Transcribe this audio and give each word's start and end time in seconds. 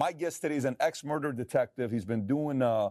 My 0.00 0.12
guest 0.12 0.40
today 0.40 0.56
is 0.56 0.64
an 0.64 0.76
ex-murder 0.80 1.30
detective. 1.30 1.90
He's 1.90 2.06
been 2.06 2.26
doing 2.26 2.62
uh, 2.62 2.88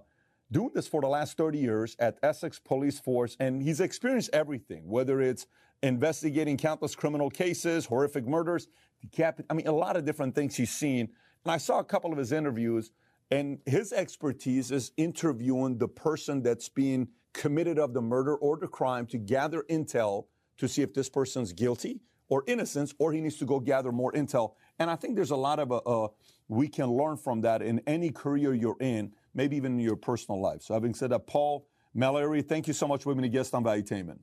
doing 0.52 0.70
this 0.76 0.88
for 0.88 1.02
the 1.02 1.08
last 1.08 1.38
30 1.38 1.58
years 1.58 1.96
at 1.98 2.20
Essex 2.22 2.60
Police 2.60 3.00
Force, 3.00 3.36
and 3.40 3.64
he's 3.64 3.80
experienced 3.80 4.30
everything, 4.32 4.88
whether 4.88 5.20
it's 5.20 5.48
investigating 5.82 6.56
countless 6.56 6.96
criminal 6.96 7.32
cases, 7.32 7.88
horrific 7.88 8.28
murders, 8.28 8.68
decapit- 9.02 9.48
I 9.50 9.56
mean, 9.56 9.66
a 9.66 9.72
lot 9.72 9.98
of 9.98 10.06
different 10.06 10.36
things 10.36 10.56
he's 10.56 10.70
seen. 10.70 11.10
And 11.46 11.52
I 11.52 11.58
saw 11.58 11.80
a 11.80 11.84
couple 11.84 12.12
of 12.12 12.20
his 12.20 12.32
interviews, 12.32 12.92
and 13.32 13.58
his 13.66 13.92
expertise 13.92 14.70
is 14.70 14.92
interviewing 14.96 15.80
the 15.80 15.88
person 15.88 16.44
that's 16.44 16.70
being 16.70 17.08
committed 17.34 17.80
of 17.80 17.96
the 17.96 18.02
murder 18.04 18.36
or 18.36 18.56
the 18.56 18.68
crime 18.68 19.08
to 19.08 19.18
gather 19.18 19.66
intel 19.68 20.26
to 20.60 20.68
see 20.68 20.84
if 20.84 20.94
this 20.94 21.10
person's 21.10 21.54
guilty 21.54 22.02
or 22.28 22.44
innocent, 22.46 22.94
or 23.00 23.12
he 23.12 23.20
needs 23.20 23.38
to 23.38 23.46
go 23.46 23.60
gather 23.60 23.92
more 23.92 24.12
intel. 24.12 24.54
And 24.80 24.90
I 24.90 24.96
think 24.96 25.16
there's 25.16 25.32
a 25.32 25.36
lot 25.36 25.60
of 25.60 25.72
uh, 25.72 25.78
uh, 25.78 26.08
we 26.48 26.68
can 26.68 26.90
learn 26.90 27.18
from 27.18 27.42
that 27.42 27.62
in 27.62 27.82
any 27.86 28.10
career 28.12 28.54
you're 28.54 28.78
in, 28.80 29.12
maybe 29.34 29.58
even 29.58 29.74
in 29.74 29.80
your 29.80 29.98
personal 29.98 30.42
life. 30.42 30.62
So, 30.64 30.74
having 30.74 30.94
said 30.94 31.12
that, 31.12 31.28
Paul 31.28 31.68
Mallory, 31.94 32.42
thank 32.42 32.66
you 32.68 32.74
so 32.74 32.88
much 32.88 33.04
for 33.04 33.14
being 33.14 33.26
a 33.26 33.30
guest 33.30 33.54
on 33.54 33.64
Valuetainment. 33.64 34.20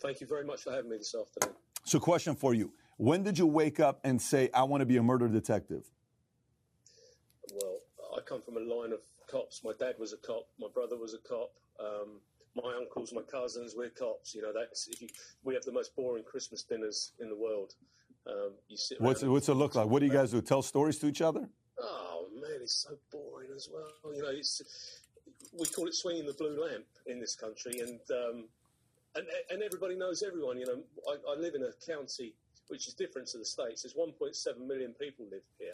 Thank 0.00 0.20
you 0.20 0.26
very 0.26 0.44
much 0.44 0.62
for 0.62 0.72
having 0.72 0.90
me 0.90 0.96
this 0.96 1.14
afternoon. 1.14 1.54
So, 1.84 2.00
question 2.00 2.34
for 2.34 2.54
you: 2.54 2.72
When 2.96 3.22
did 3.22 3.38
you 3.38 3.46
wake 3.46 3.78
up 3.78 4.00
and 4.04 4.20
say, 4.20 4.48
"I 4.54 4.62
want 4.62 4.80
to 4.80 4.86
be 4.86 4.96
a 4.96 5.02
murder 5.02 5.28
detective"? 5.28 5.84
Well, 7.52 7.78
I 8.16 8.20
come 8.22 8.40
from 8.40 8.56
a 8.56 8.60
line 8.60 8.92
of 8.92 9.00
cops. 9.30 9.62
My 9.62 9.72
dad 9.78 9.96
was 9.98 10.14
a 10.14 10.16
cop. 10.16 10.46
My 10.58 10.68
brother 10.72 10.96
was 10.96 11.12
a 11.12 11.18
cop. 11.18 11.52
Um, 11.78 12.20
my 12.56 12.74
uncles, 12.74 13.12
my 13.12 13.22
cousins, 13.22 13.74
we're 13.76 13.90
cops. 13.90 14.34
You 14.34 14.42
know, 14.42 14.52
that's 14.52 14.88
if 14.88 15.02
you, 15.02 15.08
we 15.44 15.54
have 15.54 15.64
the 15.64 15.72
most 15.72 15.94
boring 15.94 16.24
Christmas 16.24 16.62
dinners 16.62 17.12
in 17.20 17.28
the 17.28 17.36
world. 17.36 17.74
Um, 18.28 18.52
you 18.68 18.76
sit. 18.76 19.00
What's 19.00 19.22
it, 19.22 19.28
what's 19.28 19.48
it 19.48 19.54
look 19.54 19.74
like? 19.74 19.86
What 19.86 20.00
do 20.00 20.06
you 20.06 20.12
guys 20.12 20.30
do? 20.30 20.40
Tell 20.40 20.62
stories 20.62 20.98
to 20.98 21.06
each 21.06 21.22
other? 21.22 21.48
Oh 21.80 22.26
man, 22.34 22.60
it's 22.62 22.86
so 22.88 22.96
boring 23.10 23.48
as 23.54 23.68
well. 23.72 24.14
You 24.14 24.22
know, 24.22 24.30
it's 24.30 25.00
we 25.58 25.66
call 25.66 25.86
it 25.86 25.94
swinging 25.94 26.26
the 26.26 26.34
blue 26.34 26.60
lamp 26.62 26.84
in 27.06 27.20
this 27.20 27.34
country, 27.34 27.80
and 27.80 28.00
um, 28.10 28.44
and 29.14 29.26
and 29.50 29.62
everybody 29.62 29.96
knows 29.96 30.22
everyone. 30.22 30.58
You 30.58 30.66
know, 30.66 30.82
I, 31.08 31.32
I 31.32 31.34
live 31.36 31.54
in 31.54 31.62
a 31.62 31.72
county 31.86 32.34
which 32.68 32.86
is 32.86 32.94
different 32.94 33.26
to 33.28 33.38
the 33.38 33.44
states. 33.46 33.82
There's 33.82 33.94
1.7 33.94 34.66
million 34.66 34.92
people 34.92 35.24
live 35.30 35.40
here. 35.58 35.72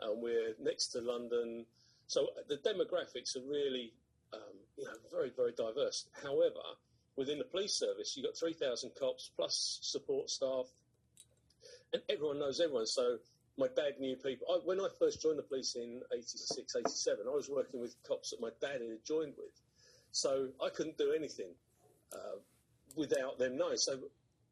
and 0.00 0.22
we're 0.22 0.54
next 0.58 0.88
to 0.88 1.00
London, 1.02 1.66
so 2.06 2.28
the 2.48 2.56
demographics 2.56 3.36
are 3.36 3.46
really 3.46 3.92
um, 4.32 4.40
you 4.76 4.84
know, 4.84 4.92
very, 5.10 5.30
very 5.36 5.52
diverse. 5.52 6.06
However, 6.22 6.60
within 7.16 7.38
the 7.38 7.44
police 7.44 7.74
service, 7.74 8.16
you've 8.16 8.26
got 8.26 8.36
3,000 8.36 8.90
cops 8.98 9.30
plus 9.36 9.78
support 9.82 10.30
staff, 10.30 10.66
everyone 12.08 12.38
knows 12.38 12.60
everyone. 12.60 12.86
So 12.86 13.18
my 13.58 13.68
dad 13.68 14.00
knew 14.00 14.16
people. 14.16 14.46
I, 14.50 14.58
when 14.64 14.80
I 14.80 14.88
first 14.98 15.20
joined 15.20 15.38
the 15.38 15.42
police 15.42 15.76
in 15.76 16.00
86, 16.12 16.76
87, 16.76 17.26
I 17.26 17.34
was 17.34 17.48
working 17.48 17.80
with 17.80 17.94
cops 18.06 18.30
that 18.30 18.40
my 18.40 18.50
dad 18.60 18.80
had 18.80 19.04
joined 19.06 19.34
with. 19.36 19.52
So 20.12 20.48
I 20.62 20.68
couldn't 20.68 20.98
do 20.98 21.12
anything 21.16 21.50
uh, 22.12 22.38
without 22.96 23.38
them 23.38 23.56
knowing. 23.56 23.76
So, 23.78 23.98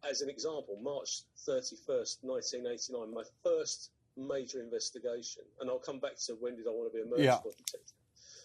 as 0.09 0.23
an 0.23 0.31
example, 0.31 0.79
March 0.83 1.23
31st, 1.47 2.25
1989, 2.25 3.13
my 3.15 3.23
first 3.45 3.91
major 4.17 4.61
investigation, 4.61 5.43
and 5.61 5.69
I'll 5.69 5.79
come 5.79 5.99
back 5.99 6.17
to 6.27 6.33
when 6.41 6.57
did 6.57 6.67
I 6.67 6.71
want 6.71 6.91
to 6.91 6.97
be 6.97 7.03
a 7.03 7.07
murder 7.07 7.23
Yeah. 7.25 7.37
detective. 7.45 7.81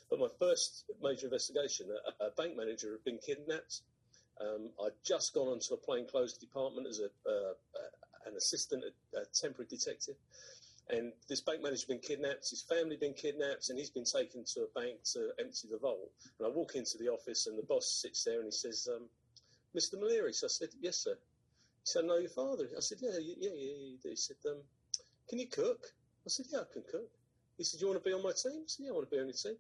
But 0.10 0.20
my 0.20 0.28
first 0.40 0.86
major 1.02 1.28
investigation, 1.28 1.88
a, 2.20 2.26
a 2.26 2.32
bank 2.32 2.58
manager 2.58 2.92
had 2.92 3.04
been 3.06 3.20
kidnapped. 3.26 3.82
Um, 4.40 4.70
I'd 4.84 4.92
just 5.04 5.34
gone 5.34 5.48
onto 5.48 5.74
a 5.74 5.78
plainclothes 5.78 6.34
department 6.38 6.88
as 6.88 7.00
a, 7.00 7.06
uh, 7.30 7.54
an 8.26 8.36
assistant, 8.36 8.84
a, 8.84 9.20
a 9.20 9.26
temporary 9.34 9.68
detective. 9.70 10.16
And 10.90 11.14
this 11.28 11.42
bank 11.42 11.64
manager 11.64 11.82
had 11.82 11.88
been 11.88 12.08
kidnapped, 12.08 12.50
his 12.50 12.62
family 12.62 12.96
been 12.96 13.16
kidnapped, 13.16 13.70
and 13.70 13.80
he's 13.80 13.90
been 13.90 14.06
taken 14.06 14.44
to 14.54 14.62
a 14.62 14.80
bank 14.80 15.02
to 15.14 15.32
empty 15.40 15.68
the 15.70 15.80
vault. 15.80 16.12
And 16.38 16.48
I 16.48 16.52
walk 16.52 16.76
into 16.76 16.98
the 17.00 17.10
office, 17.10 17.48
and 17.48 17.58
the 17.58 17.64
boss 17.64 18.02
sits 18.02 18.24
there 18.24 18.38
and 18.38 18.46
he 18.46 18.52
says, 18.52 18.88
um, 18.94 19.10
Mr. 19.76 19.98
So 20.34 20.48
I 20.48 20.50
said, 20.50 20.70
Yes, 20.80 20.98
sir. 20.98 21.16
He 21.16 21.86
said, 21.86 22.06
I 22.06 22.08
know 22.08 22.18
your 22.18 22.30
father. 22.30 22.70
I 22.78 22.80
said, 22.80 23.00
Yeah, 23.02 23.18
yeah, 23.20 23.36
yeah, 23.38 23.50
yeah. 23.52 24.10
He 24.10 24.16
said, 24.16 24.38
um, 24.48 24.58
Can 25.28 25.40
you 25.40 25.48
cook? 25.48 25.82
I 26.26 26.30
said, 26.30 26.46
Yeah, 26.52 26.60
I 26.60 26.72
can 26.72 26.84
cook. 26.90 27.10
He 27.58 27.64
said, 27.64 27.82
You 27.82 27.88
want 27.88 28.02
to 28.02 28.10
be 28.10 28.14
on 28.14 28.24
my 28.24 28.32
team? 28.32 28.62
I 28.64 28.68
said, 28.68 28.86
Yeah, 28.86 28.92
I 28.92 28.94
want 28.94 29.10
to 29.10 29.16
be 29.16 29.20
on 29.20 29.28
your 29.28 29.34
team. 29.34 29.58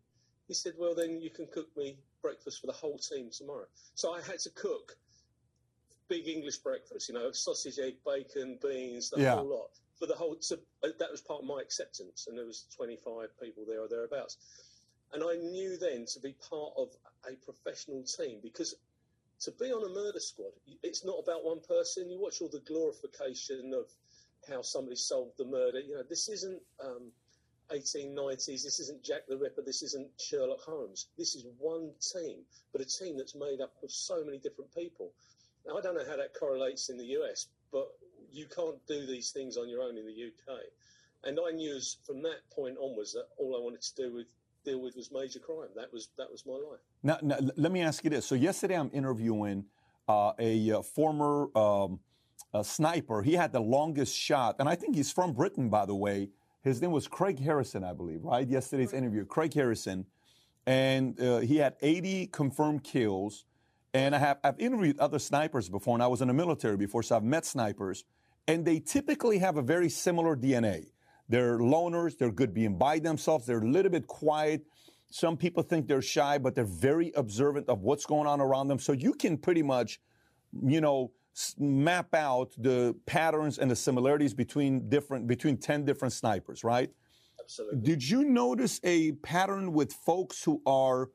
He 0.47 0.53
said, 0.53 0.73
Well, 0.78 0.95
then 0.95 1.22
you 1.22 1.29
can 1.31 1.47
cook 1.47 1.75
me 1.75 1.97
breakfast 2.22 2.61
for 2.61 2.67
the 2.67 2.73
whole 2.73 2.97
team 2.97 3.29
tomorrow. 3.31 3.66
So 3.95 4.13
I 4.13 4.22
had 4.22 4.40
to 4.40 4.50
cook 4.51 4.95
big 6.07 6.27
English 6.27 6.57
breakfast, 6.57 7.09
you 7.09 7.16
know, 7.16 7.31
sausage, 7.31 7.79
egg, 7.79 7.95
bacon, 8.05 8.57
beans, 8.61 9.09
the 9.09 9.19
Yeah. 9.19 9.35
whole 9.35 9.47
lot. 9.47 9.69
For 9.97 10.07
the 10.07 10.16
whole, 10.16 10.35
so 10.41 10.57
uh, 10.83 10.89
that 10.99 11.09
was 11.11 11.21
part 11.21 11.41
of 11.41 11.45
my 11.47 11.61
acceptance, 11.61 12.27
and 12.27 12.38
there 12.38 12.45
was 12.45 12.66
25 12.75 13.29
people 13.39 13.66
there 13.66 13.81
or 13.81 13.88
thereabouts. 13.88 14.38
And 15.13 15.23
I 15.23 15.35
knew 15.35 15.77
then 15.77 16.05
to 16.07 16.19
be 16.19 16.33
part 16.33 16.73
of 16.77 16.89
a 17.29 17.35
professional 17.35 18.03
team 18.03 18.39
because 18.41 18.75
to 19.41 19.51
be 19.51 19.71
on 19.71 19.83
a 19.83 19.93
murder 19.93 20.19
squad, 20.19 20.51
it's 20.83 21.05
not 21.05 21.19
about 21.19 21.43
one 21.45 21.61
person. 21.61 22.09
You 22.09 22.19
watch 22.19 22.41
all 22.41 22.49
the 22.49 22.59
glorification 22.61 23.73
of 23.73 23.85
how 24.49 24.61
somebody 24.61 24.95
solved 24.95 25.37
the 25.37 25.45
murder. 25.45 25.79
You 25.79 25.95
know, 25.95 26.03
this 26.03 26.27
isn't 26.29 26.61
um, 26.83 27.11
1890s. 27.72 28.63
This 28.63 28.79
isn't 28.79 29.03
Jack 29.03 29.22
the 29.27 29.37
Ripper. 29.37 29.61
This 29.61 29.81
isn't 29.83 30.09
Sherlock 30.19 30.61
Holmes. 30.61 31.07
This 31.17 31.35
is 31.35 31.45
one 31.57 31.91
team, 32.13 32.39
but 32.72 32.81
a 32.81 32.85
team 32.85 33.17
that's 33.17 33.35
made 33.35 33.61
up 33.61 33.73
of 33.83 33.91
so 33.91 34.23
many 34.23 34.37
different 34.37 34.73
people. 34.73 35.13
Now, 35.68 35.78
I 35.78 35.81
don't 35.81 35.96
know 35.96 36.06
how 36.08 36.18
that 36.18 36.34
correlates 36.34 36.90
in 36.90 36.98
the 36.98 37.06
US, 37.18 37.48
but 37.72 37.88
you 38.31 38.46
can't 38.48 38.78
do 38.88 39.06
these 39.06 39.31
things 39.31 39.58
on 39.58 39.70
your 39.70 39.81
own 39.81 39.98
in 39.98 40.06
the 40.06 40.14
UK. 40.14 40.59
And 41.24 41.40
I 41.40 41.52
knew 41.52 41.76
as- 41.76 41.98
from 42.03 42.22
that 42.24 42.48
point 42.52 42.78
onwards 42.78 43.14
that 43.14 43.28
all 43.38 43.56
I 43.56 43.59
wanted 43.59 43.81
to 43.81 43.96
do 43.96 44.14
with 44.14 44.28
deal 44.64 44.80
with 44.80 44.96
was 44.96 45.12
major 45.12 45.40
crime. 45.40 45.70
That 45.76 45.94
was 45.94 46.09
that 46.18 46.30
was 46.31 46.46
my 46.46 46.53
life. 46.53 46.80
Now, 47.03 47.20
now, 47.22 47.38
let 47.56 47.72
me 47.72 47.81
ask 47.81 48.03
you 48.03 48.09
this. 48.09 48.26
So 48.26 48.36
yesterday 48.36 48.76
I'm 48.76 48.90
interviewing 48.94 49.66
uh, 50.08 50.34
a 50.40 50.72
uh, 50.72 50.81
former 50.81 51.56
um, 51.58 52.00
uh, 52.53 52.64
sniper. 52.64 53.22
He 53.22 53.34
had 53.34 53.52
the 53.53 53.59
longest 53.59 54.18
shot, 54.18 54.56
and 54.59 54.68
I 54.68 54.76
think 54.76 54.96
he's 54.96 55.12
from 55.12 55.34
Britain, 55.34 55.70
by 55.70 55.86
the 55.86 55.96
way. 55.96 56.30
His 56.64 56.82
name 56.82 56.92
was 56.92 57.08
Craig 57.08 57.40
Harrison, 57.40 57.84
I 57.84 57.94
believe, 57.94 58.24
right? 58.24 58.47
Yesterday's 58.47 58.92
interview, 58.92 59.24
Craig 59.24 59.53
Harrison, 59.53 60.08
and 60.66 61.20
uh, 61.22 61.40
he 61.40 61.58
had 61.58 61.76
80 61.82 62.28
confirmed 62.28 62.84
kills. 62.84 63.46
And 63.95 64.13
I 64.13 64.17
have 64.17 64.39
I've 64.44 64.59
interviewed 64.59 65.00
other 65.00 65.19
snipers 65.19 65.69
before, 65.69 65.95
and 65.95 66.03
I 66.03 66.07
was 66.07 66.22
in 66.22 66.28
the 66.28 66.33
military 66.33 66.75
before, 66.75 67.01
so 67.01 67.16
I've 67.16 67.23
met 67.23 67.45
snipers, 67.45 68.03
and 68.45 68.66
they 68.66 68.81
typically 68.81 69.38
have 69.38 69.56
a 69.56 69.61
very 69.61 69.88
similar 69.88 70.35
DNA. 70.35 70.88
They're 71.29 71.59
loners. 71.59 72.17
They're 72.17 72.29
good 72.29 72.53
being 72.53 72.78
by 72.78 73.00
themselves. 73.00 73.45
They're 73.45 73.59
a 73.59 73.66
little 73.66 73.89
bit 73.89 74.05
quiet. 74.05 74.66
Some 75.11 75.38
people 75.38 75.63
think 75.63 75.88
they're 75.88 76.01
shy, 76.01 76.38
but 76.38 76.55
they're 76.55 76.66
very 76.66 77.13
observant 77.16 77.69
of 77.69 77.84
what's 77.84 78.05
going 78.05 78.28
on 78.28 78.41
around 78.41 78.67
them. 78.67 78.79
So 78.79 78.91
you 78.91 79.13
can 79.13 79.38
pretty 79.38 79.63
much, 79.63 80.01
you 80.61 80.81
know, 80.81 81.13
map 81.57 82.13
out 82.13 82.51
the 82.57 82.97
patterns 83.05 83.59
and 83.59 83.72
the 83.72 83.78
similarities 83.78 84.34
between 84.34 84.89
different 84.89 85.25
between 85.25 85.55
10 85.55 85.85
different 85.85 86.13
snipers, 86.13 86.66
right? 86.66 86.91
Absolutely. 87.39 87.79
Did 87.79 88.09
you 88.09 88.25
notice 88.25 88.81
a 88.84 89.13
pattern 89.13 89.72
with 89.72 89.94
folks 89.94 90.44
who 90.44 90.61
are 90.66 91.11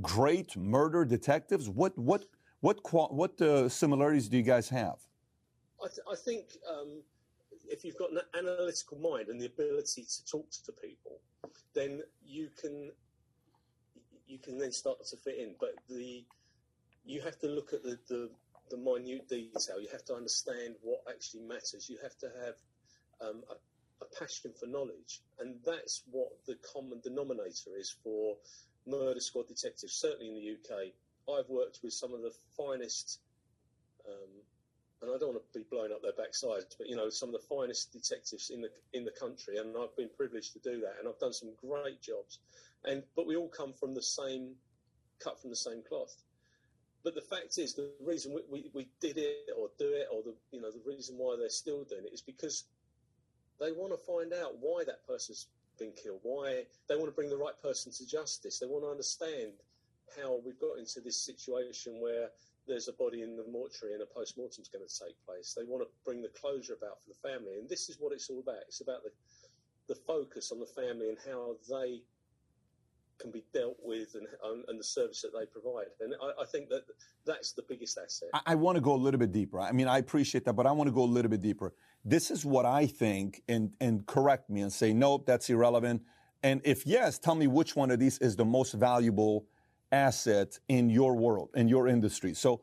great 0.00 0.56
murder 0.56 1.04
detectives? 1.04 1.68
What 1.68 1.96
what 1.98 2.24
what 2.60 2.78
what 3.12 3.40
uh, 3.40 3.68
similarities 3.68 4.28
do 4.28 4.36
you 4.36 4.42
guys 4.42 4.68
have? 4.68 4.98
I, 5.82 5.86
th- 5.86 6.06
I 6.10 6.16
think 6.16 6.58
um, 6.68 7.02
if 7.68 7.84
you've 7.84 7.98
got 7.98 8.10
an 8.10 8.20
analytical 8.36 8.98
mind 8.98 9.28
and 9.28 9.40
the 9.40 9.46
ability 9.46 10.04
to 10.04 10.26
talk 10.26 10.50
to 10.50 10.72
people, 10.72 11.20
then 11.74 12.02
you 12.24 12.48
can 12.60 12.90
you 14.26 14.38
can 14.38 14.58
then 14.58 14.72
start 14.72 15.04
to 15.06 15.16
fit 15.16 15.38
in. 15.38 15.54
But 15.58 15.74
the 15.88 16.24
you 17.04 17.22
have 17.22 17.38
to 17.40 17.46
look 17.46 17.72
at 17.72 17.82
the, 17.82 17.98
the, 18.08 18.30
the 18.70 18.76
minute 18.76 19.28
detail. 19.28 19.80
You 19.80 19.88
have 19.92 20.04
to 20.06 20.14
understand 20.14 20.74
what 20.82 21.00
actually 21.08 21.42
matters. 21.42 21.86
You 21.88 21.96
have 22.02 22.18
to 22.18 22.30
have 22.44 22.54
um, 23.26 23.42
a, 23.50 24.04
a 24.04 24.18
passion 24.18 24.52
for 24.58 24.66
knowledge, 24.66 25.22
and 25.40 25.56
that's 25.64 26.02
what 26.10 26.28
the 26.46 26.56
common 26.72 27.00
denominator 27.00 27.70
is 27.78 27.94
for 28.04 28.36
murder 28.88 29.20
squad 29.20 29.48
detectives. 29.48 29.92
Certainly 29.92 30.28
in 30.28 30.34
the 30.34 30.52
UK, 30.52 30.92
I've 31.28 31.48
worked 31.48 31.80
with 31.82 31.92
some 31.92 32.12
of 32.14 32.22
the 32.22 32.32
finest. 32.56 33.20
Um, 34.06 34.30
and 35.00 35.10
I 35.14 35.18
don't 35.18 35.34
want 35.34 35.42
to 35.52 35.58
be 35.58 35.64
blowing 35.70 35.92
up 35.92 36.02
their 36.02 36.12
backsides, 36.12 36.74
but 36.76 36.88
you 36.88 36.96
know, 36.96 37.08
some 37.08 37.28
of 37.28 37.34
the 37.34 37.46
finest 37.46 37.92
detectives 37.92 38.50
in 38.50 38.60
the 38.60 38.70
in 38.92 39.04
the 39.04 39.12
country, 39.12 39.58
and 39.58 39.76
I've 39.76 39.96
been 39.96 40.10
privileged 40.16 40.54
to 40.54 40.58
do 40.58 40.80
that, 40.80 40.96
and 40.98 41.08
I've 41.08 41.18
done 41.20 41.32
some 41.32 41.50
great 41.60 42.02
jobs. 42.02 42.40
And 42.84 43.02
but 43.14 43.26
we 43.26 43.36
all 43.36 43.48
come 43.48 43.72
from 43.72 43.94
the 43.94 44.02
same, 44.02 44.54
cut 45.22 45.40
from 45.40 45.50
the 45.50 45.56
same 45.56 45.82
cloth. 45.88 46.16
But 47.04 47.14
the 47.14 47.20
fact 47.20 47.58
is, 47.58 47.74
the 47.74 47.92
reason 48.04 48.34
we, 48.34 48.42
we, 48.50 48.70
we 48.74 48.88
did 49.00 49.18
it 49.18 49.50
or 49.56 49.70
do 49.78 49.88
it, 49.88 50.08
or 50.12 50.22
the 50.22 50.34
you 50.50 50.60
know 50.60 50.72
the 50.72 50.82
reason 50.84 51.16
why 51.16 51.36
they're 51.38 51.48
still 51.48 51.84
doing 51.84 52.04
it 52.04 52.12
is 52.12 52.22
because 52.22 52.64
they 53.60 53.72
want 53.72 53.92
to 53.92 53.98
find 53.98 54.32
out 54.32 54.58
why 54.60 54.84
that 54.84 55.06
person's 55.06 55.46
been 55.78 55.92
killed, 55.92 56.20
why 56.22 56.64
they 56.88 56.96
want 56.96 57.06
to 57.06 57.14
bring 57.14 57.30
the 57.30 57.36
right 57.36 57.56
person 57.62 57.92
to 57.92 58.06
justice. 58.06 58.58
They 58.58 58.66
want 58.66 58.84
to 58.84 58.90
understand 58.90 59.52
how 60.20 60.40
we've 60.44 60.58
got 60.58 60.78
into 60.78 61.00
this 61.00 61.20
situation 61.20 62.00
where 62.00 62.28
there's 62.66 62.88
a 62.88 62.92
body 62.92 63.22
in 63.22 63.36
the 63.36 63.44
mortuary 63.50 63.94
and 63.94 64.02
a 64.02 64.06
post-mortem 64.06 64.60
is 64.60 64.68
going 64.68 64.86
to 64.86 65.04
take 65.04 65.16
place. 65.24 65.54
They 65.56 65.64
want 65.64 65.82
to 65.82 65.88
bring 66.04 66.20
the 66.20 66.28
closure 66.28 66.74
about 66.74 67.02
for 67.02 67.08
the 67.08 67.28
family, 67.28 67.58
and 67.58 67.68
this 67.68 67.88
is 67.88 67.96
what 67.98 68.12
it's 68.12 68.28
all 68.28 68.40
about. 68.40 68.62
It's 68.68 68.80
about 68.80 69.02
the 69.04 69.10
the 69.88 69.94
focus 69.94 70.52
on 70.52 70.60
the 70.60 70.66
family 70.66 71.08
and 71.08 71.18
how 71.26 71.56
they 71.68 72.02
can 73.18 73.30
be 73.32 73.42
dealt 73.52 73.76
with 73.82 74.14
and, 74.14 74.26
and 74.68 74.78
the 74.78 74.84
service 74.84 75.22
that 75.22 75.32
they 75.36 75.44
provide. 75.46 75.86
And 76.00 76.14
I, 76.22 76.42
I 76.42 76.46
think 76.46 76.68
that 76.68 76.82
that's 77.26 77.52
the 77.52 77.62
biggest 77.68 77.98
asset. 77.98 78.28
I, 78.32 78.52
I 78.52 78.54
want 78.54 78.76
to 78.76 78.80
go 78.80 78.94
a 78.94 78.96
little 78.96 79.18
bit 79.18 79.32
deeper. 79.32 79.60
I 79.60 79.72
mean, 79.72 79.88
I 79.88 79.98
appreciate 79.98 80.44
that, 80.44 80.52
but 80.52 80.66
I 80.66 80.72
want 80.72 80.86
to 80.88 80.92
go 80.92 81.02
a 81.02 81.04
little 81.04 81.30
bit 81.30 81.42
deeper. 81.42 81.74
This 82.08 82.30
is 82.30 82.44
what 82.44 82.64
I 82.64 82.86
think, 82.86 83.42
and, 83.48 83.72
and 83.80 84.06
correct 84.06 84.48
me 84.48 84.62
and 84.62 84.72
say, 84.72 84.94
nope, 84.94 85.26
that's 85.26 85.50
irrelevant. 85.50 86.02
And 86.42 86.62
if 86.64 86.86
yes, 86.86 87.18
tell 87.18 87.34
me 87.34 87.46
which 87.46 87.76
one 87.76 87.90
of 87.90 87.98
these 87.98 88.16
is 88.18 88.34
the 88.34 88.46
most 88.46 88.72
valuable 88.72 89.46
asset 89.92 90.58
in 90.68 90.88
your 90.88 91.14
world, 91.14 91.50
in 91.54 91.68
your 91.68 91.86
industry. 91.86 92.32
So, 92.32 92.62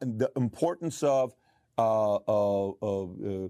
the 0.00 0.30
importance 0.36 1.02
of 1.02 1.34
uh, 1.76 2.14
uh, 2.14 2.68
uh, 2.70 3.48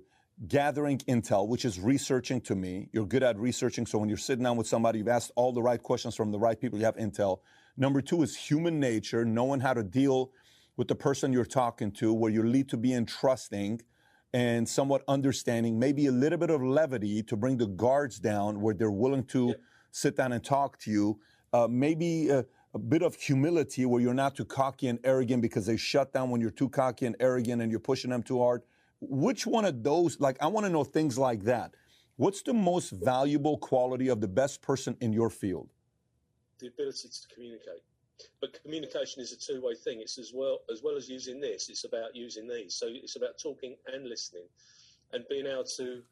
gathering 0.48 0.98
intel, 0.98 1.46
which 1.46 1.64
is 1.64 1.78
researching 1.78 2.40
to 2.40 2.56
me. 2.56 2.88
You're 2.92 3.06
good 3.06 3.22
at 3.22 3.36
researching. 3.38 3.86
So 3.86 3.98
when 3.98 4.08
you're 4.08 4.18
sitting 4.18 4.42
down 4.42 4.56
with 4.56 4.66
somebody, 4.66 4.98
you've 4.98 5.08
asked 5.08 5.30
all 5.36 5.52
the 5.52 5.62
right 5.62 5.80
questions 5.80 6.16
from 6.16 6.32
the 6.32 6.38
right 6.38 6.60
people, 6.60 6.78
you 6.78 6.84
have 6.84 6.96
intel. 6.96 7.40
Number 7.76 8.00
two 8.00 8.22
is 8.22 8.36
human 8.36 8.80
nature, 8.80 9.24
knowing 9.24 9.60
how 9.60 9.74
to 9.74 9.82
deal 9.82 10.32
with 10.76 10.88
the 10.88 10.94
person 10.94 11.32
you're 11.32 11.44
talking 11.44 11.92
to, 11.92 12.12
where 12.12 12.30
you 12.30 12.42
lead 12.42 12.68
to 12.70 12.76
being 12.76 13.06
trusting 13.06 13.80
and 14.32 14.68
somewhat 14.68 15.02
understanding, 15.08 15.78
maybe 15.78 16.06
a 16.06 16.12
little 16.12 16.38
bit 16.38 16.50
of 16.50 16.62
levity 16.62 17.22
to 17.22 17.36
bring 17.36 17.58
the 17.58 17.66
guards 17.66 18.18
down 18.18 18.60
where 18.60 18.74
they're 18.74 18.90
willing 18.90 19.24
to 19.24 19.48
yeah. 19.48 19.54
sit 19.90 20.16
down 20.16 20.32
and 20.32 20.42
talk 20.42 20.78
to 20.78 20.90
you. 20.90 21.20
Uh, 21.52 21.68
maybe 21.68 22.30
a, 22.30 22.44
a, 22.72 22.78
bit 22.78 23.02
of 23.02 23.14
humility 23.14 23.84
where 23.84 24.00
you're 24.00 24.14
not 24.14 24.34
too 24.34 24.44
cocky 24.44 24.88
and 24.88 24.98
arrogant 25.04 25.42
because 25.42 25.66
they 25.66 25.76
shut 25.76 26.14
down 26.14 26.30
when 26.30 26.40
you're 26.40 26.50
too 26.50 26.68
cocky 26.68 27.04
and 27.04 27.14
arrogant 27.20 27.60
and 27.60 27.70
you're 27.70 27.80
pushing 27.80 28.10
them 28.10 28.22
too 28.22 28.38
hard. 28.38 28.62
Which 29.00 29.46
one 29.46 29.66
of 29.66 29.82
those, 29.82 30.18
like, 30.18 30.38
I 30.40 30.46
want 30.46 30.64
to 30.64 30.72
know 30.72 30.84
things 30.84 31.18
like 31.18 31.42
that. 31.42 31.74
What's 32.16 32.40
the 32.42 32.54
most 32.54 32.90
valuable 32.90 33.58
quality 33.58 34.08
of 34.08 34.20
the 34.20 34.28
best 34.28 34.62
person 34.62 34.96
in 35.00 35.12
your 35.12 35.28
field? 35.28 35.68
The 36.58 36.68
ability 36.68 37.08
to 37.08 37.34
communicate. 37.34 37.82
But 38.40 38.60
communication 38.62 39.22
is 39.22 39.32
a 39.32 39.36
two-way 39.36 39.74
thing. 39.74 40.00
It's 40.00 40.18
as 40.18 40.32
well 40.34 40.60
as 40.70 40.82
well 40.82 40.96
as 40.96 41.08
using 41.08 41.40
this. 41.40 41.68
It's 41.68 41.84
about 41.84 42.14
using 42.14 42.46
these. 42.48 42.74
So 42.74 42.86
it's 42.88 43.16
about 43.16 43.38
talking 43.42 43.76
and 43.86 44.08
listening, 44.08 44.46
and 45.12 45.24
being 45.28 45.46
able 45.46 45.64
to 45.76 46.02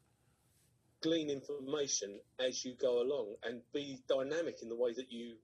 glean 1.01 1.29
information 1.29 2.19
as 2.39 2.63
you 2.63 2.75
go 2.79 3.01
along, 3.01 3.35
and 3.43 3.61
be 3.73 3.99
dynamic 4.07 4.61
in 4.61 4.69
the 4.69 4.75
way 4.75 4.93
that 4.93 5.11
you 5.11 5.35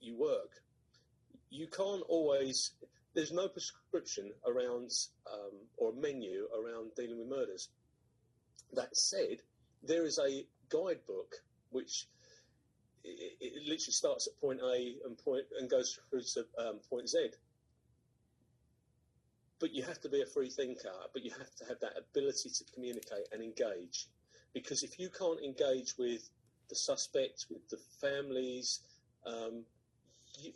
you 0.00 0.16
work. 0.16 0.50
You 1.50 1.66
can't 1.68 2.02
always 2.08 2.72
there's 3.14 3.32
no 3.32 3.48
prescription 3.48 4.30
around 4.46 4.90
um, 5.32 5.52
or 5.78 5.92
menu 5.94 6.46
around 6.54 6.94
dealing 6.94 7.18
with 7.18 7.28
murders. 7.28 7.70
That 8.74 8.94
said, 8.94 9.38
there 9.82 10.04
is 10.04 10.18
a 10.18 10.44
guidebook 10.68 11.34
which 11.70 12.08
it, 13.06 13.36
it 13.40 13.62
literally 13.62 13.92
starts 13.92 14.26
at 14.26 14.40
point 14.40 14.60
A 14.62 14.96
and 15.04 15.16
point 15.18 15.44
and 15.58 15.70
goes 15.70 15.98
through 16.10 16.22
to 16.34 16.46
um, 16.58 16.80
point 16.90 17.08
Z. 17.08 17.30
But 19.58 19.72
you 19.72 19.82
have 19.84 20.00
to 20.02 20.08
be 20.08 20.20
a 20.22 20.26
free 20.26 20.50
thinker, 20.50 20.92
but 21.12 21.24
you 21.24 21.30
have 21.30 21.54
to 21.56 21.64
have 21.64 21.80
that 21.80 21.94
ability 21.98 22.50
to 22.50 22.64
communicate 22.74 23.28
and 23.32 23.42
engage. 23.42 24.08
Because 24.52 24.82
if 24.82 24.98
you 24.98 25.08
can't 25.08 25.40
engage 25.40 25.96
with 25.98 26.28
the 26.68 26.74
suspect, 26.74 27.46
with 27.50 27.66
the 27.70 27.78
families, 28.00 28.80
um, 29.26 29.64
you, 30.38 30.52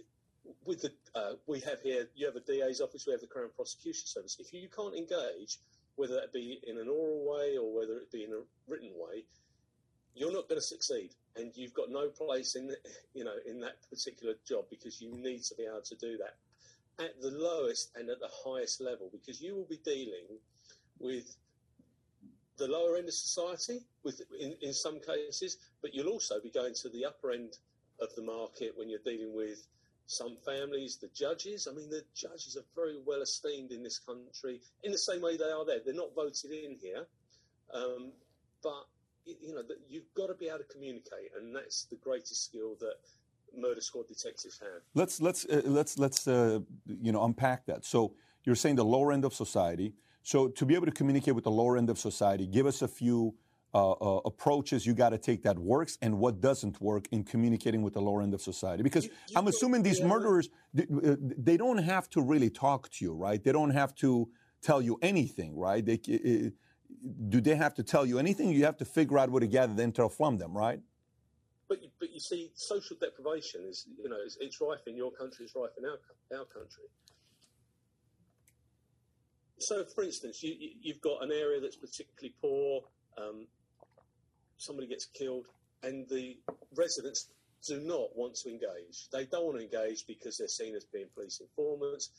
with 0.64 0.82
the 0.82 0.92
uh, 1.14 1.32
we 1.46 1.60
have 1.60 1.80
here, 1.82 2.08
you 2.14 2.26
have 2.26 2.36
a 2.36 2.40
DA's 2.40 2.80
office, 2.80 3.06
we 3.06 3.12
have 3.12 3.20
the 3.20 3.26
Crown 3.26 3.48
Prosecution 3.54 4.06
Service. 4.06 4.36
If 4.38 4.52
you 4.52 4.68
can't 4.68 4.94
engage, 4.94 5.58
whether 5.96 6.14
that 6.14 6.32
be 6.32 6.60
in 6.66 6.78
an 6.78 6.88
oral 6.88 7.24
way 7.24 7.56
or 7.56 7.74
whether 7.74 7.98
it 7.98 8.10
be 8.12 8.24
in 8.24 8.32
a 8.32 8.40
written 8.68 8.90
way, 8.96 9.24
you're 10.14 10.32
not 10.32 10.48
going 10.48 10.60
to 10.60 10.66
succeed, 10.66 11.10
and 11.36 11.52
you've 11.54 11.74
got 11.74 11.90
no 11.90 12.08
place 12.08 12.56
in 12.56 12.70
you 13.14 13.24
know 13.24 13.34
in 13.46 13.60
that 13.60 13.76
particular 13.90 14.34
job 14.46 14.64
because 14.70 15.00
you 15.00 15.12
need 15.12 15.42
to 15.44 15.54
be 15.54 15.64
able 15.64 15.82
to 15.82 15.94
do 15.96 16.18
that 16.18 16.36
at 17.04 17.20
the 17.22 17.30
lowest 17.30 17.90
and 17.96 18.10
at 18.10 18.20
the 18.20 18.28
highest 18.44 18.80
level 18.80 19.08
because 19.10 19.40
you 19.40 19.54
will 19.54 19.66
be 19.68 19.78
dealing 19.84 20.26
with 20.98 21.36
the 22.58 22.68
lower 22.68 22.96
end 22.96 23.08
of 23.08 23.14
society 23.14 23.80
with 24.04 24.20
in, 24.38 24.54
in 24.60 24.72
some 24.72 25.00
cases, 25.00 25.56
but 25.80 25.94
you'll 25.94 26.12
also 26.12 26.40
be 26.40 26.50
going 26.50 26.74
to 26.74 26.88
the 26.90 27.06
upper 27.06 27.32
end 27.32 27.56
of 28.00 28.14
the 28.14 28.22
market 28.22 28.72
when 28.76 28.88
you're 28.88 29.00
dealing 29.04 29.34
with 29.34 29.66
some 30.06 30.36
families, 30.44 30.96
the 30.96 31.08
judges. 31.14 31.66
I 31.70 31.74
mean, 31.74 31.88
the 31.88 32.02
judges 32.14 32.56
are 32.56 32.66
very 32.74 32.98
well 33.06 33.22
esteemed 33.22 33.70
in 33.70 33.82
this 33.82 33.98
country 33.98 34.60
in 34.82 34.92
the 34.92 34.98
same 34.98 35.22
way 35.22 35.36
they 35.36 35.44
are 35.44 35.64
there. 35.64 35.78
They're 35.84 35.94
not 35.94 36.14
voted 36.14 36.50
in 36.50 36.76
here, 36.82 37.06
um, 37.72 38.12
but 38.62 38.86
you 39.40 39.54
know 39.54 39.62
that 39.62 39.78
you've 39.88 40.12
got 40.14 40.28
to 40.28 40.34
be 40.34 40.48
able 40.48 40.58
to 40.58 40.64
communicate, 40.64 41.30
and 41.36 41.54
that's 41.54 41.84
the 41.84 41.96
greatest 41.96 42.44
skill 42.44 42.76
that 42.80 42.96
murder 43.56 43.80
squad 43.80 44.06
detectives 44.08 44.58
have. 44.58 44.82
Let's 44.94 45.20
let's 45.20 45.44
uh, 45.46 45.62
let's 45.64 45.98
let's 45.98 46.26
uh, 46.26 46.60
you 46.86 47.12
know 47.12 47.24
unpack 47.24 47.66
that. 47.66 47.84
So 47.84 48.14
you're 48.44 48.56
saying 48.56 48.76
the 48.76 48.84
lower 48.84 49.12
end 49.12 49.24
of 49.24 49.34
society. 49.34 49.94
So 50.22 50.48
to 50.48 50.66
be 50.66 50.74
able 50.74 50.86
to 50.86 50.92
communicate 50.92 51.34
with 51.34 51.44
the 51.44 51.50
lower 51.50 51.76
end 51.76 51.90
of 51.90 51.98
society, 51.98 52.46
give 52.46 52.66
us 52.66 52.82
a 52.82 52.88
few 52.88 53.34
uh, 53.72 53.92
uh, 53.92 54.20
approaches 54.24 54.84
you 54.84 54.94
got 54.94 55.10
to 55.10 55.18
take 55.18 55.42
that 55.44 55.58
works 55.58 55.96
and 56.02 56.18
what 56.18 56.40
doesn't 56.40 56.80
work 56.80 57.06
in 57.12 57.22
communicating 57.22 57.82
with 57.82 57.94
the 57.94 58.00
lower 58.00 58.20
end 58.20 58.34
of 58.34 58.42
society? 58.42 58.82
Because 58.82 59.04
you, 59.04 59.12
you 59.28 59.38
I'm 59.38 59.46
assuming 59.46 59.82
these 59.82 60.02
murderers, 60.02 60.48
they, 60.74 60.82
uh, 60.82 61.16
they, 61.20 61.56
don't 61.56 61.78
have 61.78 62.10
to 62.10 62.20
really 62.20 62.50
talk 62.50 62.90
to 62.90 63.04
you, 63.04 63.14
right? 63.14 63.42
They 63.42 63.52
don't 63.52 63.70
have 63.70 63.94
to 63.96 64.28
tell 64.60 64.82
you 64.82 64.98
anything, 65.02 65.56
right? 65.56 65.84
They, 65.84 65.94
uh, 65.94 66.50
do 67.28 67.40
they 67.40 67.54
have 67.54 67.74
to 67.74 67.82
tell 67.82 68.04
you 68.04 68.18
anything? 68.18 68.50
You 68.50 68.64
have 68.64 68.76
to 68.78 68.84
figure 68.84 69.18
out 69.18 69.30
where 69.30 69.40
to 69.40 69.46
gather 69.46 69.74
the 69.74 69.82
intel 69.82 70.10
from 70.10 70.38
them, 70.38 70.56
right? 70.56 70.80
But, 71.68 71.78
but 71.98 72.12
you 72.12 72.20
see, 72.20 72.50
social 72.54 72.96
deprivation 73.00 73.62
is, 73.68 73.86
you 74.02 74.08
know, 74.08 74.16
it's, 74.24 74.36
it's 74.40 74.60
rife 74.60 74.86
in 74.86 74.96
your 74.96 75.12
country, 75.12 75.44
it's 75.44 75.54
rife 75.54 75.70
in 75.78 75.84
our, 75.84 76.38
our 76.38 76.44
country. 76.46 76.84
So, 79.58 79.84
for 79.84 80.02
instance, 80.02 80.42
you, 80.42 80.54
you've 80.80 81.00
got 81.00 81.22
an 81.22 81.30
area 81.30 81.60
that's 81.60 81.76
particularly 81.76 82.34
poor, 82.40 82.82
um, 83.18 83.46
somebody 84.56 84.88
gets 84.88 85.06
killed, 85.06 85.46
and 85.82 86.08
the 86.08 86.38
residents 86.76 87.28
do 87.66 87.80
not 87.80 88.16
want 88.16 88.34
to 88.36 88.48
engage. 88.48 89.08
They 89.12 89.26
don't 89.26 89.44
want 89.44 89.58
to 89.58 89.64
engage 89.64 90.06
because 90.06 90.38
they're 90.38 90.48
seen 90.48 90.74
as 90.74 90.84
being 90.84 91.06
police 91.14 91.40
informants. 91.40 92.10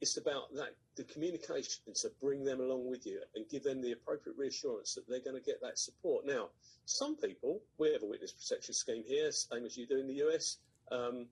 It's 0.00 0.16
about 0.16 0.52
that 0.54 0.74
the 0.96 1.04
communication 1.04 1.94
to 1.94 2.10
bring 2.20 2.44
them 2.44 2.60
along 2.60 2.88
with 2.88 3.06
you 3.06 3.20
and 3.34 3.48
give 3.48 3.64
them 3.64 3.80
the 3.80 3.92
appropriate 3.92 4.36
reassurance 4.38 4.94
that 4.94 5.08
they're 5.08 5.20
going 5.20 5.36
to 5.36 5.42
get 5.42 5.60
that 5.62 5.78
support. 5.78 6.26
Now, 6.26 6.50
some 6.84 7.16
people, 7.16 7.60
we 7.78 7.92
have 7.92 8.02
a 8.02 8.06
witness 8.06 8.32
protection 8.32 8.74
scheme 8.74 9.02
here, 9.06 9.32
same 9.32 9.64
as 9.64 9.76
you 9.76 9.86
do 9.86 9.98
in 9.98 10.06
the 10.06 10.22
US. 10.26 10.58
Um, 10.92 11.26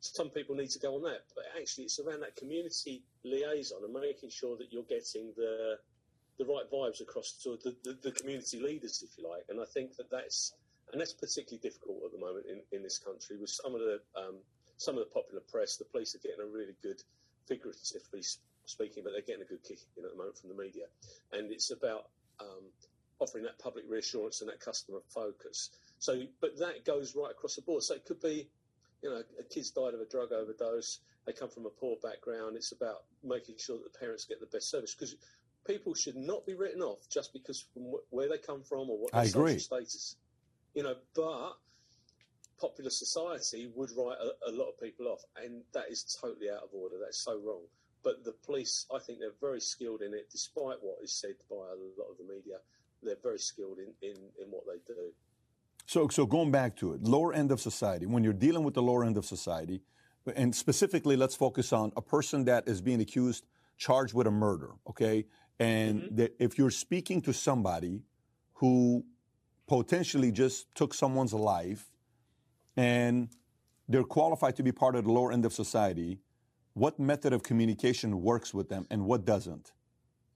some 0.00 0.30
people 0.30 0.54
need 0.56 0.70
to 0.70 0.78
go 0.78 0.96
on 0.96 1.02
that, 1.02 1.22
but 1.34 1.44
actually, 1.58 1.84
it's 1.84 2.00
around 2.00 2.20
that 2.20 2.36
community 2.36 3.02
liaison 3.24 3.84
and 3.84 3.92
making 3.92 4.30
sure 4.30 4.56
that 4.56 4.72
you're 4.72 4.82
getting 4.84 5.32
the 5.36 5.78
the 6.38 6.44
right 6.46 6.64
vibes 6.72 7.00
across 7.00 7.32
to 7.42 7.58
the, 7.62 7.76
the, 7.84 7.96
the, 8.02 8.10
community 8.10 8.58
leaders, 8.58 9.04
if 9.04 9.16
you 9.18 9.28
like. 9.28 9.44
And 9.48 9.60
I 9.60 9.64
think 9.66 9.96
that 9.96 10.10
that's 10.10 10.54
and 10.90 11.00
that's 11.00 11.12
particularly 11.12 11.60
difficult 11.62 12.02
at 12.04 12.12
the 12.12 12.18
moment 12.18 12.46
in, 12.46 12.60
in 12.76 12.82
this 12.82 12.98
country 12.98 13.36
with 13.38 13.50
some 13.50 13.74
of 13.74 13.80
the 13.80 14.00
um, 14.16 14.36
some 14.76 14.98
of 14.98 15.04
the 15.04 15.10
popular 15.14 15.40
press. 15.50 15.76
The 15.76 15.84
police 15.84 16.14
are 16.14 16.18
getting 16.18 16.42
a 16.42 16.46
really 16.46 16.74
good, 16.82 17.00
figuratively 17.46 18.22
speaking, 18.64 19.02
but 19.04 19.12
they're 19.12 19.22
getting 19.22 19.42
a 19.42 19.46
good 19.46 19.62
kick 19.62 19.78
in 19.96 20.04
at 20.04 20.10
the 20.10 20.16
moment 20.16 20.38
from 20.38 20.48
the 20.50 20.56
media. 20.56 20.84
And 21.32 21.50
it's 21.50 21.70
about 21.70 22.08
um, 22.40 22.64
offering 23.18 23.44
that 23.44 23.58
public 23.58 23.84
reassurance 23.88 24.40
and 24.40 24.50
that 24.50 24.60
customer 24.60 24.98
focus. 25.08 25.70
So, 25.98 26.22
but 26.40 26.58
that 26.58 26.84
goes 26.84 27.14
right 27.14 27.30
across 27.30 27.56
the 27.56 27.62
board. 27.62 27.82
So 27.82 27.94
it 27.94 28.04
could 28.04 28.20
be, 28.20 28.48
you 29.02 29.10
know, 29.10 29.22
a 29.38 29.42
kid's 29.44 29.70
died 29.70 29.94
of 29.94 30.00
a 30.00 30.06
drug 30.06 30.32
overdose. 30.32 30.98
They 31.26 31.32
come 31.32 31.48
from 31.48 31.66
a 31.66 31.70
poor 31.70 31.96
background. 32.02 32.56
It's 32.56 32.72
about 32.72 33.04
making 33.22 33.56
sure 33.58 33.78
that 33.78 33.92
the 33.92 33.98
parents 33.98 34.24
get 34.24 34.40
the 34.40 34.46
best 34.46 34.70
service 34.70 34.94
because 34.94 35.14
people 35.64 35.94
should 35.94 36.16
not 36.16 36.44
be 36.44 36.54
written 36.54 36.82
off 36.82 37.08
just 37.08 37.32
because 37.32 37.64
from 37.72 37.94
where 38.10 38.28
they 38.28 38.38
come 38.38 38.62
from 38.62 38.90
or 38.90 38.98
what 38.98 39.12
their 39.12 39.26
social 39.26 39.60
status. 39.60 40.16
You 40.74 40.82
know, 40.82 40.96
but 41.14 41.52
popular 42.62 42.90
society 42.90 43.68
would 43.74 43.90
write 43.96 44.18
a, 44.22 44.50
a, 44.50 44.52
lot 44.52 44.68
of 44.68 44.80
people 44.80 45.08
off, 45.08 45.22
and 45.44 45.62
that 45.74 45.86
is 45.90 46.16
totally 46.20 46.48
out 46.48 46.62
of 46.62 46.70
order. 46.72 46.94
That's 47.02 47.18
so 47.18 47.40
wrong. 47.44 47.62
But 48.04 48.24
the 48.24 48.34
police, 48.46 48.86
I 48.94 49.00
think 49.00 49.18
they're 49.18 49.40
very 49.40 49.60
skilled 49.60 50.00
in 50.00 50.14
it, 50.14 50.30
despite 50.30 50.76
what 50.80 50.98
is 51.02 51.12
said 51.12 51.34
by 51.50 51.56
a 51.56 51.78
lot 52.00 52.08
of 52.10 52.18
the 52.18 52.24
media. 52.24 52.58
They're 53.02 53.16
very 53.20 53.38
skilled 53.40 53.78
in, 53.78 53.92
in, 54.08 54.16
in 54.40 54.46
what 54.50 54.62
they 54.66 54.78
do. 54.86 55.12
So, 55.86 56.06
so 56.08 56.24
going 56.24 56.52
back 56.52 56.76
to 56.76 56.92
it, 56.92 57.02
lower 57.02 57.32
end 57.32 57.50
of 57.50 57.60
society, 57.60 58.06
when 58.06 58.22
you're 58.22 58.32
dealing 58.32 58.62
with 58.62 58.74
the 58.74 58.82
lower 58.82 59.04
end 59.04 59.16
of 59.16 59.24
society, 59.24 59.82
and 60.36 60.54
specifically, 60.54 61.16
let's 61.16 61.34
focus 61.34 61.72
on 61.72 61.92
a 61.96 62.02
person 62.02 62.44
that 62.44 62.68
is 62.68 62.80
being 62.80 63.00
accused, 63.00 63.44
charged 63.76 64.14
with 64.14 64.28
a 64.28 64.30
murder, 64.30 64.70
okay? 64.88 65.26
And 65.58 66.02
mm-hmm. 66.02 66.16
that 66.16 66.36
if 66.38 66.58
you're 66.58 66.70
speaking 66.70 67.22
to 67.22 67.32
somebody 67.32 68.02
who 68.54 69.04
potentially 69.66 70.30
just 70.30 70.72
took 70.76 70.94
someone's 70.94 71.34
life 71.34 71.91
and 72.76 73.28
they're 73.88 74.04
qualified 74.04 74.56
to 74.56 74.62
be 74.62 74.72
part 74.72 74.96
of 74.96 75.04
the 75.04 75.12
lower 75.12 75.32
end 75.32 75.44
of 75.44 75.52
society, 75.52 76.20
what 76.74 76.98
method 76.98 77.32
of 77.32 77.42
communication 77.42 78.22
works 78.22 78.54
with 78.54 78.68
them 78.68 78.86
and 78.90 79.04
what 79.04 79.24
doesn't? 79.24 79.72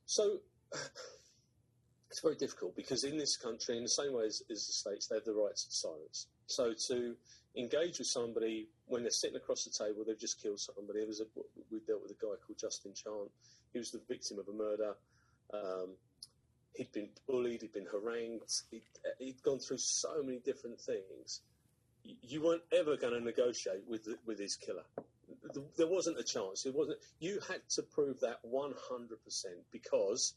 So, 0.05 0.39
it's 2.11 2.21
very 2.21 2.37
difficult 2.37 2.77
because 2.77 3.05
in 3.05 3.17
this 3.17 3.37
country, 3.37 3.77
in 3.77 3.83
the 3.83 3.89
same 3.89 4.13
way 4.13 4.25
as, 4.27 4.43
as 4.51 4.67
the 4.67 4.73
states, 4.73 5.07
they 5.07 5.17
have 5.17 5.25
the 5.25 5.35
rights 5.35 5.67
of 5.67 5.73
silence. 5.73 6.29
So 6.47 6.73
to 6.89 7.17
engage 7.57 7.99
with 7.99 8.09
somebody 8.09 8.69
when 8.87 9.03
they're 9.03 9.11
sitting 9.11 9.37
across 9.37 9.65
the 9.65 9.85
table, 9.85 10.05
they've 10.07 10.19
just 10.19 10.41
killed 10.43 10.61
somebody. 10.61 11.05
Was 11.05 11.21
a, 11.21 11.25
we 11.71 11.81
dealt 11.87 12.03
with 12.03 12.13
a 12.13 12.15
guy 12.15 12.35
called 12.47 12.59
Justin 12.59 12.93
Chant. 12.95 13.31
He 13.73 13.79
was 13.79 13.91
the 13.91 14.01
victim 14.09 14.39
of 14.39 14.49
a 14.49 14.53
murder. 14.53 14.95
Um, 15.53 15.97
he'd 16.75 16.93
been 16.93 17.09
bullied, 17.27 17.63
he'd 17.63 17.73
been 17.73 17.87
harangued, 17.91 18.43
he'd, 18.71 18.83
he'd, 19.19 19.43
gone 19.43 19.59
through 19.59 19.79
so 19.79 20.23
many 20.23 20.39
different 20.39 20.81
things. 20.81 21.41
You 22.23 22.43
weren't 22.43 22.63
ever 22.73 22.97
going 22.97 23.15
to 23.15 23.21
negotiate 23.21 23.85
with 23.87 24.09
with 24.27 24.39
his 24.39 24.57
killer. 24.57 24.85
There 25.77 25.87
wasn't 25.87 26.19
a 26.19 26.25
chance. 26.25 26.67
It 26.67 26.75
wasn't. 26.75 26.99
You 27.21 27.41
had 27.49 27.63
to 27.71 27.83
prove 27.83 28.21
that 28.21 28.39
100% 28.45 28.75
because 29.73 30.35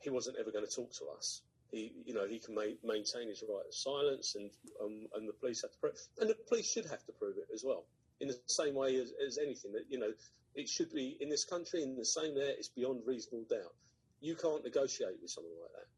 he 0.00 0.10
wasn't 0.10 0.36
ever 0.38 0.50
going 0.50 0.66
to 0.66 0.70
talk 0.70 0.92
to 0.94 1.06
us. 1.16 1.42
He, 1.70 1.92
you 2.04 2.14
know, 2.14 2.26
he 2.26 2.38
can 2.38 2.54
ma- 2.54 2.78
maintain 2.84 3.28
his 3.28 3.42
right 3.48 3.66
of 3.66 3.74
silence, 3.74 4.36
and 4.36 4.50
um, 4.82 5.06
and 5.14 5.28
the 5.28 5.32
police 5.32 5.62
have 5.62 5.72
to 5.72 5.78
prove, 5.78 5.94
and 6.20 6.30
the 6.30 6.36
police 6.48 6.70
should 6.70 6.86
have 6.86 7.04
to 7.06 7.12
prove 7.12 7.36
it 7.38 7.48
as 7.52 7.64
well. 7.64 7.84
In 8.20 8.28
the 8.28 8.38
same 8.46 8.74
way 8.74 8.96
as, 8.96 9.12
as 9.26 9.38
anything 9.38 9.72
that 9.72 9.86
you 9.88 9.98
know, 9.98 10.12
it 10.54 10.68
should 10.68 10.92
be 10.92 11.16
in 11.20 11.28
this 11.28 11.44
country. 11.44 11.82
In 11.82 11.96
the 11.96 12.04
same 12.04 12.34
there, 12.34 12.50
it's 12.50 12.68
beyond 12.68 13.02
reasonable 13.06 13.46
doubt. 13.50 13.74
You 14.20 14.36
can't 14.36 14.64
negotiate 14.64 15.20
with 15.20 15.30
someone 15.30 15.52
like 15.60 15.72
that. 15.72 15.88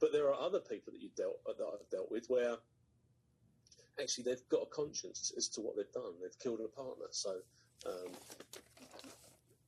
But 0.00 0.12
there 0.12 0.28
are 0.28 0.40
other 0.40 0.60
people 0.60 0.92
that 0.92 1.02
you 1.02 1.10
dealt 1.16 1.42
that 1.46 1.62
I've 1.62 1.90
dealt 1.90 2.10
with 2.10 2.26
where 2.28 2.56
actually 4.00 4.24
they've 4.24 4.48
got 4.50 4.62
a 4.62 4.66
conscience 4.66 5.32
as 5.36 5.48
to 5.48 5.60
what 5.60 5.76
they've 5.76 5.92
done. 5.92 6.12
They've 6.20 6.38
killed 6.38 6.60
a 6.64 6.68
partner, 6.68 7.06
so 7.10 7.36
um, 7.86 8.12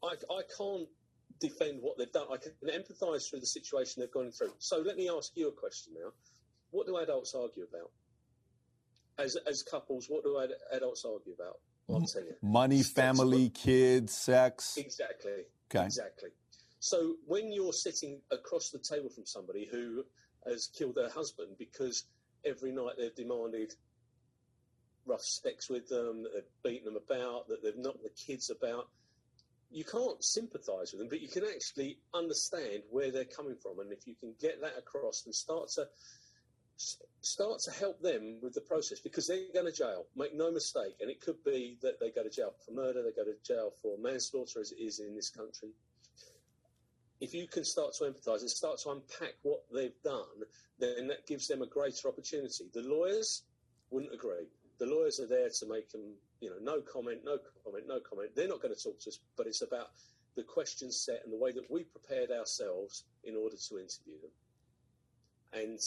I, 0.02 0.34
I 0.34 0.42
can't 0.56 0.88
defend 1.40 1.78
what 1.80 1.98
they've 1.98 2.12
done. 2.12 2.26
I 2.32 2.36
can 2.36 2.52
empathise 2.68 3.28
through 3.28 3.40
the 3.40 3.46
situation 3.46 4.00
they've 4.00 4.12
gone 4.12 4.32
through. 4.32 4.52
So 4.58 4.78
let 4.78 4.96
me 4.96 5.08
ask 5.08 5.32
you 5.36 5.48
a 5.48 5.52
question 5.52 5.94
now. 5.94 6.10
What 6.70 6.86
do 6.86 6.98
adults 6.98 7.34
argue 7.34 7.64
about? 7.64 7.90
As, 9.18 9.36
as 9.48 9.62
couples, 9.62 10.06
what 10.08 10.22
do 10.22 10.40
ad, 10.40 10.50
adults 10.72 11.04
argue 11.04 11.32
about? 11.32 11.58
I'll 11.90 12.02
tell 12.02 12.22
you. 12.22 12.34
Money, 12.42 12.82
family, 12.82 13.48
kids, 13.50 14.12
sex. 14.12 14.76
Exactly. 14.76 15.44
Okay. 15.74 15.86
Exactly. 15.86 16.30
So 16.80 17.14
when 17.26 17.50
you're 17.50 17.72
sitting 17.72 18.20
across 18.30 18.70
the 18.70 18.78
table 18.78 19.08
from 19.08 19.26
somebody 19.26 19.66
who 19.70 20.04
has 20.46 20.68
killed 20.68 20.94
their 20.94 21.10
husband 21.10 21.56
because 21.58 22.04
every 22.44 22.72
night 22.72 22.94
they've 22.98 23.14
demanded 23.14 23.74
rough 25.08 25.22
sex 25.22 25.68
with 25.68 25.88
them, 25.88 26.22
that 26.22 26.32
they've 26.34 26.62
beaten 26.62 26.92
them 26.92 27.02
about, 27.02 27.48
that 27.48 27.62
they've 27.62 27.76
knocked 27.76 28.02
the 28.02 28.10
kids 28.10 28.50
about, 28.50 28.88
you 29.70 29.84
can't 29.84 30.22
sympathise 30.22 30.92
with 30.92 31.00
them, 31.00 31.08
but 31.08 31.20
you 31.20 31.28
can 31.28 31.44
actually 31.44 31.98
understand 32.14 32.82
where 32.90 33.10
they're 33.10 33.24
coming 33.24 33.56
from, 33.56 33.80
and 33.80 33.92
if 33.92 34.06
you 34.06 34.14
can 34.14 34.34
get 34.40 34.60
that 34.60 34.78
across 34.78 35.24
and 35.26 35.34
start 35.34 35.68
to 35.68 35.86
start 37.20 37.58
to 37.58 37.72
help 37.72 38.00
them 38.00 38.38
with 38.40 38.54
the 38.54 38.60
process 38.60 39.00
because 39.00 39.26
they're 39.26 39.52
going 39.52 39.66
to 39.66 39.72
jail. 39.72 40.06
Make 40.14 40.34
no 40.36 40.52
mistake, 40.52 40.94
and 41.00 41.10
it 41.10 41.20
could 41.20 41.42
be 41.44 41.76
that 41.82 41.98
they 41.98 42.10
go 42.10 42.22
to 42.22 42.30
jail 42.30 42.54
for 42.64 42.72
murder, 42.72 43.02
they 43.02 43.10
go 43.10 43.24
to 43.24 43.34
jail 43.44 43.72
for 43.82 43.98
manslaughter, 43.98 44.60
as 44.60 44.70
it 44.70 44.80
is 44.80 45.00
in 45.00 45.14
this 45.14 45.28
country. 45.28 45.70
If 47.20 47.34
you 47.34 47.48
can 47.48 47.64
start 47.64 47.94
to 47.94 48.04
empathise 48.04 48.42
and 48.42 48.50
start 48.50 48.78
to 48.84 48.90
unpack 48.90 49.34
what 49.42 49.64
they've 49.74 50.00
done, 50.04 50.46
then 50.78 51.08
that 51.08 51.26
gives 51.26 51.48
them 51.48 51.62
a 51.62 51.66
greater 51.66 52.06
opportunity. 52.06 52.70
The 52.72 52.82
lawyers 52.82 53.42
wouldn't 53.90 54.14
agree. 54.14 54.46
The 54.78 54.86
lawyers 54.86 55.20
are 55.20 55.26
there 55.26 55.48
to 55.48 55.66
make 55.66 55.90
them 55.90 56.14
you 56.40 56.50
know, 56.50 56.56
no 56.60 56.80
comment, 56.80 57.20
no 57.24 57.38
comment, 57.64 57.84
no 57.86 58.00
comment. 58.00 58.30
They're 58.34 58.48
not 58.48 58.62
going 58.62 58.74
to 58.74 58.80
talk 58.80 59.00
to 59.00 59.10
us, 59.10 59.18
but 59.36 59.46
it's 59.46 59.62
about 59.62 59.90
the 60.36 60.42
questions 60.42 60.96
set 60.96 61.22
and 61.24 61.32
the 61.32 61.36
way 61.36 61.52
that 61.52 61.70
we 61.70 61.84
prepared 61.84 62.30
ourselves 62.30 63.04
in 63.24 63.34
order 63.36 63.56
to 63.56 63.78
interview 63.78 64.20
them. 64.22 64.30
And 65.52 65.80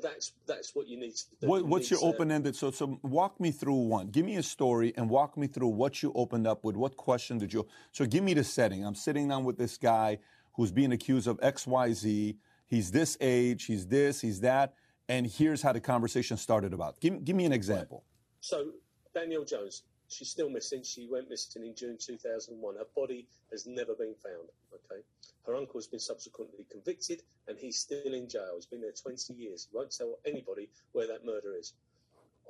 that's 0.00 0.32
that's 0.46 0.74
what 0.74 0.86
you 0.86 0.98
need 0.98 1.16
to 1.16 1.24
do. 1.40 1.48
What, 1.48 1.66
what's 1.66 1.90
your 1.90 2.02
open-ended? 2.02 2.56
So, 2.56 2.70
so 2.70 2.98
walk 3.02 3.40
me 3.40 3.50
through 3.50 3.74
one. 3.74 4.08
Give 4.08 4.24
me 4.24 4.36
a 4.36 4.42
story 4.42 4.94
and 4.96 5.10
walk 5.10 5.36
me 5.36 5.46
through 5.48 5.68
what 5.68 6.02
you 6.02 6.12
opened 6.14 6.46
up 6.46 6.64
with. 6.64 6.76
What 6.76 6.96
question 6.96 7.38
did 7.38 7.52
you? 7.52 7.66
So, 7.92 8.06
give 8.06 8.22
me 8.22 8.32
the 8.32 8.44
setting. 8.44 8.86
I'm 8.86 8.94
sitting 8.94 9.28
down 9.28 9.44
with 9.44 9.58
this 9.58 9.76
guy 9.76 10.18
who's 10.54 10.70
being 10.70 10.92
accused 10.92 11.26
of 11.26 11.38
X, 11.42 11.66
Y, 11.66 11.92
Z. 11.92 12.36
He's 12.66 12.92
this 12.92 13.18
age. 13.20 13.64
He's 13.64 13.88
this. 13.88 14.20
He's 14.20 14.40
that. 14.40 14.74
And 15.08 15.26
here's 15.26 15.60
how 15.60 15.72
the 15.72 15.80
conversation 15.80 16.36
started 16.36 16.72
about. 16.72 17.00
Give, 17.00 17.22
give 17.24 17.34
me 17.34 17.44
an 17.44 17.52
example. 17.52 18.04
So, 18.40 18.72
Danielle 19.14 19.44
Jones, 19.44 19.82
She's 20.10 20.28
still 20.28 20.50
missing. 20.50 20.82
She 20.82 21.06
went 21.06 21.30
missing 21.30 21.62
in 21.64 21.74
June 21.76 21.96
2001. 21.96 22.74
Her 22.74 22.84
body 22.96 23.28
has 23.52 23.64
never 23.66 23.94
been 23.94 24.14
found. 24.16 24.48
Okay, 24.74 25.02
her 25.46 25.54
uncle 25.54 25.78
has 25.78 25.86
been 25.86 26.00
subsequently 26.00 26.66
convicted, 26.68 27.22
and 27.46 27.56
he's 27.56 27.78
still 27.78 28.12
in 28.12 28.28
jail. 28.28 28.54
He's 28.56 28.66
been 28.66 28.80
there 28.80 28.90
20 28.90 29.32
years. 29.34 29.68
He 29.70 29.76
won't 29.76 29.92
tell 29.96 30.18
anybody 30.26 30.68
where 30.92 31.06
that 31.06 31.24
murder 31.24 31.54
is. 31.56 31.74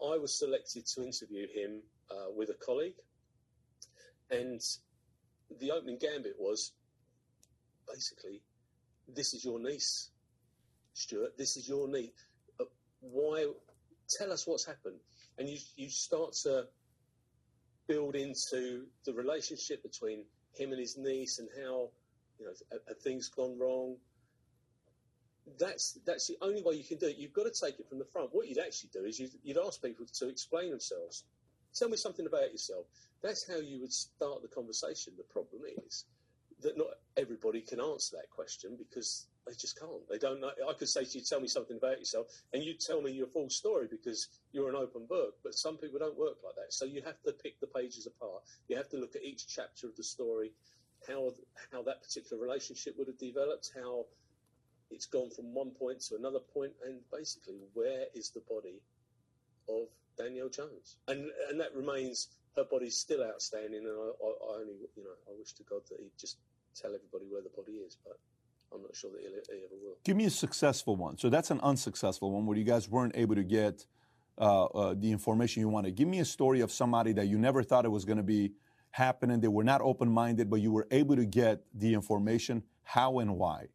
I 0.02 0.16
was 0.16 0.38
selected 0.38 0.86
to 0.86 1.04
interview 1.04 1.46
him 1.48 1.82
uh, 2.10 2.30
with 2.34 2.48
a 2.48 2.54
colleague, 2.54 2.96
and 4.30 4.62
the 5.60 5.70
opening 5.70 5.98
gambit 5.98 6.36
was 6.38 6.72
basically, 7.86 8.40
"This 9.06 9.34
is 9.34 9.44
your 9.44 9.58
niece, 9.58 10.08
Stuart. 10.94 11.36
This 11.36 11.58
is 11.58 11.68
your 11.68 11.88
niece. 11.88 12.12
Uh, 12.58 12.64
why? 13.00 13.52
Tell 14.08 14.32
us 14.32 14.46
what's 14.46 14.64
happened." 14.64 15.00
And 15.40 15.48
you 15.48 15.58
you 15.74 15.88
start 15.88 16.34
to 16.44 16.66
build 17.88 18.14
into 18.14 18.84
the 19.04 19.12
relationship 19.12 19.82
between 19.82 20.24
him 20.54 20.70
and 20.70 20.78
his 20.78 20.98
niece 20.98 21.38
and 21.38 21.48
how 21.64 21.88
you 22.38 22.44
know 22.46 22.52
have 22.86 22.98
things 22.98 23.28
gone 23.28 23.58
wrong. 23.58 23.96
That's 25.58 25.98
that's 26.06 26.28
the 26.28 26.36
only 26.42 26.62
way 26.62 26.74
you 26.74 26.84
can 26.84 26.98
do 26.98 27.06
it. 27.06 27.16
You've 27.16 27.32
got 27.32 27.52
to 27.52 27.58
take 27.58 27.80
it 27.80 27.88
from 27.88 27.98
the 27.98 28.04
front. 28.04 28.28
What 28.32 28.48
you'd 28.48 28.58
actually 28.58 28.90
do 28.92 29.04
is 29.04 29.18
you'd, 29.18 29.32
you'd 29.42 29.58
ask 29.58 29.82
people 29.82 30.06
to 30.06 30.28
explain 30.28 30.70
themselves. 30.70 31.24
Tell 31.74 31.88
me 31.88 31.96
something 31.96 32.26
about 32.26 32.52
yourself. 32.52 32.86
That's 33.22 33.48
how 33.48 33.58
you 33.58 33.80
would 33.80 33.92
start 33.92 34.42
the 34.42 34.48
conversation. 34.48 35.14
The 35.16 35.24
problem 35.24 35.62
is 35.86 36.04
that 36.62 36.76
not 36.76 36.88
everybody 37.16 37.62
can 37.62 37.80
answer 37.80 38.16
that 38.16 38.28
question 38.30 38.76
because 38.76 39.26
they 39.50 39.56
just 39.56 39.78
can't. 39.80 40.08
They 40.08 40.18
don't 40.18 40.40
know. 40.40 40.52
I 40.68 40.72
could 40.74 40.88
say 40.88 41.04
to 41.04 41.18
you, 41.18 41.24
tell 41.24 41.40
me 41.40 41.48
something 41.48 41.76
about 41.76 41.98
yourself, 41.98 42.28
and 42.52 42.62
you 42.62 42.74
tell 42.74 43.02
me 43.02 43.10
your 43.10 43.26
full 43.26 43.50
story 43.50 43.88
because 43.90 44.28
you're 44.52 44.68
an 44.68 44.76
open 44.76 45.06
book. 45.06 45.34
But 45.42 45.54
some 45.54 45.76
people 45.76 45.98
don't 45.98 46.16
work 46.16 46.36
like 46.44 46.54
that. 46.54 46.72
So 46.72 46.84
you 46.84 47.02
have 47.02 47.20
to 47.26 47.32
pick 47.32 47.58
the 47.58 47.66
pages 47.66 48.06
apart. 48.06 48.44
You 48.68 48.76
have 48.76 48.88
to 48.90 48.96
look 48.96 49.16
at 49.16 49.24
each 49.24 49.48
chapter 49.48 49.88
of 49.88 49.96
the 49.96 50.04
story, 50.04 50.52
how 51.08 51.32
how 51.72 51.82
that 51.82 52.00
particular 52.00 52.40
relationship 52.40 52.96
would 52.96 53.08
have 53.08 53.18
developed, 53.18 53.72
how 53.74 54.06
it's 54.88 55.06
gone 55.06 55.30
from 55.30 55.52
one 55.52 55.70
point 55.70 56.00
to 56.02 56.14
another 56.14 56.40
point, 56.54 56.72
and 56.86 57.00
basically 57.12 57.58
where 57.74 58.04
is 58.14 58.30
the 58.30 58.42
body 58.48 58.80
of 59.68 59.88
Danielle 60.16 60.48
Jones, 60.48 60.98
and 61.08 61.28
and 61.48 61.58
that 61.58 61.74
remains 61.74 62.28
her 62.54 62.64
body's 62.70 62.96
still 62.96 63.24
outstanding, 63.24 63.84
and 63.84 63.98
I, 63.98 64.10
I, 64.14 64.30
I 64.52 64.60
only 64.60 64.74
you 64.94 65.02
know 65.02 65.16
I 65.28 65.32
wish 65.36 65.54
to 65.54 65.64
God 65.64 65.82
that 65.90 65.98
he'd 65.98 66.16
just 66.16 66.38
tell 66.76 66.94
everybody 66.94 67.26
where 67.28 67.42
the 67.42 67.50
body 67.50 67.82
is, 67.82 67.96
but 68.04 68.16
I'm 68.72 68.82
not 68.82 68.94
sure 68.94 69.10
that 69.10 69.20
he 69.20 69.64
ever 69.64 69.74
will. 69.82 69.96
Give 70.04 70.16
me 70.16 70.26
a 70.26 70.30
successful 70.30 70.96
one. 70.96 71.18
So 71.18 71.28
that's 71.28 71.50
an 71.50 71.60
unsuccessful 71.60 72.30
one 72.30 72.46
where 72.46 72.56
you 72.56 72.64
guys 72.64 72.88
weren't 72.88 73.16
able 73.16 73.34
to 73.34 73.42
get 73.42 73.84
uh, 74.38 74.64
uh, 74.66 74.94
the 74.96 75.10
information 75.10 75.60
you 75.60 75.68
wanted. 75.68 75.96
Give 75.96 76.08
me 76.08 76.20
a 76.20 76.24
story 76.24 76.60
of 76.60 76.70
somebody 76.70 77.12
that 77.14 77.26
you 77.26 77.38
never 77.38 77.62
thought 77.62 77.84
it 77.84 77.90
was 77.90 78.04
going 78.04 78.18
to 78.18 78.22
be 78.22 78.52
happening. 78.90 79.40
They 79.40 79.48
were 79.48 79.64
not 79.64 79.80
open 79.80 80.10
minded, 80.10 80.48
but 80.48 80.60
you 80.60 80.72
were 80.72 80.86
able 80.90 81.16
to 81.16 81.26
get 81.26 81.62
the 81.74 81.94
information. 81.94 82.62
How 82.84 83.18
and 83.18 83.36
why? 83.36 83.66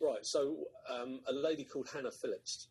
Right. 0.00 0.24
So 0.24 0.56
um, 0.90 1.20
a 1.28 1.32
lady 1.32 1.64
called 1.64 1.88
Hannah 1.92 2.10
Phillips. 2.10 2.68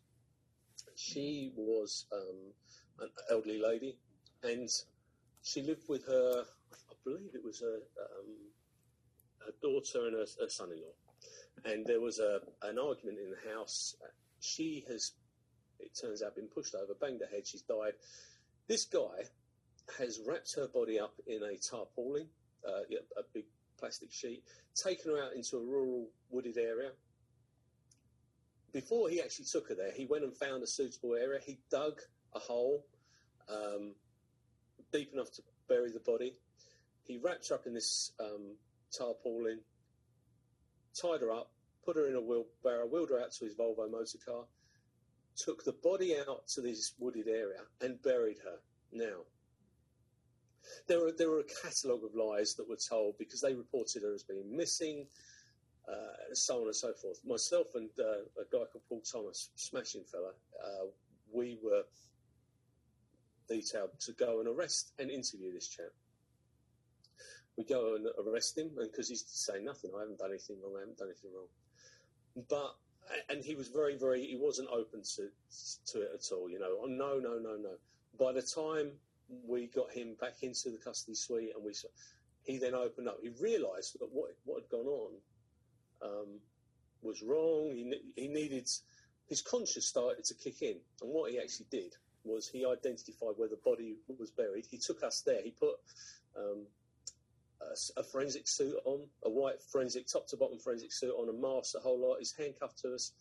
She 0.94 1.52
was 1.56 2.06
um, 2.12 2.52
an 3.00 3.08
elderly 3.30 3.60
lady, 3.60 3.96
and 4.42 4.68
she 5.42 5.62
lived 5.62 5.88
with 5.88 6.04
her. 6.06 6.44
I 6.72 6.94
believe 7.04 7.30
it 7.34 7.44
was 7.44 7.60
her, 7.60 7.76
um, 7.76 8.34
her 9.46 9.52
daughter 9.62 10.06
and 10.06 10.14
her, 10.16 10.26
her 10.40 10.48
son-in-law 10.48 10.92
and 11.64 11.86
there 11.86 12.00
was 12.00 12.18
a 12.18 12.40
an 12.62 12.78
argument 12.78 13.18
in 13.18 13.30
the 13.30 13.54
house. 13.54 13.94
She 14.40 14.84
has, 14.88 15.12
it 15.80 15.98
turns 16.00 16.22
out, 16.22 16.36
been 16.36 16.48
pushed 16.48 16.74
over, 16.74 16.94
banged 17.00 17.20
her 17.20 17.26
head. 17.26 17.46
She's 17.46 17.62
died. 17.62 17.94
This 18.68 18.84
guy 18.84 19.24
has 19.98 20.20
wrapped 20.26 20.54
her 20.54 20.68
body 20.68 21.00
up 21.00 21.14
in 21.26 21.42
a 21.42 21.56
tarpaulin, 21.56 22.26
uh, 22.66 22.82
a 23.16 23.22
big 23.32 23.46
plastic 23.78 24.12
sheet, 24.12 24.42
taken 24.74 25.12
her 25.12 25.22
out 25.22 25.34
into 25.34 25.56
a 25.56 25.60
rural 25.60 26.08
wooded 26.30 26.58
area. 26.58 26.90
Before 28.72 29.08
he 29.08 29.20
actually 29.20 29.46
took 29.46 29.68
her 29.70 29.74
there, 29.74 29.92
he 29.92 30.04
went 30.04 30.24
and 30.24 30.36
found 30.36 30.62
a 30.62 30.66
suitable 30.66 31.14
area. 31.14 31.40
He 31.44 31.58
dug 31.70 32.00
a 32.34 32.38
hole 32.38 32.84
um, 33.48 33.94
deep 34.92 35.12
enough 35.12 35.32
to 35.32 35.42
bury 35.68 35.90
the 35.90 36.00
body. 36.00 36.34
He 37.04 37.16
wrapped 37.16 37.48
her 37.48 37.54
up 37.54 37.66
in 37.66 37.72
this 37.72 38.12
um, 38.20 38.56
tarpaulin, 38.92 39.60
tied 41.00 41.20
her 41.20 41.32
up, 41.32 41.50
put 41.84 41.96
her 41.96 42.08
in 42.08 42.16
a 42.16 42.20
wheelbarrow, 42.20 42.86
wheeled 42.86 43.10
her 43.10 43.20
out 43.20 43.32
to 43.32 43.44
his 43.44 43.54
Volvo 43.54 43.90
motor 43.90 44.18
car, 44.26 44.44
took 45.36 45.64
the 45.64 45.72
body 45.82 46.16
out 46.18 46.46
to 46.48 46.60
this 46.60 46.94
wooded 46.98 47.28
area 47.28 47.60
and 47.80 48.02
buried 48.02 48.38
her. 48.44 48.58
Now, 48.92 49.18
there 50.86 51.00
were, 51.00 51.12
there 51.16 51.30
were 51.30 51.40
a 51.40 51.44
catalogue 51.62 52.04
of 52.04 52.14
lies 52.14 52.54
that 52.54 52.68
were 52.68 52.76
told 52.76 53.16
because 53.18 53.40
they 53.40 53.54
reported 53.54 54.02
her 54.02 54.14
as 54.14 54.22
being 54.24 54.56
missing. 54.56 55.06
uh, 55.88 56.34
so 56.34 56.60
on 56.60 56.66
and 56.66 56.76
so 56.76 56.92
forth. 56.92 57.20
Myself 57.24 57.68
and 57.74 57.88
uh, 57.98 58.22
a 58.40 58.44
guy 58.52 58.64
called 58.70 58.84
Paul 58.88 59.02
Thomas, 59.10 59.50
smashing 59.56 60.04
fella, 60.04 60.32
uh, 60.62 60.86
we 61.32 61.58
were 61.62 61.82
detailed 63.48 63.98
to 64.00 64.12
go 64.12 64.40
and 64.40 64.48
arrest 64.48 64.92
and 64.98 65.10
interview 65.10 65.52
this 65.52 65.68
chap. 65.68 65.92
We 67.58 67.64
go 67.64 67.96
and 67.96 68.06
arrest 68.24 68.56
him, 68.56 68.70
and 68.78 68.90
because 68.90 69.08
he's 69.08 69.24
saying 69.26 69.64
nothing, 69.64 69.90
I 69.94 70.00
haven't 70.00 70.18
done 70.18 70.30
anything 70.30 70.56
wrong, 70.62 70.74
I 70.76 70.80
haven't 70.80 70.98
done 70.98 71.08
anything 71.08 71.32
wrong. 71.34 71.48
But 72.48 72.76
and 73.28 73.44
he 73.44 73.54
was 73.54 73.68
very, 73.68 73.96
very, 73.96 74.24
he 74.24 74.36
wasn't 74.36 74.68
open 74.70 75.02
to 75.16 75.28
to 75.92 76.02
it 76.02 76.10
at 76.14 76.32
all. 76.32 76.48
You 76.48 76.58
know, 76.58 76.78
oh 76.82 76.86
no, 76.86 77.18
no, 77.18 77.38
no, 77.38 77.56
no. 77.56 77.74
By 78.18 78.32
the 78.32 78.42
time 78.42 78.92
we 79.46 79.66
got 79.66 79.90
him 79.90 80.14
back 80.20 80.42
into 80.42 80.70
the 80.70 80.78
custody 80.78 81.14
suite, 81.14 81.52
and 81.54 81.64
we 81.64 81.74
he 82.44 82.58
then 82.58 82.74
opened 82.74 83.08
up. 83.08 83.18
He 83.22 83.30
realised 83.42 83.98
that 84.00 84.08
what 84.12 84.30
what 84.44 84.62
had 84.62 84.70
gone 84.70 84.86
on 84.86 85.12
um, 86.02 86.40
was 87.02 87.22
wrong. 87.22 87.72
He 87.74 87.92
he 88.16 88.28
needed 88.28 88.68
his 89.28 89.42
conscience 89.42 89.86
started 89.86 90.24
to 90.24 90.34
kick 90.34 90.62
in, 90.62 90.76
and 91.02 91.10
what 91.10 91.30
he 91.30 91.38
actually 91.38 91.66
did 91.70 91.94
was 92.24 92.48
he 92.48 92.64
identified 92.64 93.34
where 93.36 93.48
the 93.48 93.58
body 93.64 93.96
was 94.18 94.30
buried. 94.30 94.66
He 94.70 94.78
took 94.78 95.02
us 95.02 95.22
there. 95.24 95.40
He 95.42 95.50
put 95.50 95.76
um, 96.36 96.66
a, 97.60 98.00
a, 98.00 98.02
forensic 98.02 98.46
suit 98.46 98.76
on, 98.84 99.00
a 99.24 99.30
white 99.30 99.62
forensic 99.62 100.06
top 100.06 100.26
to 100.28 100.36
bottom 100.36 100.58
forensic 100.58 100.92
suit 100.92 101.14
on, 101.18 101.28
a 101.28 101.32
mask, 101.32 101.74
a 101.76 101.80
whole 101.80 101.98
lot. 101.98 102.18
He's 102.18 102.32
handcuffed 102.32 102.78
to 102.80 102.94
us, 102.94 103.12